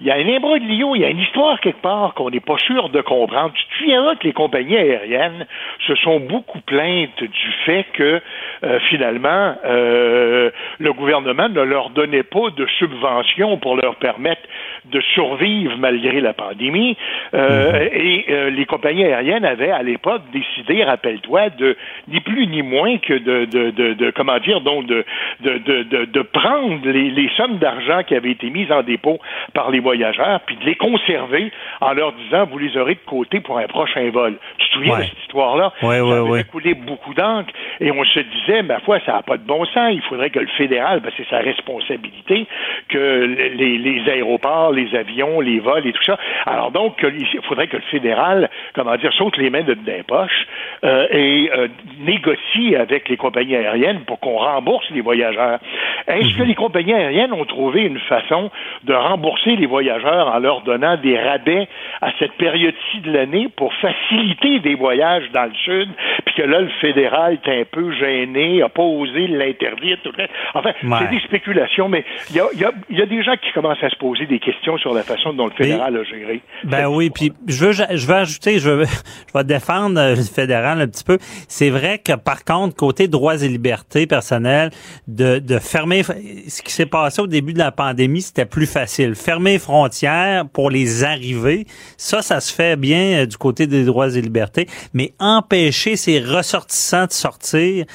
[0.00, 2.56] il y a un imbroglio, il y a une histoire quelque part qu'on n'est pas
[2.56, 3.52] sûr de comprendre.
[3.54, 5.46] Tu te que les compagnies aériennes
[5.86, 8.20] se sont beaucoup plaintes du fait que
[8.64, 14.42] euh, finalement euh, le gouvernement ne leur donnait pas de subventions pour leur permettre
[14.86, 16.96] de survivre malgré la pandémie.
[17.34, 17.88] Euh, mhm.
[17.92, 21.76] Et les compagnies aériennes avaient à l'époque décidé, rappelle-toi, de
[22.08, 25.04] ni plus ni moins que de, de, de, de comment dire donc de
[25.40, 29.18] de, de, de, prendre les, les sommes d'argent qui avaient été mises en dépôt
[29.54, 31.50] par les voyageurs, puis de les conserver
[31.80, 34.36] en leur disant vous les aurez de côté pour un prochain vol.
[34.58, 35.72] Tu souviens de cette histoire-là?
[35.82, 39.22] Oui, oui, ça avait coulé beaucoup d'encre et on se disait, ma foi, ça n'a
[39.22, 39.92] pas de bon sens.
[39.92, 42.46] Il faudrait que le fédéral, ben, c'est sa responsabilité,
[42.88, 43.24] que
[43.56, 46.18] les, les aéroports, les avions, les vols et tout ça.
[46.46, 50.46] Alors donc, il faudrait que le fédéral, comment dire, saute les mains de des poches
[50.84, 51.68] euh, et euh,
[52.00, 55.58] négocie avec les compagnies aériennes pour qu'on rembourse les voyageurs.
[56.06, 56.48] Est-ce que mhm.
[56.48, 58.50] les compagnies aériennes ont trouvé une façon
[58.84, 61.68] de rembourser les voyageurs en leur donnant des rabais
[62.00, 65.88] à cette période-ci de l'année pour faciliter des voyages dans le sud,
[66.26, 69.98] puis que là, le fédéral est un peu gêné, a pas osé l'interdire.
[70.02, 70.12] Tout
[70.54, 73.52] Enfin, c'est des spéculations, mais il y a, y, a, y a, des gens qui
[73.52, 76.40] commencent à se poser des questions sur la façon dont le fédéral a géré.
[76.64, 78.84] Ben oui, puis je veux, je veux ajouter, je veux,
[79.28, 81.18] je vais défendre le fédéral un petit peu.
[81.48, 84.70] C'est vrai que par contre, côté droits et libertés personnelles,
[85.06, 89.14] de, de fermer, ce qui s'est passé au début de la pandémie, c'était plus facile.
[89.14, 91.64] Fermer les frontières pour les arrivées,
[91.96, 94.49] ça, ça se fait bien euh, du côté des droits et libertés,
[94.92, 97.86] mais empêcher ces ressortissants de sortir,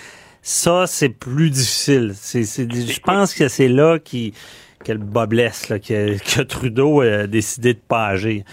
[0.41, 2.13] ça, c'est plus difficile.
[2.15, 4.33] C'est, je pense que c'est là qui,
[4.83, 8.43] que le bas blesse, là, que, que Trudeau a décidé de pas agir.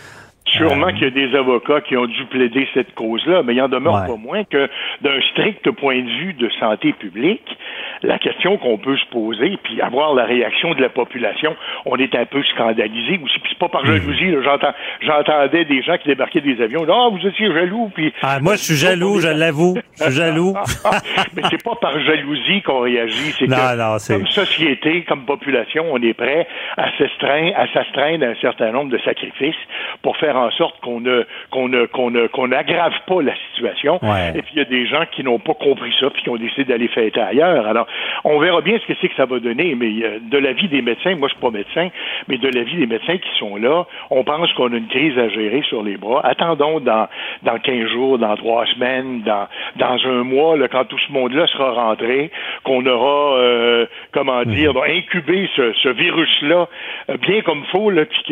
[0.53, 3.69] Sûrement qu'il y a des avocats qui ont dû plaider cette cause-là, mais il en
[3.69, 4.69] demeure pas moins que
[5.01, 7.57] d'un strict point de vue de santé publique,
[8.03, 11.57] la question qu'on peut se poser, puis avoir la réaction de la population,
[11.87, 13.39] on est un peu scandalisé aussi.
[13.39, 17.27] Puis c'est pas par jalousie, j'entends, j'entendais des gens qui débarquaient des avions, ah vous
[17.27, 20.55] étiez jaloux, puis ah, moi je suis jaloux, je l'avoue, je suis jaloux.
[21.37, 26.15] mais c'est pas par jalousie qu'on réagit, c'est que comme société, comme population, on est
[26.15, 26.47] prêt
[26.77, 29.55] à s'astreindre, à s'astreindre à un certain nombre de sacrifices
[30.03, 34.01] pour faire en sorte qu'on ne qu'on ne qu'on ne qu'on n'aggrave pas la situation.
[34.35, 36.36] Et puis il y a des gens qui n'ont pas compris ça puis qui ont
[36.36, 37.66] décidé d'aller fêter ailleurs.
[37.66, 37.86] Alors
[38.24, 40.82] on verra bien ce que c'est que ça va donner, mais euh, de l'avis des
[40.82, 41.89] médecins, moi je suis pas médecin,
[42.28, 45.28] mais de l'avis des médecins qui sont là, on pense qu'on a une crise à
[45.28, 46.20] gérer sur les bras.
[46.24, 47.09] Attendons dans
[47.43, 49.47] dans 15 jours, dans trois semaines, dans
[49.77, 52.31] dans un mois, là, quand tout ce monde-là sera rentré,
[52.64, 54.55] qu'on aura euh, comment mhm.
[54.55, 56.69] dire, incubé ce, ce virus-là
[57.10, 58.23] euh, bien comme faut, là, puis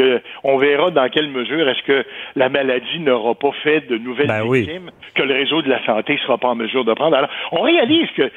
[0.42, 1.99] qu'on verra dans quelle mesure est-ce que
[2.36, 6.14] la maladie n'aura pas fait de nouvelles ben victimes, que le réseau de la santé
[6.14, 7.16] ne sera pas en mesure de prendre.
[7.16, 8.30] Alors, on réalise que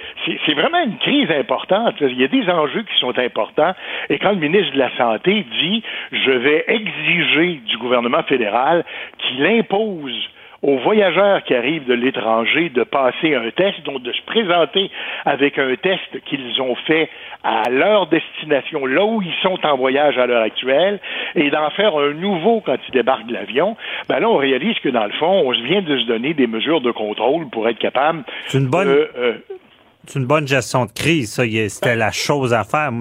[0.46, 1.96] c'est vraiment une crise importante.
[2.02, 3.74] Il y a des enjeux qui sont importants.
[4.10, 8.84] Et quand le ministre de la Santé dit, je vais exiger du gouvernement fédéral
[9.20, 10.30] qu'il impose
[10.64, 14.90] aux voyageurs qui arrivent de l'étranger de passer un test, donc de se présenter
[15.26, 17.10] avec un test qu'ils ont fait
[17.44, 21.02] à leur destination, là où ils sont en voyage à l'heure actuelle,
[21.36, 23.76] et d'en faire un nouveau quand ils débarquent de l'avion,
[24.08, 26.80] ben là, on réalise que dans le fond, on vient de se donner des mesures
[26.80, 28.88] de contrôle pour être capable C'est une bonne...
[28.88, 29.34] Euh,
[30.06, 31.44] c'est une bonne gestion de crise, ça.
[31.46, 32.92] C'était la chose à faire.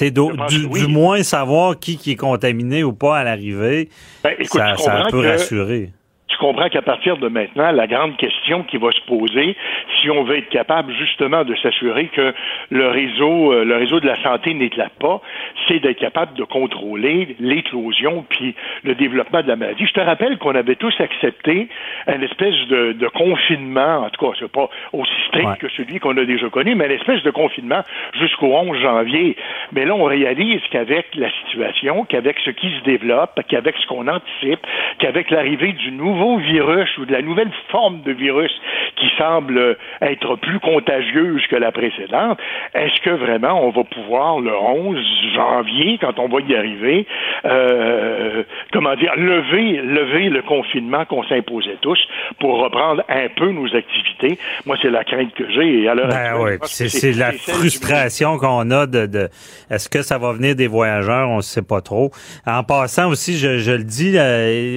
[0.00, 3.88] Du, du, moins savoir qui, qui est contaminé ou pas à l'arrivée,
[4.22, 5.90] ben, ça, ça peut rassurer
[6.34, 9.56] tu comprends qu'à partir de maintenant, la grande question qui va se poser,
[10.00, 12.34] si on veut être capable justement de s'assurer que
[12.70, 15.20] le réseau, euh, le réseau de la santé n'éclate pas,
[15.68, 19.86] c'est d'être capable de contrôler l'éclosion puis le développement de la maladie.
[19.86, 21.68] Je te rappelle qu'on avait tous accepté
[22.08, 26.24] une espèce de, confinement, en tout cas, c'est pas aussi strict que celui qu'on a
[26.24, 27.82] déjà connu, mais une espèce de confinement
[28.18, 29.36] jusqu'au 11 janvier.
[29.72, 34.08] Mais là, on réalise qu'avec la situation, qu'avec ce qui se développe, qu'avec ce qu'on
[34.08, 34.66] anticipe,
[34.98, 38.52] qu'avec l'arrivée du nouveau virus ou de la nouvelle forme de virus
[38.96, 42.38] qui semble être plus contagieuse que la précédente,
[42.74, 44.96] est-ce que vraiment on va pouvoir le 11
[45.34, 47.06] janvier, quand on va y arriver,
[47.44, 48.42] euh,
[48.72, 51.98] comment dire, lever, lever le confinement qu'on s'imposait tous
[52.40, 54.38] pour reprendre un peu nos activités?
[54.66, 55.88] Moi, c'est la crainte que j'ai.
[56.08, 59.28] ben c'est la frustration qu'on a de, de
[59.70, 61.28] est-ce que ça va venir des voyageurs?
[61.28, 62.10] On ne sait pas trop.
[62.46, 64.16] En passant aussi, je, je le dis,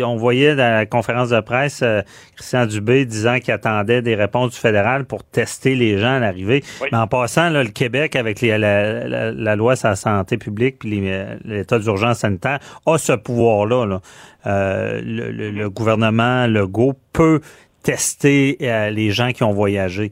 [0.04, 2.02] on voyait dans la conférence de presse, euh,
[2.36, 6.64] Christian Dubé, disant qu'il attendait des réponses du fédéral pour tester les gens à l'arrivée.
[6.92, 11.80] Mais en passant, le Québec, avec la, loi sur la santé publique puis euh, l'état
[11.80, 14.00] d'urgence sanitaire, a ce pouvoir-là.
[14.46, 17.42] Euh, le, gouvernement Legault peut
[17.84, 20.12] tester les gens qui ont voyagé.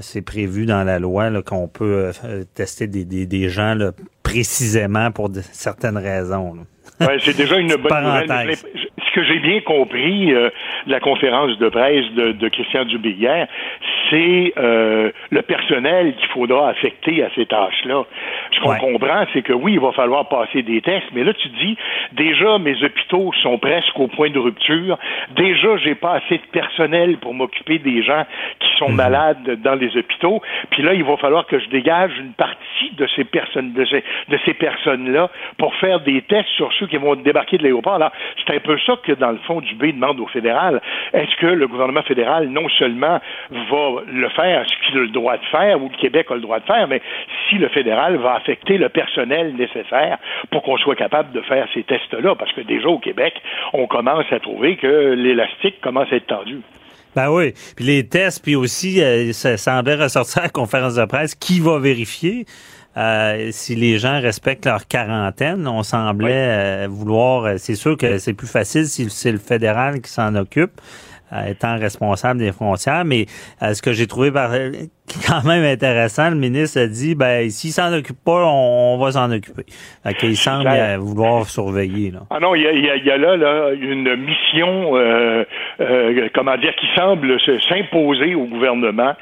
[0.00, 2.12] C'est prévu dans la loi qu'on peut
[2.54, 3.76] tester des, gens
[4.22, 6.66] précisément pour certaines raisons.
[7.24, 8.56] c'est déjà une bonne nouvelle
[9.16, 10.50] que j'ai bien compris euh,
[10.86, 13.48] de la conférence de presse de, de Christian Dubé hier,
[14.10, 18.04] c'est euh, le personnel qu'il faudra affecter à ces tâches-là.
[18.52, 21.48] Ce qu'on comprend, c'est que oui, il va falloir passer des tests, mais là, tu
[21.48, 21.78] dis,
[22.12, 24.98] déjà, mes hôpitaux sont presque au point de rupture.
[25.34, 28.24] Déjà, j'ai pas assez de personnel pour m'occuper des gens
[28.60, 28.96] qui sont mhm.
[28.96, 30.42] malades dans les hôpitaux.
[30.70, 34.04] Puis là, il va falloir que je dégage une partie de ces personnes, de ces,
[34.28, 37.94] de ces personnes-là pour faire des tests sur ceux qui vont débarquer de l'aéroport.
[37.94, 38.12] Alors,
[38.44, 40.80] c'est un peu ça que, dans le fond, Dubé demande au fédéral.
[41.12, 43.20] Est-ce que le gouvernement fédéral, non seulement
[43.50, 46.40] va le faire, ce qu'il a le droit de faire, ou le Québec a le
[46.40, 47.00] droit de faire, mais
[47.48, 50.18] si le fédéral va affecter le personnel nécessaire
[50.50, 53.34] pour qu'on soit capable de faire ces tests-là, parce que déjà au Québec,
[53.72, 56.60] on commence à trouver que l'élastique commence à être tendu.
[57.14, 57.54] Ben oui.
[57.74, 61.34] Puis les tests, puis aussi, euh, ça semblait ressortir à la conférence de presse.
[61.34, 62.44] Qui va vérifier?
[62.96, 65.66] Euh, si les gens respectent leur quarantaine?
[65.66, 67.58] On semblait euh, vouloir...
[67.58, 70.80] C'est sûr que c'est plus facile si c'est le fédéral qui s'en occupe.
[71.32, 73.04] Euh, étant responsable des frontières.
[73.04, 73.26] Mais
[73.60, 74.30] euh, ce que j'ai trouvé
[75.26, 79.30] quand même intéressant, le ministre a dit, ben s'il s'en occupe pas, on, va s'en
[79.30, 79.64] occuper.
[80.04, 80.68] Fait il semble
[80.98, 82.10] vouloir surveiller.
[82.10, 82.20] Là.
[82.30, 85.44] Ah non, il y a, y a, là, là, une mission, euh,
[86.34, 87.38] comment dire, qui semble
[87.68, 89.14] s'imposer au gouvernement,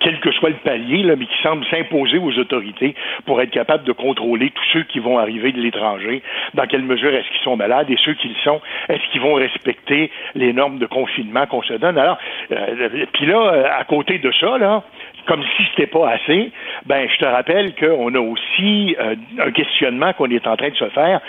[0.00, 2.94] quel que soit le palier, là, mais qui semble s'imposer aux autorités
[3.26, 6.22] pour être capable de contrôler tous ceux qui vont arriver de l'étranger.
[6.54, 9.34] Dans quelle mesure est-ce qu'ils sont malades et ceux qui le sont, est-ce qu'ils vont
[9.34, 11.98] respecter les normes de confinement qu'on se donne?
[11.98, 12.18] Alors,
[12.52, 14.82] euh, puis là, euh, à côté de ça, là,
[15.26, 16.50] comme si c'était pas assez,
[16.86, 20.76] ben je te rappelle qu'on a aussi euh, un questionnement qu'on est en train de
[20.76, 21.20] se faire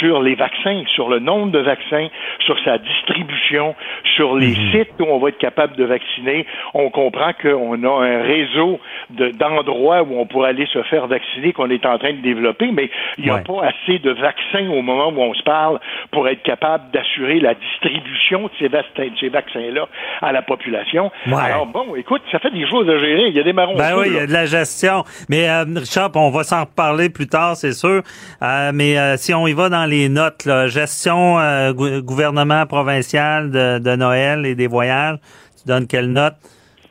[0.00, 2.08] sur les vaccins, sur le nombre de vaccins,
[2.40, 3.74] sur sa distribution,
[4.16, 4.72] sur les mhm.
[4.72, 6.46] sites où on va être capable de vacciner.
[6.74, 11.70] On comprend qu'on a un réseau d'endroits où on pourrait aller se faire vacciner qu'on
[11.70, 15.08] est en train de développer, mais il n'y a pas assez de vaccins au moment
[15.08, 15.78] où on se parle
[16.10, 19.88] pour être capable d'assurer la distribution de ces, vaccins-là
[20.22, 21.10] à la population.
[21.26, 23.28] Alors bon, écoute, ça fait des choses à gérer.
[23.28, 23.76] Il y a des marrons.
[23.76, 25.04] Ben oui, il y a de la gestion.
[25.28, 28.02] Mais euh, Richard, on va s'en reparler plus tard, c'est sûr.
[28.42, 33.50] Euh, mais euh, si on y va dans les notes, là, gestion euh, gouvernement provincial
[33.50, 35.18] de, de Noël et des voyages,
[35.58, 36.34] tu donnes quelle note?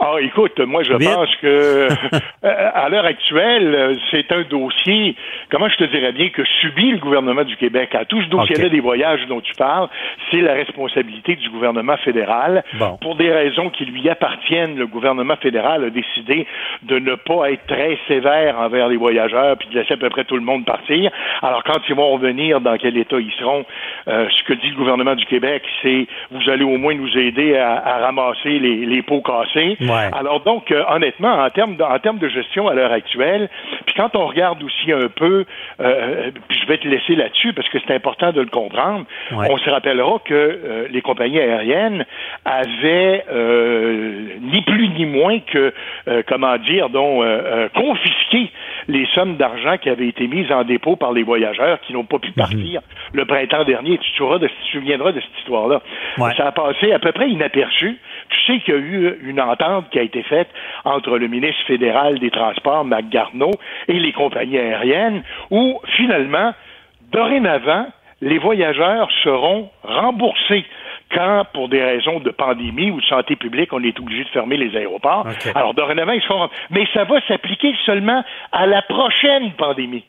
[0.02, 1.48] Ah, écoute, moi je pense que
[2.46, 5.16] euh, à l'heure actuelle, c'est un dossier,
[5.52, 7.94] comment je te dirais bien, que subit le gouvernement du Québec.
[7.96, 9.90] À tout ce dossier-là des voyages dont tu parles,
[10.32, 12.64] c'est la responsabilité du gouvernement fédéral.
[13.02, 16.48] Pour des raisons qui lui appartiennent, le gouvernement fédéral a décidé
[16.84, 20.24] de ne pas être très sévère envers les voyageurs puis de laisser à peu près
[20.24, 21.12] tout le monde partir.
[21.42, 23.66] Alors quand ils vont revenir, dans quel état ils seront,
[24.08, 27.58] euh, ce que dit le gouvernement du Québec, c'est vous allez au moins nous aider
[27.58, 29.76] à, ramasser les, les pots cassés.
[29.91, 33.49] Alors donc, euh, honnêtement, en termes de, en termes de gestion à l'heure actuelle,
[33.86, 35.45] puis quand on regarde aussi un peu,
[35.82, 39.57] euh, puis je vais te laisser là-dessus parce que c'est important de le comprendre, on
[39.57, 42.06] se rappellera que euh, les compagnies aériennes
[42.45, 43.26] avaient
[44.41, 45.74] ni plus ni moins que,
[46.28, 47.24] comment dire, donc
[47.74, 48.52] confisqué
[48.88, 52.20] les sommes d'argent qui avaient été mises en dépôt par les voyageurs qui n'ont pas
[52.20, 52.36] pu mhm.
[52.36, 52.82] partir
[53.14, 53.98] le printemps dernier.
[53.98, 55.82] Tu te, souviendras de cette histoire-là.
[56.36, 57.98] Ça a passé à peu près inaperçu.
[58.30, 60.49] Tu sais qu'il y a eu une entente qui a été faite
[60.85, 63.51] entre le ministre fédéral des Transports, Mac Garneau,
[63.88, 66.53] et les compagnies aériennes, où finalement,
[67.11, 67.88] dorénavant,
[68.22, 70.65] les voyageurs seront remboursés
[71.11, 74.57] quand, pour des raisons de pandémie ou de santé publique, on est obligé de fermer
[74.57, 75.26] les aéroports.
[75.56, 76.49] Alors, dorénavant, ils seront...
[76.69, 80.06] Mais ça va s'appliquer seulement à la prochaine pandémie.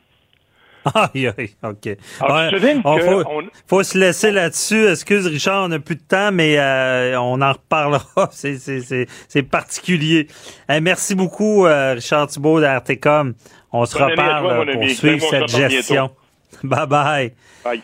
[0.95, 1.89] Aïe, aïe, OK.
[2.19, 3.23] faut,
[3.67, 4.87] faut, se laisser là-dessus.
[4.87, 8.29] Excuse, Richard, on n'a plus de temps, mais euh, on en reparlera.
[8.31, 10.27] C'est particulier.
[10.81, 13.33] merci beaucoup, euh, Richard Thibault d'Artecom.
[13.71, 16.11] On se reparle pour suivre cette gestion.
[16.63, 17.31] Bye-bye.
[17.63, 17.81] Bye.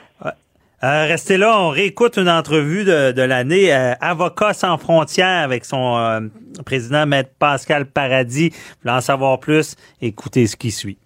[0.84, 6.30] Euh, restez là, on réécoute une entrevue de, de l'année Avocat sans frontières avec son
[6.66, 8.50] président Maître Pascal Paradis.
[8.50, 9.76] Vous voulez en savoir plus?
[10.02, 11.00] Écoutez ce qui suit.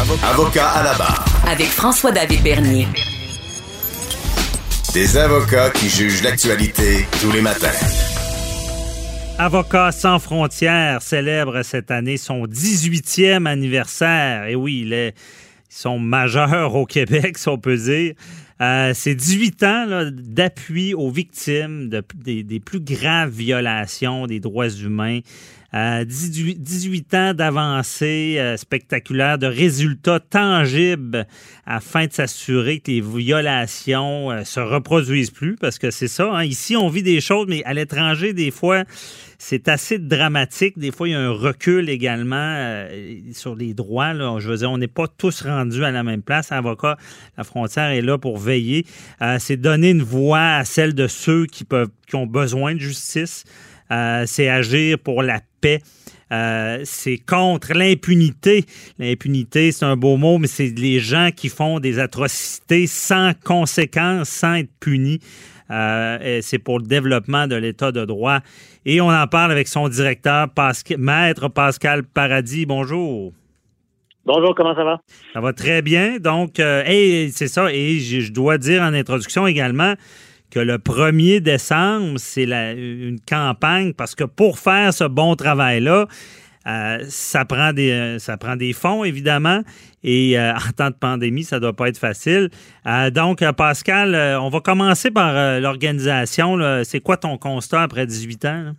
[0.00, 1.24] Avocat à la barre.
[1.48, 2.86] Avec François-David Bernier.
[4.94, 7.66] Des avocats qui jugent l'actualité tous les matins.
[9.40, 14.44] Avocats sans frontières célèbre cette année son 18e anniversaire.
[14.44, 15.12] Et oui, ils
[15.68, 18.14] sont majeurs au Québec, si on peut dire.
[18.60, 24.68] Euh, c'est 18 ans d'appui aux victimes de, des, des, plus graves violations des droits
[24.68, 25.20] humains
[25.72, 31.26] 18, 18 ans d'avancée spectaculaire, de résultats tangibles
[31.66, 36.32] afin de s'assurer que les violations se reproduisent plus, parce que c'est ça.
[36.32, 36.44] Hein.
[36.44, 38.84] Ici, on vit des choses, mais à l'étranger, des fois,
[39.38, 40.78] c'est assez dramatique.
[40.78, 44.12] Des fois, il y a un recul également euh, sur les droits.
[44.40, 46.50] Je veux dire, on n'est pas tous rendus à la même place.
[46.50, 46.96] Avocat,
[47.36, 48.84] la frontière est là pour veiller.
[49.22, 52.80] Euh, c'est donner une voix à celle de ceux qui peuvent, qui ont besoin de
[52.80, 53.44] justice.
[53.90, 55.80] Euh, c'est agir pour la paix.
[56.84, 58.64] c'est contre l'impunité.
[58.98, 64.28] L'impunité, c'est un beau mot, mais c'est les gens qui font des atrocités sans conséquences,
[64.28, 65.20] sans être punis.
[65.70, 68.40] Euh, c'est pour le développement de l'État de droit.
[68.84, 70.48] Et on en parle avec son directeur,
[70.98, 72.66] Maître Pascal Paradis.
[72.66, 73.32] Bonjour.
[74.24, 75.00] Bonjour, comment ça va?
[75.32, 76.18] Ça va très bien.
[76.18, 76.82] Donc, euh,
[77.32, 77.72] c'est ça.
[77.72, 79.94] Et je, dois dire en introduction également
[80.50, 86.06] que le 1er décembre, c'est une campagne parce que pour faire ce bon travail-là,
[86.66, 89.62] euh, ça, prend des, euh, ça prend des fonds, évidemment,
[90.04, 92.50] et euh, en temps de pandémie, ça ne doit pas être facile.
[93.12, 96.58] donc, Pascal, on va commencer par l'organisation.
[96.84, 98.72] C'est quoi ton constat après 18 ans?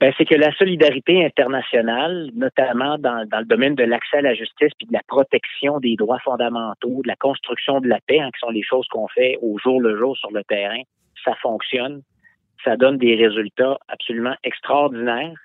[0.00, 4.72] Ben, c'est que la solidarité internationale, notamment dans, le domaine de l'accès à la justice
[4.78, 8.40] puis de la protection des droits fondamentaux, de la construction de la paix, hein, qui
[8.40, 10.80] sont les choses qu'on fait au jour le jour sur le terrain,
[11.22, 12.00] ça fonctionne.
[12.64, 15.38] Ça donne des résultats absolument extraordinaires.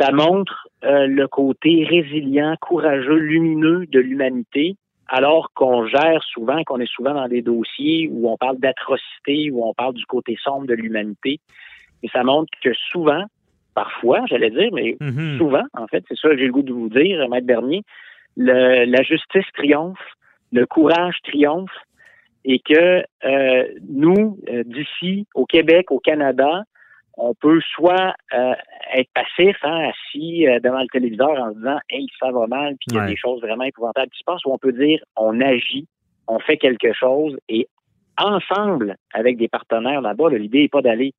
[0.00, 4.76] Ça montre euh, le côté résilient, courageux, lumineux de l'humanité,
[5.08, 9.66] alors qu'on gère souvent, qu'on est souvent dans des dossiers où on parle d'atrocité, où
[9.66, 11.40] on parle du côté sombre de l'humanité.
[12.02, 13.24] Et ça montre que souvent,
[13.78, 15.38] parfois, j'allais dire, mais mm-hmm.
[15.38, 17.84] souvent, en fait, c'est ça que j'ai le goût de vous dire, Maître Bernier,
[18.36, 20.02] la justice triomphe,
[20.50, 21.70] le courage triomphe,
[22.44, 26.64] et que euh, nous, euh, d'ici, au Québec, au Canada,
[27.16, 28.54] on peut soit euh,
[28.94, 32.88] être passif, hein, assis devant le téléviseur en se disant Hey, ça va mal, puis
[32.88, 35.40] il y a des choses vraiment épouvantables qui se passent, ou on peut dire on
[35.40, 35.86] agit,
[36.26, 37.68] on fait quelque chose, et
[38.16, 41.12] ensemble, avec des partenaires là-bas, l'idée n'est pas d'aller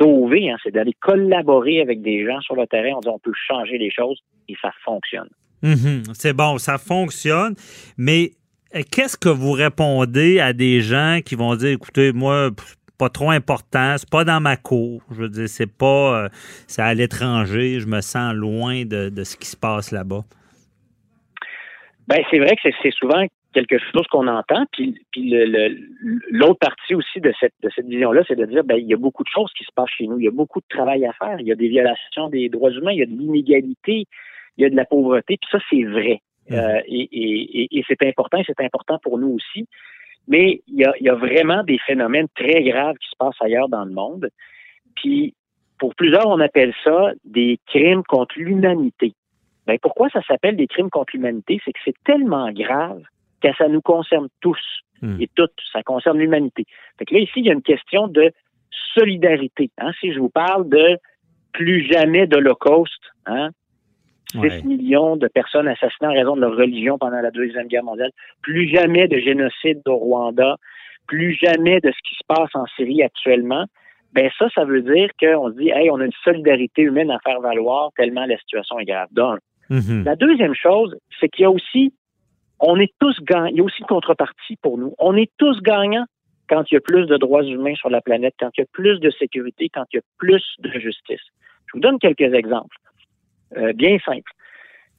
[0.00, 2.96] sauver, hein, c'est d'aller collaborer avec des gens sur le terrain.
[2.96, 4.18] On dit on peut changer les choses
[4.48, 5.28] et ça fonctionne.
[5.62, 6.14] Mm-hmm.
[6.14, 7.54] c'est bon, ça fonctionne,
[7.98, 8.30] mais
[8.74, 12.50] euh, qu'est-ce que vous répondez à des gens qui vont dire, écoutez, moi,
[12.98, 15.02] pas trop important, c'est pas dans ma cour.
[15.10, 16.28] Je veux dire, c'est pas, euh,
[16.66, 17.80] c'est à l'étranger.
[17.80, 20.24] Je me sens loin de, ce qui se passe là-bas.
[22.08, 24.64] Ben c'est vrai que c'est souvent quelque chose qu'on entend.
[24.72, 25.34] Puis, puis
[26.30, 28.96] l'autre partie aussi de cette, de cette vision-là, c'est de dire, ben il y a
[28.96, 30.18] beaucoup de choses qui se passent chez nous.
[30.18, 31.40] Il y a beaucoup de travail à faire.
[31.40, 32.92] Il y a des violations des droits humains.
[32.92, 34.06] Il y a de l'inégalité.
[34.56, 35.36] Il y a de la pauvreté.
[35.36, 36.20] Puis ça, c'est vrai.
[36.48, 36.54] Mmh.
[36.54, 38.40] Euh, et, et, et c'est important.
[38.46, 39.66] C'est important pour nous aussi.
[40.28, 43.90] Mais il y a, vraiment des phénomènes très graves qui se passent ailleurs dans le
[43.90, 44.30] monde.
[44.94, 45.34] Puis,
[45.78, 49.14] pour plusieurs, on appelle ça des crimes contre l'humanité.
[49.66, 51.60] Ben, pourquoi ça s'appelle des crimes contre l'humanité?
[51.64, 53.02] C'est que c'est tellement grave
[53.40, 54.60] que ça nous concerne tous
[55.02, 55.20] hmm.
[55.20, 55.58] et toutes.
[55.72, 56.64] Ça concerne l'humanité.
[56.98, 58.32] Fait que là, ici, il y a une question de
[58.94, 59.70] solidarité.
[59.78, 59.92] Hein?
[60.00, 60.98] Si je vous parle de
[61.52, 63.50] plus jamais d'Holocauste, hein?
[64.32, 68.10] 6 millions de personnes assassinées en raison de leur religion pendant la Deuxième Guerre mondiale.
[68.42, 70.56] Plus jamais de génocide au Rwanda.
[71.08, 73.66] Plus jamais de ce qui se passe en Syrie actuellement.
[74.12, 77.18] Ben ça, ça veut dire qu'on se dit, hey, on a une solidarité humaine à
[77.24, 79.08] faire valoir tellement la situation est grave.
[79.12, 79.38] Donc,
[79.70, 80.04] mm-hmm.
[80.04, 81.94] la deuxième chose, c'est qu'il y a aussi,
[82.60, 83.46] on est tous gagnants.
[83.46, 84.94] Il y a aussi une contrepartie pour nous.
[84.98, 86.06] On est tous gagnants
[86.48, 88.66] quand il y a plus de droits humains sur la planète, quand il y a
[88.72, 91.22] plus de sécurité, quand il y a plus de justice.
[91.66, 92.76] Je vous donne quelques exemples.
[93.56, 94.30] Euh, bien simple.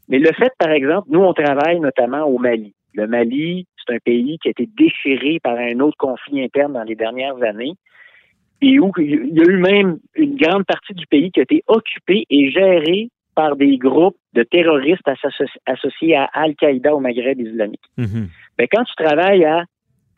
[0.08, 2.74] Mais le fait, par exemple, nous, on travaille notamment au Mali.
[2.94, 6.84] Le Mali, c'est un pays qui a été déchiré par un autre conflit interne dans
[6.84, 7.76] les dernières années
[8.62, 11.64] et où il y a eu même une grande partie du pays qui a été
[11.68, 15.08] occupée et gérée par des groupes de terroristes
[15.66, 17.82] associés à Al-Qaïda au Maghreb islamique.
[17.98, 18.26] Mm
[18.72, 19.64] quand tu travailles à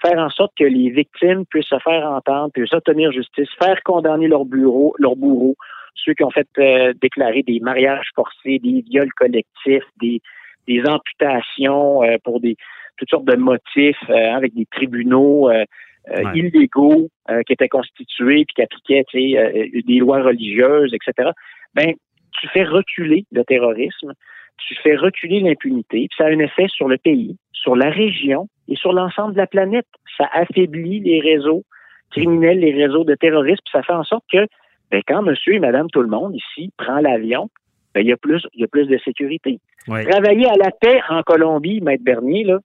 [0.02, 4.28] faire en sorte que les victimes puissent se faire entendre, puissent obtenir justice, faire condamner
[4.28, 5.56] leur bureau, leur bourreau,
[5.96, 10.22] ceux qui ont fait euh, déclarer des mariages forcés, des viols collectifs, des,
[10.68, 12.58] des amputations euh, pour des
[12.98, 15.50] toutes sortes de motifs euh, avec des tribunaux
[16.36, 17.08] illégaux
[17.48, 21.30] qui étaient constitués puis qui appliquaient des lois religieuses, etc.
[21.74, 21.94] Ben,
[22.40, 24.14] tu fais reculer le terrorisme,
[24.58, 28.48] tu fais reculer l'impunité, puis ça a un effet sur le pays, sur la région
[28.68, 29.88] et sur l'ensemble de la planète.
[30.18, 31.64] Ça affaiblit les réseaux
[32.12, 34.48] criminels, les réseaux de terrorisme, puis ça fait en sorte que
[34.92, 37.50] ben, quand monsieur et madame tout le monde ici prend l'avion,
[37.94, 39.60] ben, il y a plus, il y a plus de sécurité.
[39.86, 42.60] Travailler à la paix en Colombie, Maître Bernier, là,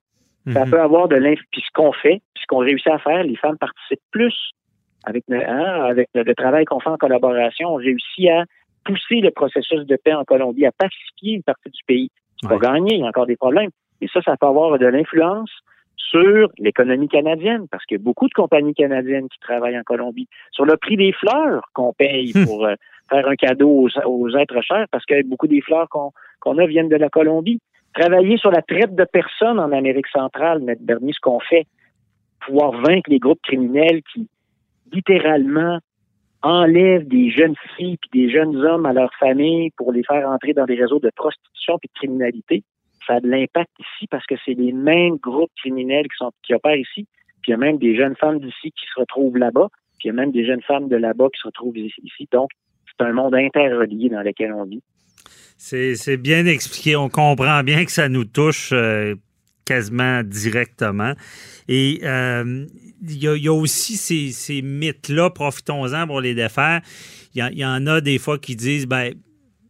[0.53, 0.71] ça mhm.
[0.71, 1.39] peut avoir de l'inf...
[1.51, 4.53] Puis ce qu'on fait, puis ce qu'on réussit à faire, les femmes participent plus
[5.05, 8.45] avec, hein, avec le, travail qu'on fait en collaboration, on réussit à
[8.89, 12.11] pousser le processus de paix en Colombie, à pacifier une partie du pays.
[12.41, 13.71] C'est pas gagné, il y a encore des problèmes.
[14.01, 15.51] Et ça, ça peut avoir de l'influence
[15.97, 20.29] sur l'économie canadienne, parce qu'il y a beaucoup de compagnies canadiennes qui travaillent en Colombie,
[20.53, 22.47] sur le prix des fleurs qu'on paye hmm.
[22.47, 22.75] pour euh,
[23.11, 26.97] faire un cadeau aux, êtres chers, parce que beaucoup des fleurs qu'on a viennent de
[26.97, 27.61] la Colombie.
[27.95, 31.67] Travailler sur la traite de personnes en Amérique centrale, mettre Bernier, ce qu'on fait,
[32.47, 34.29] pouvoir vaincre les groupes criminels qui,
[34.93, 35.81] littéralement,
[36.43, 40.53] enlèvent des jeunes filles et des jeunes hommes à leur famille pour les faire entrer
[40.53, 42.65] dans des réseaux de prostitution et de criminalité
[43.09, 46.55] ça a de l'impact ici parce que c'est les mêmes groupes criminels qui sont qui
[46.55, 47.07] opèrent ici.
[47.43, 49.69] Puis il y a même des jeunes femmes d'ici qui se retrouvent là-bas.
[49.99, 52.29] Puis il y a même des jeunes femmes de là-bas qui se retrouvent ici.
[52.31, 52.51] Donc,
[52.87, 54.83] c'est un monde interrelié dans lequel on vit.
[55.57, 56.95] C'est bien expliqué.
[56.95, 59.17] On comprend bien que ça nous touche euh,
[59.65, 61.15] quasiment directement.
[61.67, 62.67] Et euh,
[63.03, 66.81] il y, a aussi ces, ces mythes-là, profitons-en pour les défaire.
[67.35, 69.15] Il y, en a des fois qui disent, ben,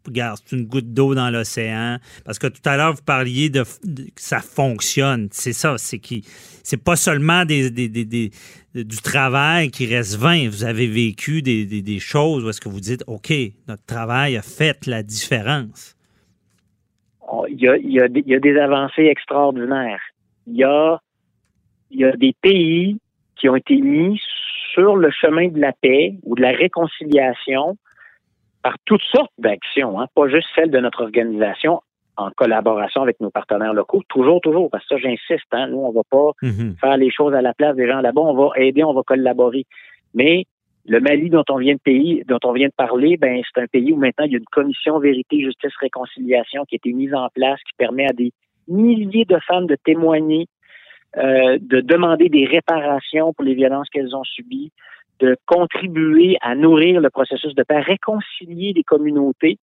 [0.06, 1.98] regarde, c'est une goutte d'eau dans l'océan.
[2.24, 5.28] Parce que tout à l'heure, vous parliez de, que ça fonctionne.
[5.32, 6.24] C'est ça, c'est qui
[6.68, 10.50] c'est pas seulement des, du travail qui reste vain.
[10.50, 13.32] Vous avez vécu des, choses où est-ce que vous dites, OK,
[13.66, 15.96] notre travail a fait la différence.
[17.26, 18.00] Oh, il y a, il y
[18.34, 20.02] a, des avancées extraordinaires.
[20.46, 21.00] Il y a,
[21.90, 22.98] il y a des pays
[23.38, 24.20] qui ont été mis
[24.72, 27.76] sur le chemin de la paix ou de la réconciliation
[28.62, 31.80] par toutes sortes d'actions, hein, pas juste celles de notre organisation
[32.16, 35.92] en collaboration avec nos partenaires locaux, toujours, toujours, parce que ça, j'insiste, hein, nous, on
[35.92, 36.74] va pas mhm.
[36.80, 39.64] faire les choses à la place des gens là-bas, on va aider, on va collaborer.
[40.14, 40.44] Mais
[40.84, 43.66] le Mali dont on vient de pays, dont on vient de parler, ben c'est un
[43.66, 47.14] pays où maintenant il y a une commission vérité, justice, réconciliation qui a été mise
[47.14, 48.32] en place, qui permet à des
[48.66, 50.46] milliers de femmes de témoigner,
[51.16, 54.72] euh, de demander des réparations pour les violences qu'elles ont subies,
[55.20, 59.58] de contribuer à nourrir le processus de paix, réconcilier les communautés.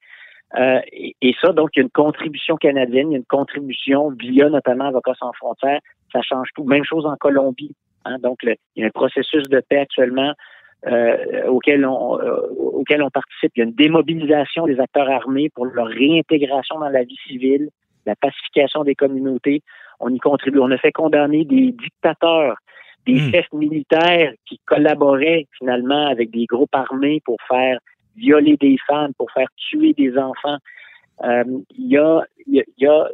[0.57, 4.09] Euh, et, ça, donc, il y a une contribution canadienne, il y a une contribution
[4.11, 5.79] via notamment Avocats sans frontières.
[6.11, 6.63] Ça change tout.
[6.63, 7.75] Même chose en Colombie.
[8.05, 8.17] Hein.
[8.19, 10.33] donc, il y a un processus de paix actuellement
[10.87, 13.51] euh, auquel, on, euh, auquel on participe.
[13.55, 17.69] Il y a une démobilisation des acteurs armés pour leur réintégration dans la vie civile,
[18.05, 19.63] la pacification des communautés.
[19.99, 20.59] On y contribue.
[20.59, 22.57] On a fait condamner des dictateurs
[23.05, 23.31] des hmm.
[23.31, 27.79] chefs militaires qui collaboraient finalement avec des groupes armés pour faire
[28.15, 30.57] violer des femmes, pour faire tuer des enfants.
[31.23, 31.43] Euh,
[31.77, 33.07] il y, a, y, a,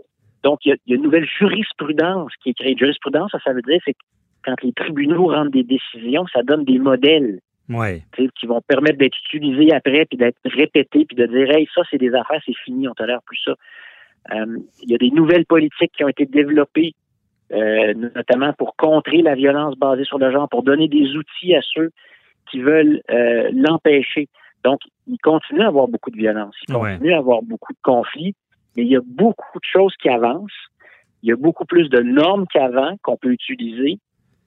[0.44, 2.76] donc il y a, une nouvelle jurisprudence qui est créée.
[2.78, 3.96] Jurisprudence, ça, ça veut dire c'est
[4.44, 7.40] quand les tribunaux rendent des décisions, ça donne des modèles
[7.70, 8.04] ouais.
[8.40, 12.00] qui vont permettre d'être utilisés après, puis d'être répétés, puis de dire hey, ça c'est
[12.00, 13.54] des affaires, c'est fini, on tolère plus ça.
[14.32, 16.94] Euh, il y a des nouvelles politiques qui ont été développées
[17.54, 21.62] euh, notamment pour contrer la violence basée sur le genre, pour donner des outils à
[21.62, 21.92] ceux
[22.50, 24.30] qui veulent euh, l'empêcher.
[24.64, 28.36] Donc, il continue à avoir beaucoup de violence, il continue à avoir beaucoup de conflits,
[28.76, 30.52] mais il y a beaucoup de choses qui avancent.
[31.24, 34.00] Il y a beaucoup plus de normes qu'avant qu'on peut utiliser.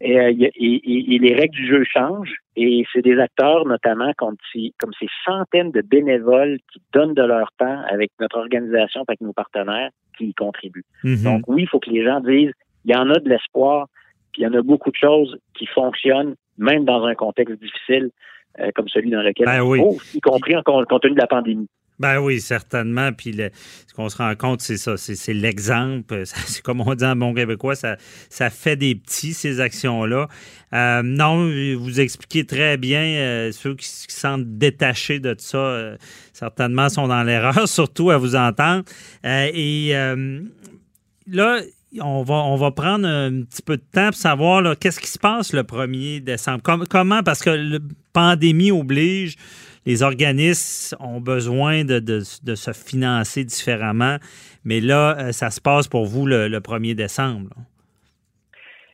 [0.06, 2.36] Et, euh, et, les règles du jeu changent.
[2.56, 4.36] Et c'est des acteurs, notamment comme,
[4.78, 9.32] comme ces centaines de bénévoles qui donnent de leur temps avec notre organisation, avec nos
[9.32, 10.84] partenaires, qui y contribuent.
[11.04, 11.24] Mm-hmm.
[11.24, 12.52] Donc oui, il faut que les gens disent
[12.84, 13.86] il y en a de l'espoir,
[14.32, 18.10] puis il y en a beaucoup de choses qui fonctionnent, même dans un contexte difficile
[18.60, 21.68] euh, comme celui dans lequel ben on y compris en compte tenu de la pandémie.
[22.00, 23.12] Ben oui, certainement.
[23.12, 26.22] Puis ce qu'on se rend compte, c'est ça, c'est l'exemple.
[26.46, 27.96] C'est comme on dit en bon québécois, ça,
[28.50, 30.28] fait des petits, ces actions-là.
[30.72, 31.48] Euh, non,
[31.78, 35.96] vous expliquez très bien, euh, ceux qui se sentent détachés de ça,
[36.32, 38.84] certainement sont dans l'erreur, surtout à vous entendre.
[39.22, 39.94] et
[41.26, 41.60] là,
[42.00, 45.18] on va, on va prendre un petit peu de temps pour savoir qu'est-ce qui se
[45.18, 46.62] passe le 1er décembre?
[46.88, 47.78] comment, parce que la
[48.12, 49.36] pandémie oblige,
[49.86, 54.16] les organismes ont besoin de, se financer différemment.
[54.64, 57.50] Mais là, euh, ça se passe pour vous le, 1er décembre.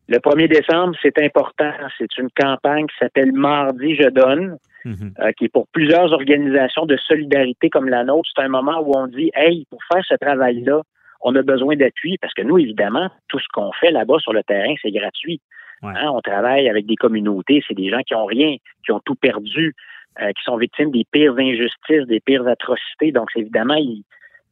[0.09, 1.73] Le 1er décembre, c'est important.
[1.99, 4.59] C'est une campagne qui s'appelle Mardi, je donne.
[4.83, 5.13] Mhm.
[5.21, 8.31] Euh, qui est pour plusieurs organisations de solidarité comme la nôtre.
[8.35, 10.81] C'est un moment où on dit, hey, pour faire ce travail-là,
[11.21, 14.43] on a besoin d'appui parce que nous, évidemment, tout ce qu'on fait là-bas sur le
[14.43, 15.39] terrain, c'est gratuit.
[15.83, 19.15] Hein, on travaille avec des communautés, c'est des gens qui ont rien, qui ont tout
[19.15, 19.75] perdu,
[20.21, 23.11] euh, qui sont victimes des pires injustices, des pires atrocités.
[23.11, 23.79] Donc, évidemment,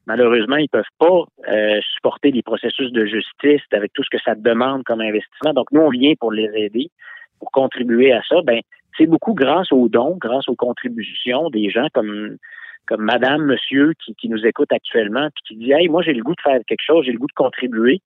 [0.07, 4.35] malheureusement, ils peuvent pas euh, supporter des processus de justice avec tout ce que ça
[4.35, 5.53] demande comme investissement.
[5.53, 6.91] Donc, nous, on vient pour les aider,
[7.39, 8.37] pour contribuer à ça.
[8.43, 8.61] Ben,
[8.97, 12.39] c'est beaucoup grâce aux dons, grâce aux contributions des gens comme
[12.87, 16.23] comme madame, monsieur qui, qui nous écoute actuellement, puis qui dit Hey, moi j'ai le
[16.23, 18.01] goût de faire quelque chose, j'ai le goût de contribuer.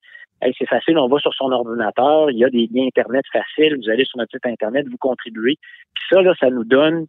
[0.59, 3.89] c'est facile, on va sur son ordinateur, il y a des liens Internet faciles, vous
[3.89, 5.57] allez sur notre site Internet, vous contribuez.
[5.95, 7.07] Puis ça, là, ça nous donne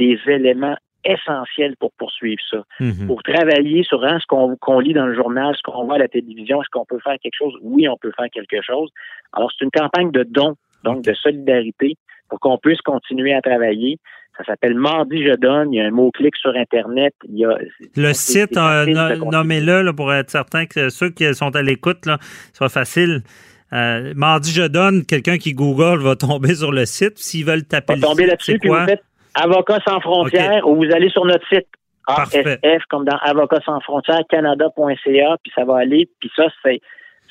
[0.00, 2.62] des éléments essentiels pour poursuivre ça.
[2.80, 3.06] Mhm.
[3.06, 6.08] Pour travailler sur hein, ce qu'on lit dans le journal, ce qu'on voit à la
[6.08, 7.54] télévision, est-ce qu'on peut faire quelque chose?
[7.62, 8.90] Oui, on peut faire quelque chose.
[9.32, 11.96] Alors, c'est une campagne de dons, donc de solidarité,
[12.28, 13.98] pour qu'on puisse continuer à travailler.
[14.36, 15.72] Ça s'appelle Mardi Je donne.
[15.72, 17.14] Il y a un mot-clic sur Internet.
[17.28, 17.56] Il y a,
[17.96, 22.18] Le site, euh, nommez-le pour être certain que ceux qui sont à l'écoute, là,
[22.52, 23.22] soit facile.
[23.72, 27.18] Euh, mardi, je donne, quelqu'un qui Google va tomber sur le site.
[27.18, 29.02] S'ils veulent taper va tomber là-dessus, c'est puis vous faites
[29.34, 31.66] Avocats sans frontières ou vous allez sur notre site.
[32.06, 36.80] ASF comme dans Avocats sans frontières, Canada.ca, puis ça va aller, puis ça, c'est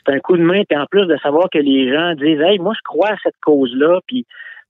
[0.06, 2.60] c'est un coup de main, puis en plus de savoir que les gens disent Hey,
[2.60, 4.26] moi je crois à cette cause-là, puis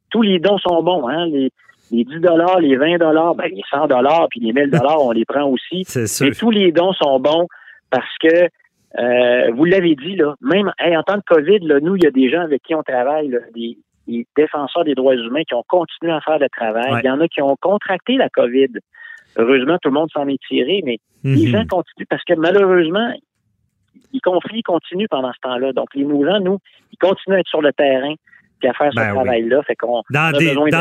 [0.09, 1.51] tous les dons sont bons, hein, les,
[1.91, 5.11] les 10 dollars, les 20 dollars, ben, les 100 dollars, puis les 1000 dollars, on
[5.11, 5.83] les prend aussi.
[5.85, 6.27] C'est sûr.
[6.27, 7.47] Mais tous les dons sont bons
[7.91, 8.49] parce que
[8.97, 12.07] euh, vous l'avez dit, là, même hey, en temps de COVID, là, nous, il y
[12.07, 13.77] a des gens avec qui on travaille, là, des,
[14.09, 16.91] des défenseurs des droits humains qui ont continué à faire le travail.
[16.93, 16.99] Ouais.
[17.03, 18.69] Il y en a qui ont contracté la COVID.
[19.37, 21.51] Heureusement, tout le monde s'en est tiré, mais les Mhm.
[21.51, 23.13] gens continuent parce que malheureusement,
[24.13, 25.73] les conflits continuent pendant ce temps-là.
[25.73, 26.57] Donc, les mouvements, nous,
[26.91, 28.13] ils continuent à être sur le terrain
[28.63, 29.15] et à faire Ben ce oui.
[29.15, 29.61] travail-là.
[29.65, 30.31] Fait qu'on Dans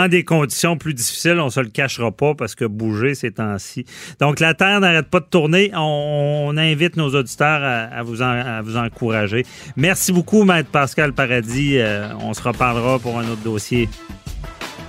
[0.09, 3.85] des, de- conditions plus difficiles, on se le cachera pas parce que bouger ces temps-ci.
[4.21, 5.71] Donc, la Terre n'arrête pas de tourner.
[5.75, 9.45] On, on invite nos auditeurs à, à vous en- à vous encourager.
[9.77, 11.79] Merci beaucoup, Maître Pascal Paradis.
[11.79, 13.89] Euh, on se reparlera pour un autre dossier.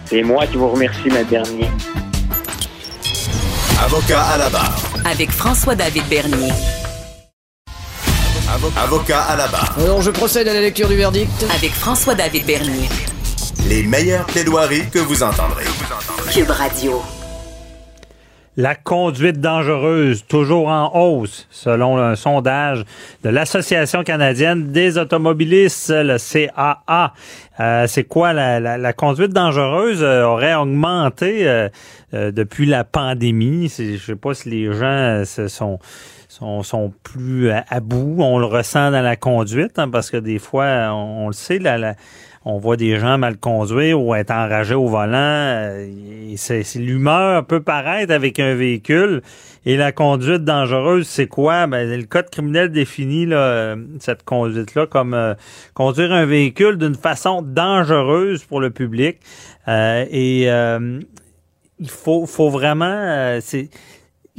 [0.05, 1.69] C'est moi qui vous remercie, ma dernière.
[3.85, 4.77] Avocat à la barre.
[5.05, 6.51] Avec François-David Bernier.
[8.59, 9.75] Avo- Avocat à la barre.
[9.79, 11.31] Alors, je procède à la lecture du verdict.
[11.55, 12.89] Avec François-David Bernier.
[13.69, 15.63] Les meilleures plaidoiries que vous entendrez.
[16.33, 17.01] Cube Radio.
[18.57, 22.83] La conduite dangereuse, toujours en hausse, selon un sondage
[23.23, 27.13] de l'Association canadienne des automobilistes, le CAA.
[27.61, 31.69] Euh, c'est quoi la, la- la conduite dangereuse euh, aurait augmenté euh,
[32.13, 33.71] euh, depuis la pandémie?
[33.77, 35.79] Je sais pas si les gens euh, se sont
[36.39, 38.17] sont, sont plus à, bout.
[38.19, 41.59] On le ressent dans la conduite, hein, parce que des fois, on, le sait,
[42.45, 45.17] on voit des gens mal conduire ou être enragés au volant.
[45.17, 49.21] euh, c'est, l'humeur peut paraître avec un véhicule.
[49.65, 51.67] Et la conduite dangereuse, c'est quoi?
[51.67, 55.33] Ben, le code criminel définit là, euh, cette conduite-là comme euh,
[55.73, 59.17] conduire un véhicule d'une façon dangereuse pour le public.
[59.67, 60.45] Et
[61.81, 63.39] il faut, vraiment...
[63.41, 63.69] c'est,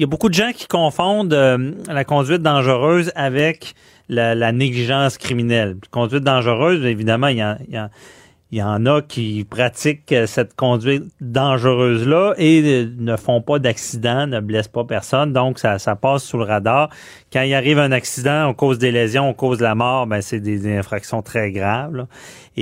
[0.00, 3.74] il y a beaucoup de gens qui confondent euh, la conduite dangereuse avec
[4.08, 5.76] la, la négligence criminelle.
[5.90, 7.78] Conduite dangereuse, évidemment, il y, y
[8.52, 14.26] y en a qui pratiquent euh, cette conduite dangereuse-là et euh, ne font pas d'accident,
[14.26, 16.88] ne blessent pas personne, donc ça, ça passe sous le radar.
[17.30, 20.40] Quand il arrive un accident, on cause des lésions, on cause la mort, ben c'est
[20.40, 21.94] des infractions très graves.
[21.94, 22.06] là.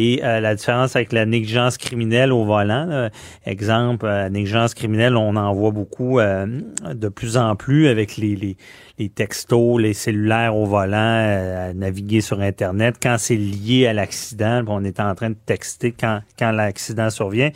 [0.00, 3.10] Et euh, la différence avec la négligence criminelle au volant, là,
[3.44, 6.46] exemple, euh, négligence criminelle, on en voit beaucoup euh,
[6.94, 8.56] de plus en plus avec les, les,
[9.00, 12.94] les textos, les cellulaires au volant, euh, à naviguer sur Internet.
[13.02, 17.10] Quand c'est lié à l'accident, puis on est en train de texter quand, quand l'accident
[17.10, 17.50] survient.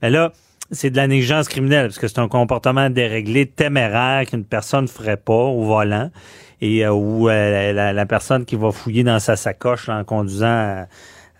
[0.00, 0.32] Mais là,
[0.70, 4.88] c'est de la négligence criminelle, parce que c'est un comportement déréglé, téméraire qu'une personne ne
[4.88, 6.10] ferait pas au volant,
[6.62, 10.86] et euh, où euh, la, la personne qui va fouiller dans sa sacoche en conduisant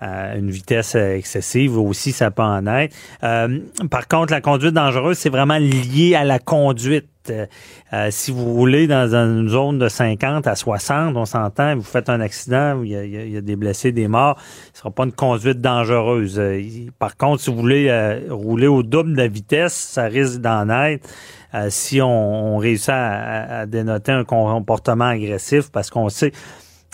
[0.03, 2.95] une vitesse excessive aussi, ça peut en être.
[3.23, 3.59] Euh,
[3.91, 7.07] par contre, la conduite dangereuse, c'est vraiment lié à la conduite.
[7.31, 7.47] Euh,
[7.93, 12.09] euh, si vous roulez dans une zone de 50 à 60, on s'entend, vous faites
[12.09, 14.37] un accident, il y a, il y a- des blessés, des morts,
[14.73, 16.37] ce sera pas une conduite dangereuse.
[16.41, 16.61] Euh,
[16.99, 20.69] par contre, si vous voulez euh, rouler au double de la vitesse, ça risque d'en
[20.69, 21.09] être.
[21.55, 26.33] Euh, si on, on réussit à, à- dénoter un comportement agressif, parce qu'on sait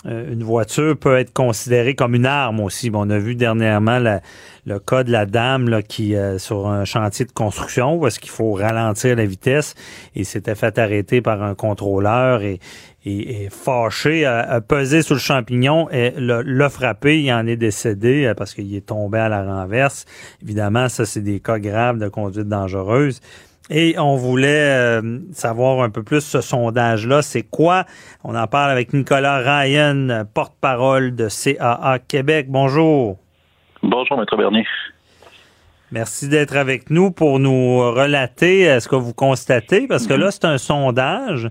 [0.05, 2.89] une voiture peut être considérée comme une arme aussi.
[2.89, 3.99] Bon, on a vu dernièrement
[4.65, 8.53] le cas de la dame qui euh, sur un chantier de construction est-ce qu'il faut
[8.53, 9.75] ralentir la vitesse
[10.15, 12.59] et s'était fait arrêter par un contrôleur et,
[13.03, 17.21] et, et fâché, a pesé sur le champignon et l'a l'a frappé.
[17.21, 20.05] Il en est décédé euh, parce qu'il est tombé à la renverse.
[20.41, 23.19] Évidemment, ça, c'est des cas graves de conduite dangereuse.
[23.69, 27.21] Et on voulait euh, savoir un peu plus ce sondage-là.
[27.21, 27.85] C'est quoi?
[28.23, 32.47] On en parle avec Nicolas Ryan, porte-parole de CAA Québec.
[32.49, 33.17] Bonjour.
[33.83, 34.65] Bonjour, Maître Bernier.
[35.91, 40.29] Merci d'être avec nous pour nous relater euh, ce que vous constatez, parce que là,
[40.29, 41.49] c'est un sondage.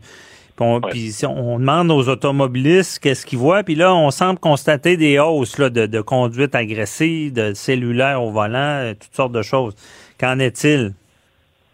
[0.55, 4.97] Puis on, puis on demande aux automobilistes qu'est-ce qu'ils voient, puis là, on semble constater
[4.97, 9.43] des hausses là, de, de conduite agressive, de cellulaire au volant, euh, toutes sortes de
[9.43, 9.75] choses.
[10.19, 10.95] Qu'en est-il?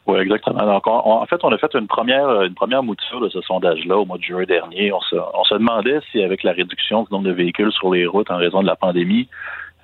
[0.06, 0.66] Oui, exactement.
[0.66, 4.04] Donc, en fait, on a fait une première, une première mouture de ce sondage-là au
[4.04, 4.92] mois de juin dernier.
[4.92, 8.06] On se, on se demandait si, avec la réduction du nombre de véhicules sur les
[8.06, 9.28] routes en raison de la pandémie,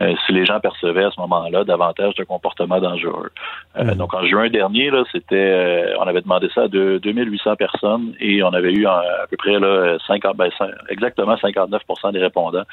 [0.03, 3.31] euh, si les gens percevaient à ce moment-là davantage de comportements dangereux.
[3.77, 3.95] Euh, mhm.
[3.95, 8.43] Donc en juin dernier, là, c'était, euh, on avait demandé ça à 2800 personnes et
[8.43, 10.51] on avait eu à peu près là, 50, ben,
[10.89, 12.65] exactement 59% des répondants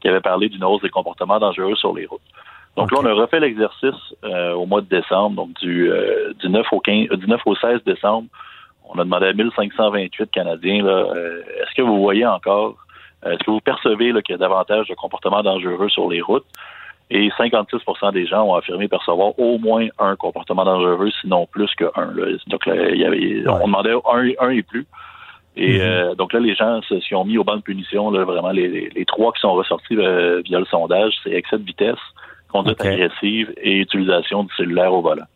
[0.00, 2.20] qui avaient parlé d'une hausse des comportements dangereux sur les routes.
[2.76, 5.90] Donc là, on a refait l'exercice au mois de décembre, donc du,
[6.40, 8.28] du 9 au 15, du 9 au 16 décembre.
[8.88, 12.76] On a demandé à 1528 Canadiens, là, est-ce que vous voyez encore
[13.24, 16.46] est-ce que vous percevez qu'il y a davantage de comportements dangereux sur les routes?
[17.08, 21.90] Et 56% des gens ont affirmé percevoir au moins un comportement dangereux, sinon plus qu'un.
[22.48, 23.94] Donc, il y avait, on demandait
[24.40, 24.86] un, et plus.
[25.56, 25.80] Et mm-hmm.
[25.80, 28.10] euh, donc là, les gens se ont mis au banc de punition.
[28.10, 31.94] Là, vraiment, les, trois qui sont ressortis euh, via le sondage, c'est excès de vitesse,
[32.48, 35.26] conduite agressive et utilisation du cellulaire au volant.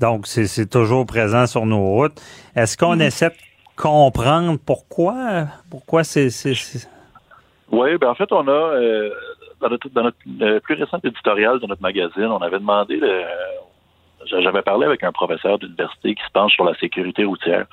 [0.00, 2.20] Donc, c'est toujours présent sur nos routes.
[2.56, 3.06] Est-ce qu'on mm-hmm.
[3.06, 3.34] essaie de
[3.76, 5.46] comprendre pourquoi?
[5.70, 6.28] Pourquoi c'est.
[7.70, 9.10] Oui, ben en fait, on a euh,
[9.60, 12.98] dans notre, dans notre euh, plus récent éditorial de notre magazine, on avait demandé
[14.26, 17.66] j'avais parlé avec un professeur d'université qui se penche sur la sécurité routière.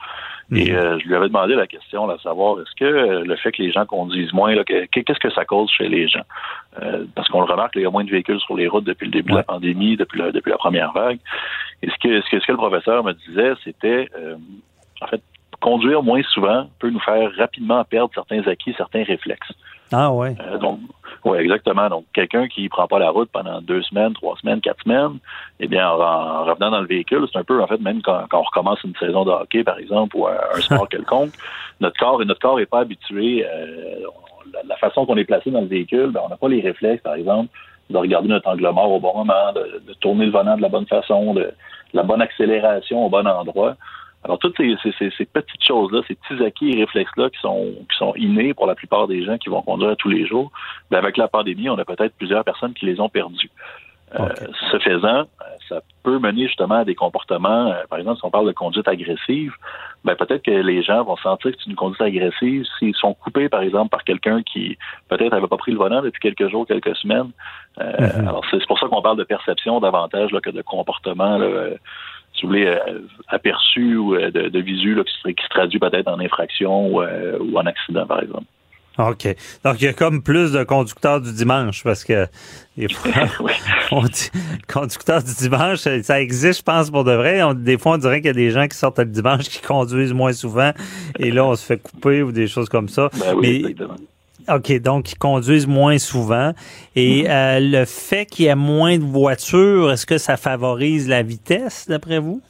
[0.51, 0.77] Et mhm.
[0.77, 3.71] euh, je lui avais demandé la question, à savoir, est-ce que le fait que les
[3.71, 6.23] gens conduisent moins, qu'est-ce que ça cause chez les gens?
[7.15, 9.11] parce qu'on le remarque, il y a moins de véhicules sur les routes depuis le
[9.11, 11.17] début de la pandémie, depuis la, depuis la première vague.
[11.81, 14.07] Et ce que, ce que, ce que le professeur me disait, c'était,
[15.01, 15.21] en fait,
[15.59, 19.51] conduire moins souvent peut nous faire rapidement perdre certains acquis, certains réflexes.
[19.91, 20.35] Ah ouais.
[20.39, 20.79] Euh, donc,
[21.27, 21.89] oui, exactement.
[21.89, 25.19] Donc, quelqu'un qui prend pas la route pendant deux semaines, trois semaines, quatre semaines,
[25.59, 28.41] eh bien, en, revenant dans le véhicule, c'est un peu, en fait, même quand, on
[28.41, 31.33] recommence une saison de hockey, par exemple, ou un, sport quelconque,
[31.81, 33.45] notre corps, notre corps n'est pas habitué.
[33.45, 34.05] Euh,
[34.67, 37.15] la, façon qu'on est placé dans le véhicule, ben, on n'a pas les réflexes, par
[37.15, 37.49] exemple,
[37.89, 40.69] de regarder notre angle mort au bon moment, de, de tourner le volant de la
[40.69, 41.51] bonne façon, de
[41.93, 43.75] la bonne accélération au bon endroit.
[44.27, 44.75] Alors, toutes ces,
[45.25, 49.07] petites choses-là, ces petits acquis et réflexes-là qui sont, qui sont innés pour la plupart
[49.07, 50.51] des gens qui vont conduire tous les jours,
[50.91, 53.49] ben avec la pandémie, on a peut-être plusieurs personnes qui les ont perdus.
[54.19, 54.29] Euh,
[54.71, 55.23] ce faisant,
[55.67, 58.87] ça peut mener justement à des comportements, euh, par exemple, si on parle de conduite
[58.87, 59.53] agressive,
[60.05, 63.49] ben peut-être que les gens vont sentir que c'est une conduite agressive s'ils sont coupés,
[63.49, 64.77] par exemple, par quelqu'un qui
[65.09, 67.31] peut-être n'avait pas pris le volant depuis quelques jours, quelques semaines.
[67.79, 68.27] Euh, mm-hmm.
[68.27, 71.37] Alors, c'est pour ça qu'on parle de perception davantage là, que de comportement.
[71.37, 71.71] Là,
[72.37, 76.07] si vous voulez, euh, aperçu ou euh, de, visu qui, se, qui, se, traduit peut-être
[76.07, 78.45] en infraction ou, euh, ou en accident, par exemple.
[78.99, 79.27] OK.
[79.63, 82.25] Donc, il y a comme plus de conducteurs du dimanche parce que
[82.77, 83.11] des fois,
[83.91, 84.31] on dit
[84.67, 87.41] conducteurs du dimanche, ça existe, je pense, pour de vrai.
[87.55, 90.13] des fois, on dirait qu'il y a des gens qui sortent le dimanche qui conduisent
[90.13, 90.71] moins souvent
[91.19, 93.09] et là, on se fait couper ou des choses comme ça.
[93.19, 93.97] Ben oui, exactement.
[94.49, 96.53] OK, donc ils conduisent moins souvent.
[96.95, 97.29] Et mhm.
[97.29, 101.87] euh, le fait qu'il y ait moins de voitures, est-ce que ça favorise la vitesse,
[101.87, 102.41] d'après vous?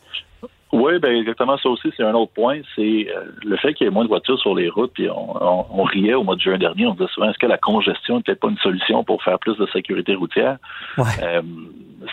[0.73, 2.59] Oui, ben exactement ça aussi, c'est un autre point.
[2.75, 5.83] C'est euh, le fait qu'il y ait moins de voitures sur les routes, puis on,
[5.83, 8.49] riait au mois de juin dernier, on disait souvent est-ce que la congestion n'est pas
[8.49, 10.57] une solution pour faire plus de sécurité routière?
[11.23, 11.41] Euh,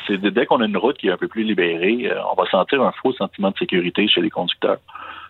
[0.06, 2.80] c'est dès qu'on a une route qui est un peu plus libérée, on va sentir
[2.82, 4.78] un faux sentiment de sécurité chez les conducteurs.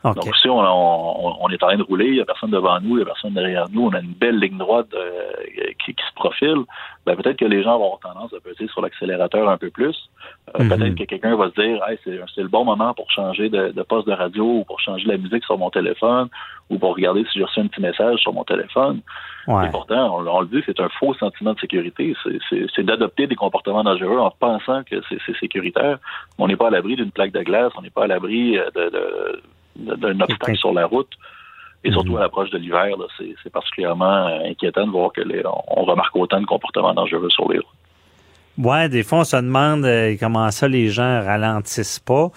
[0.05, 2.91] Donc, si on, on, est en train de rouler, il n'y a personne devant nous,
[2.91, 5.33] il n'y a personne derrière nous, on a une belle ligne droite euh,
[5.83, 6.59] qui, qui, se profile,
[7.07, 10.11] ben, peut-être que les gens vont avoir tendance à peser sur l'accélérateur un peu plus.
[10.59, 10.69] Euh, mhm.
[10.69, 13.83] Peut-être que quelqu'un va se dire hey, c'est le bon moment pour changer de, de,
[13.83, 16.29] poste de radio ou pour changer la musique sur mon téléphone
[16.69, 19.01] ou pour regarder si j'ai reçu un petit message sur mon téléphone.
[19.47, 22.15] Et pourtant, on, le dit, c'est un faux sentiment de sécurité.
[22.75, 25.99] C'est d'adopter des comportements dangereux en pensant que c'est sécuritaire.
[26.39, 28.71] On n'est pas à l'abri d'une plaque de glace, on n'est pas à l'abri euh,
[28.75, 29.43] de, de
[29.77, 31.11] d'un obstacle sur la route.
[31.87, 32.19] Et surtout mhm.
[32.19, 36.41] à l'approche de l'hiver, c'est particulièrement euh, inquiétant de voir que les, on remarque autant
[36.41, 37.67] de comportements dangereux sur les routes.
[38.57, 42.31] Ouais, des fois, on se demande euh, comment ça les gens ralentissent pas.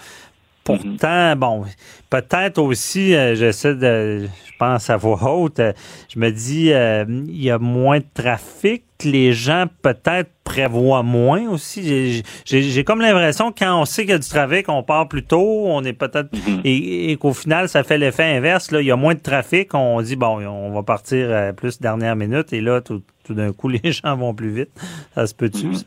[0.68, 1.38] Pourtant, mhm.
[1.38, 1.64] bon,
[2.10, 5.72] peut-être aussi, euh, j'essaie de, je pense à voix haute, euh,
[6.12, 11.48] je me dis, euh, il y a moins de trafic, les gens peut-être prévoient moins
[11.48, 12.22] aussi.
[12.44, 15.22] J'ai comme l'impression que quand on sait qu'il y a du trafic, on part plus
[15.22, 16.60] tôt, on est peut-être mhm.
[16.64, 18.70] et, qu'au final, ça fait l'effet inverse.
[18.70, 22.14] Là, il y a moins de trafic, on dit bon, on va partir plus dernière
[22.14, 24.70] minute, et là, tout, d'un coup, les gens vont plus vite.
[25.14, 25.68] Ça se peut-tu?
[25.68, 25.82] Mhm.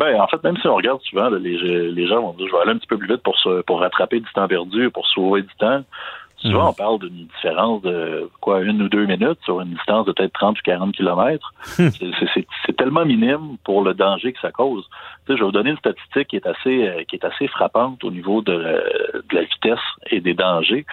[0.00, 1.58] Ben, en fait, même si on regarde souvent, les,
[1.90, 3.80] les, gens vont dire je vais aller un petit peu plus vite pour, se, pour
[3.80, 5.82] rattraper du temps perdu, pour sauver du temps.
[6.38, 6.68] Souvent, mhm.
[6.68, 10.32] on parle d'une différence de quoi, une ou deux minutes sur une distance de peut-être
[10.32, 11.52] 30 ou 40 kilomètres.
[11.66, 14.88] c'est tellement minime pour le danger que ça cause.
[15.26, 17.46] Tu sais, je vais vous donner une statistique qui est assez, euh, qui est assez
[17.48, 20.86] frappante au niveau de, de la vitesse et des dangers.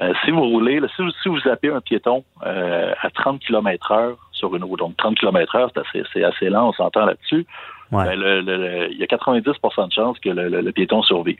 [0.00, 3.92] Euh, si vous roulez, si, vous, si vous zappez un piéton euh, à 30 km
[3.92, 7.46] heure sur une route, donc 30 km heure, c'est assez, assez lent, on s'entend là-dessus.
[7.90, 11.38] Ben, il y a 90% de chances que le, piéton survive.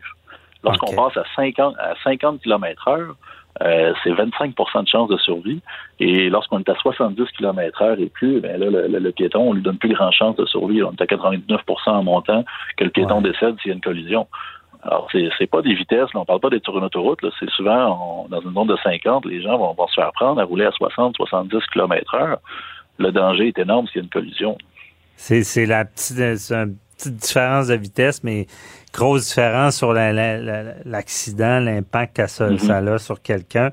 [0.63, 3.17] Lorsqu'on passe à 50, à 50 km heure,
[3.63, 5.61] euh, c'est 25% de chance de survie.
[6.01, 9.63] Et lorsqu'on est à 70 km heure et plus, ben là, le, piéton, on lui
[9.63, 10.83] donne plus grand chance de survie.
[10.83, 12.45] On est à 99% en montant
[12.77, 14.27] que le piéton décède s'il y a une collision.
[14.83, 17.31] Alors, c'est, c'est pas des vitesses, là, on parle pas d'être sur une autoroute, là,
[17.41, 20.45] c'est souvent dans une zone de 50, les gens vont, vont, se faire prendre à
[20.45, 22.39] rouler à 60, 70 km heure.
[22.99, 24.59] Le danger est énorme s'il y a une collision.
[25.17, 28.47] C'est, la petite, petite différence de vitesse, mais
[28.95, 32.95] grosse différence sur l'accident, l'impact que ça, mm-hmm.
[32.95, 33.71] a sur quelqu'un.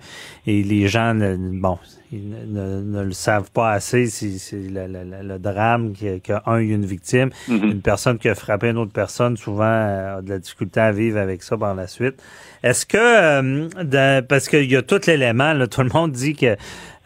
[0.48, 1.78] Et les gens, ne, bon,
[2.12, 4.08] ne, le savent pas assez.
[4.08, 7.30] C'est le, drame qu'un a eu une victime.
[7.48, 7.72] Mm-hmm.
[7.72, 11.20] Une personne qui a frappé une autre personne, souvent, a de la difficulté à vivre
[11.20, 12.22] avec ça par la suite.
[12.64, 16.56] Est-ce que, euh, parce qu'il y a tout l'élément, tout le monde dit que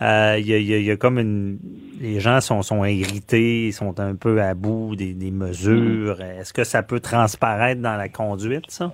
[0.02, 1.58] euh, il y, a, comme une.
[2.02, 6.18] Les gens sont, sont irrités, sont un peu à bout des, mesures.
[6.18, 6.42] Mm-hmm.
[6.42, 8.94] Est-ce que ça peut transparaître dans la conduite, ça?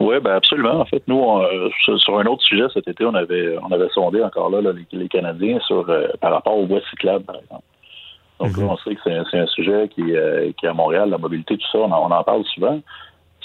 [0.00, 0.80] Oui, ben absolument.
[0.80, 1.42] En fait, nous,
[1.98, 5.58] sur un autre sujet cet été, on avait on avait sondé encore là, les, Canadiens
[5.66, 7.64] sur euh, par rapport aux voies cyclables, par exemple.
[8.38, 8.68] Donc mm-hmm.
[8.68, 9.00] on sait que
[9.30, 12.22] c'est un, sujet qui, euh, qui est à Montréal, la mobilité, tout ça, on en
[12.22, 12.80] parle souvent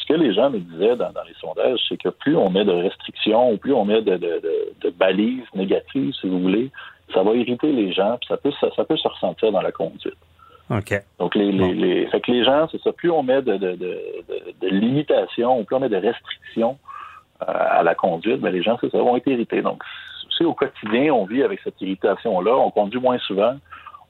[0.04, 2.72] ce que les gens me disaient dans, les sondages, c'est que plus on met de
[2.72, 4.20] restrictions, plus on met de,
[4.98, 6.72] balises négatives, si vous voulez,
[7.14, 10.18] ça va irriter les gens, puis ça peut, ça, peut se ressentir dans la conduite.
[11.20, 14.00] Donc, les, les, fait que les gens, c'est ça, plus on met de, de,
[14.62, 16.78] limitations, plus on met de restrictions
[17.42, 19.62] euh, à la conduite, mais ben, les gens, c'est ça, vont être irrités.
[19.62, 19.84] Donc,
[20.36, 23.56] si au quotidien, on vit avec cette irritation-là, on conduit moins souvent,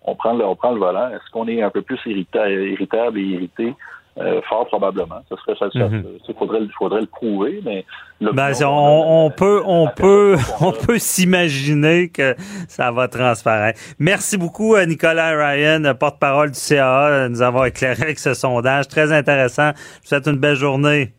[0.03, 3.23] on prend le, on prend le volant, est-ce qu'on est un peu plus irritable et
[3.23, 3.73] irrité?
[4.19, 5.23] Euh, fort probablement.
[5.27, 6.03] Ça serait ça, mhm.
[6.27, 7.83] il faudrait, faudrait le prouver, mais
[8.21, 12.35] ben, on, peut on peut on peut s'imaginer que
[12.67, 13.79] ça va transparaître.
[13.97, 19.11] Merci beaucoup Nicolas Ryan, porte-parole du CA, de nous avoir éclairé avec ce sondage très
[19.11, 19.71] intéressant.
[19.75, 21.11] Je vous souhaite une belle journée.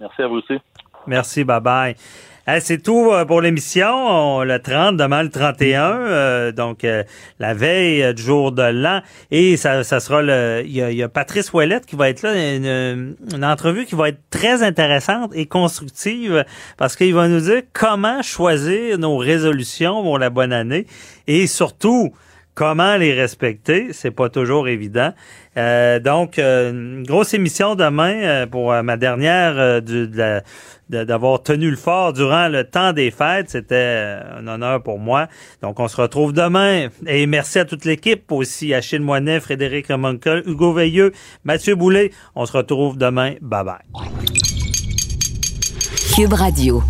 [0.00, 0.58] Merci à vous aussi.
[1.06, 1.94] Merci, bye bye
[2.60, 4.42] c'est tout euh, pour l'émission.
[4.42, 7.02] Le 30, demain le 31, euh, donc euh,
[7.38, 9.00] la veille du jour de l'an.
[9.30, 10.62] Et ça, ça sera le.
[10.64, 14.20] Il y, a, Patrice Ouellette qui va être là, une, une, entrevue qui va être
[14.30, 16.44] très intéressante et constructive
[16.76, 20.86] parce qu'il va nous dire comment choisir nos résolutions pour la bonne année
[21.26, 22.12] et surtout
[22.54, 23.92] comment les respecter.
[23.92, 25.12] C'est pas toujours évident.
[25.56, 30.42] Euh, donc, une grosse émission demain pour ma dernière de la
[30.94, 33.50] d'avoir tenu le fort durant le temps des fêtes.
[33.50, 35.28] C'était euh, un honneur pour moi.
[35.62, 36.88] Donc, on se retrouve demain.
[37.06, 41.12] Et merci à toute l'équipe aussi, Achille Moinet, Frédéric Remonkel, Hugo Veilleux,
[41.44, 42.12] Mathieu Boulet.
[42.34, 43.34] On se retrouve demain.
[43.40, 43.78] Bye bye.
[46.14, 46.82] Cube Radio.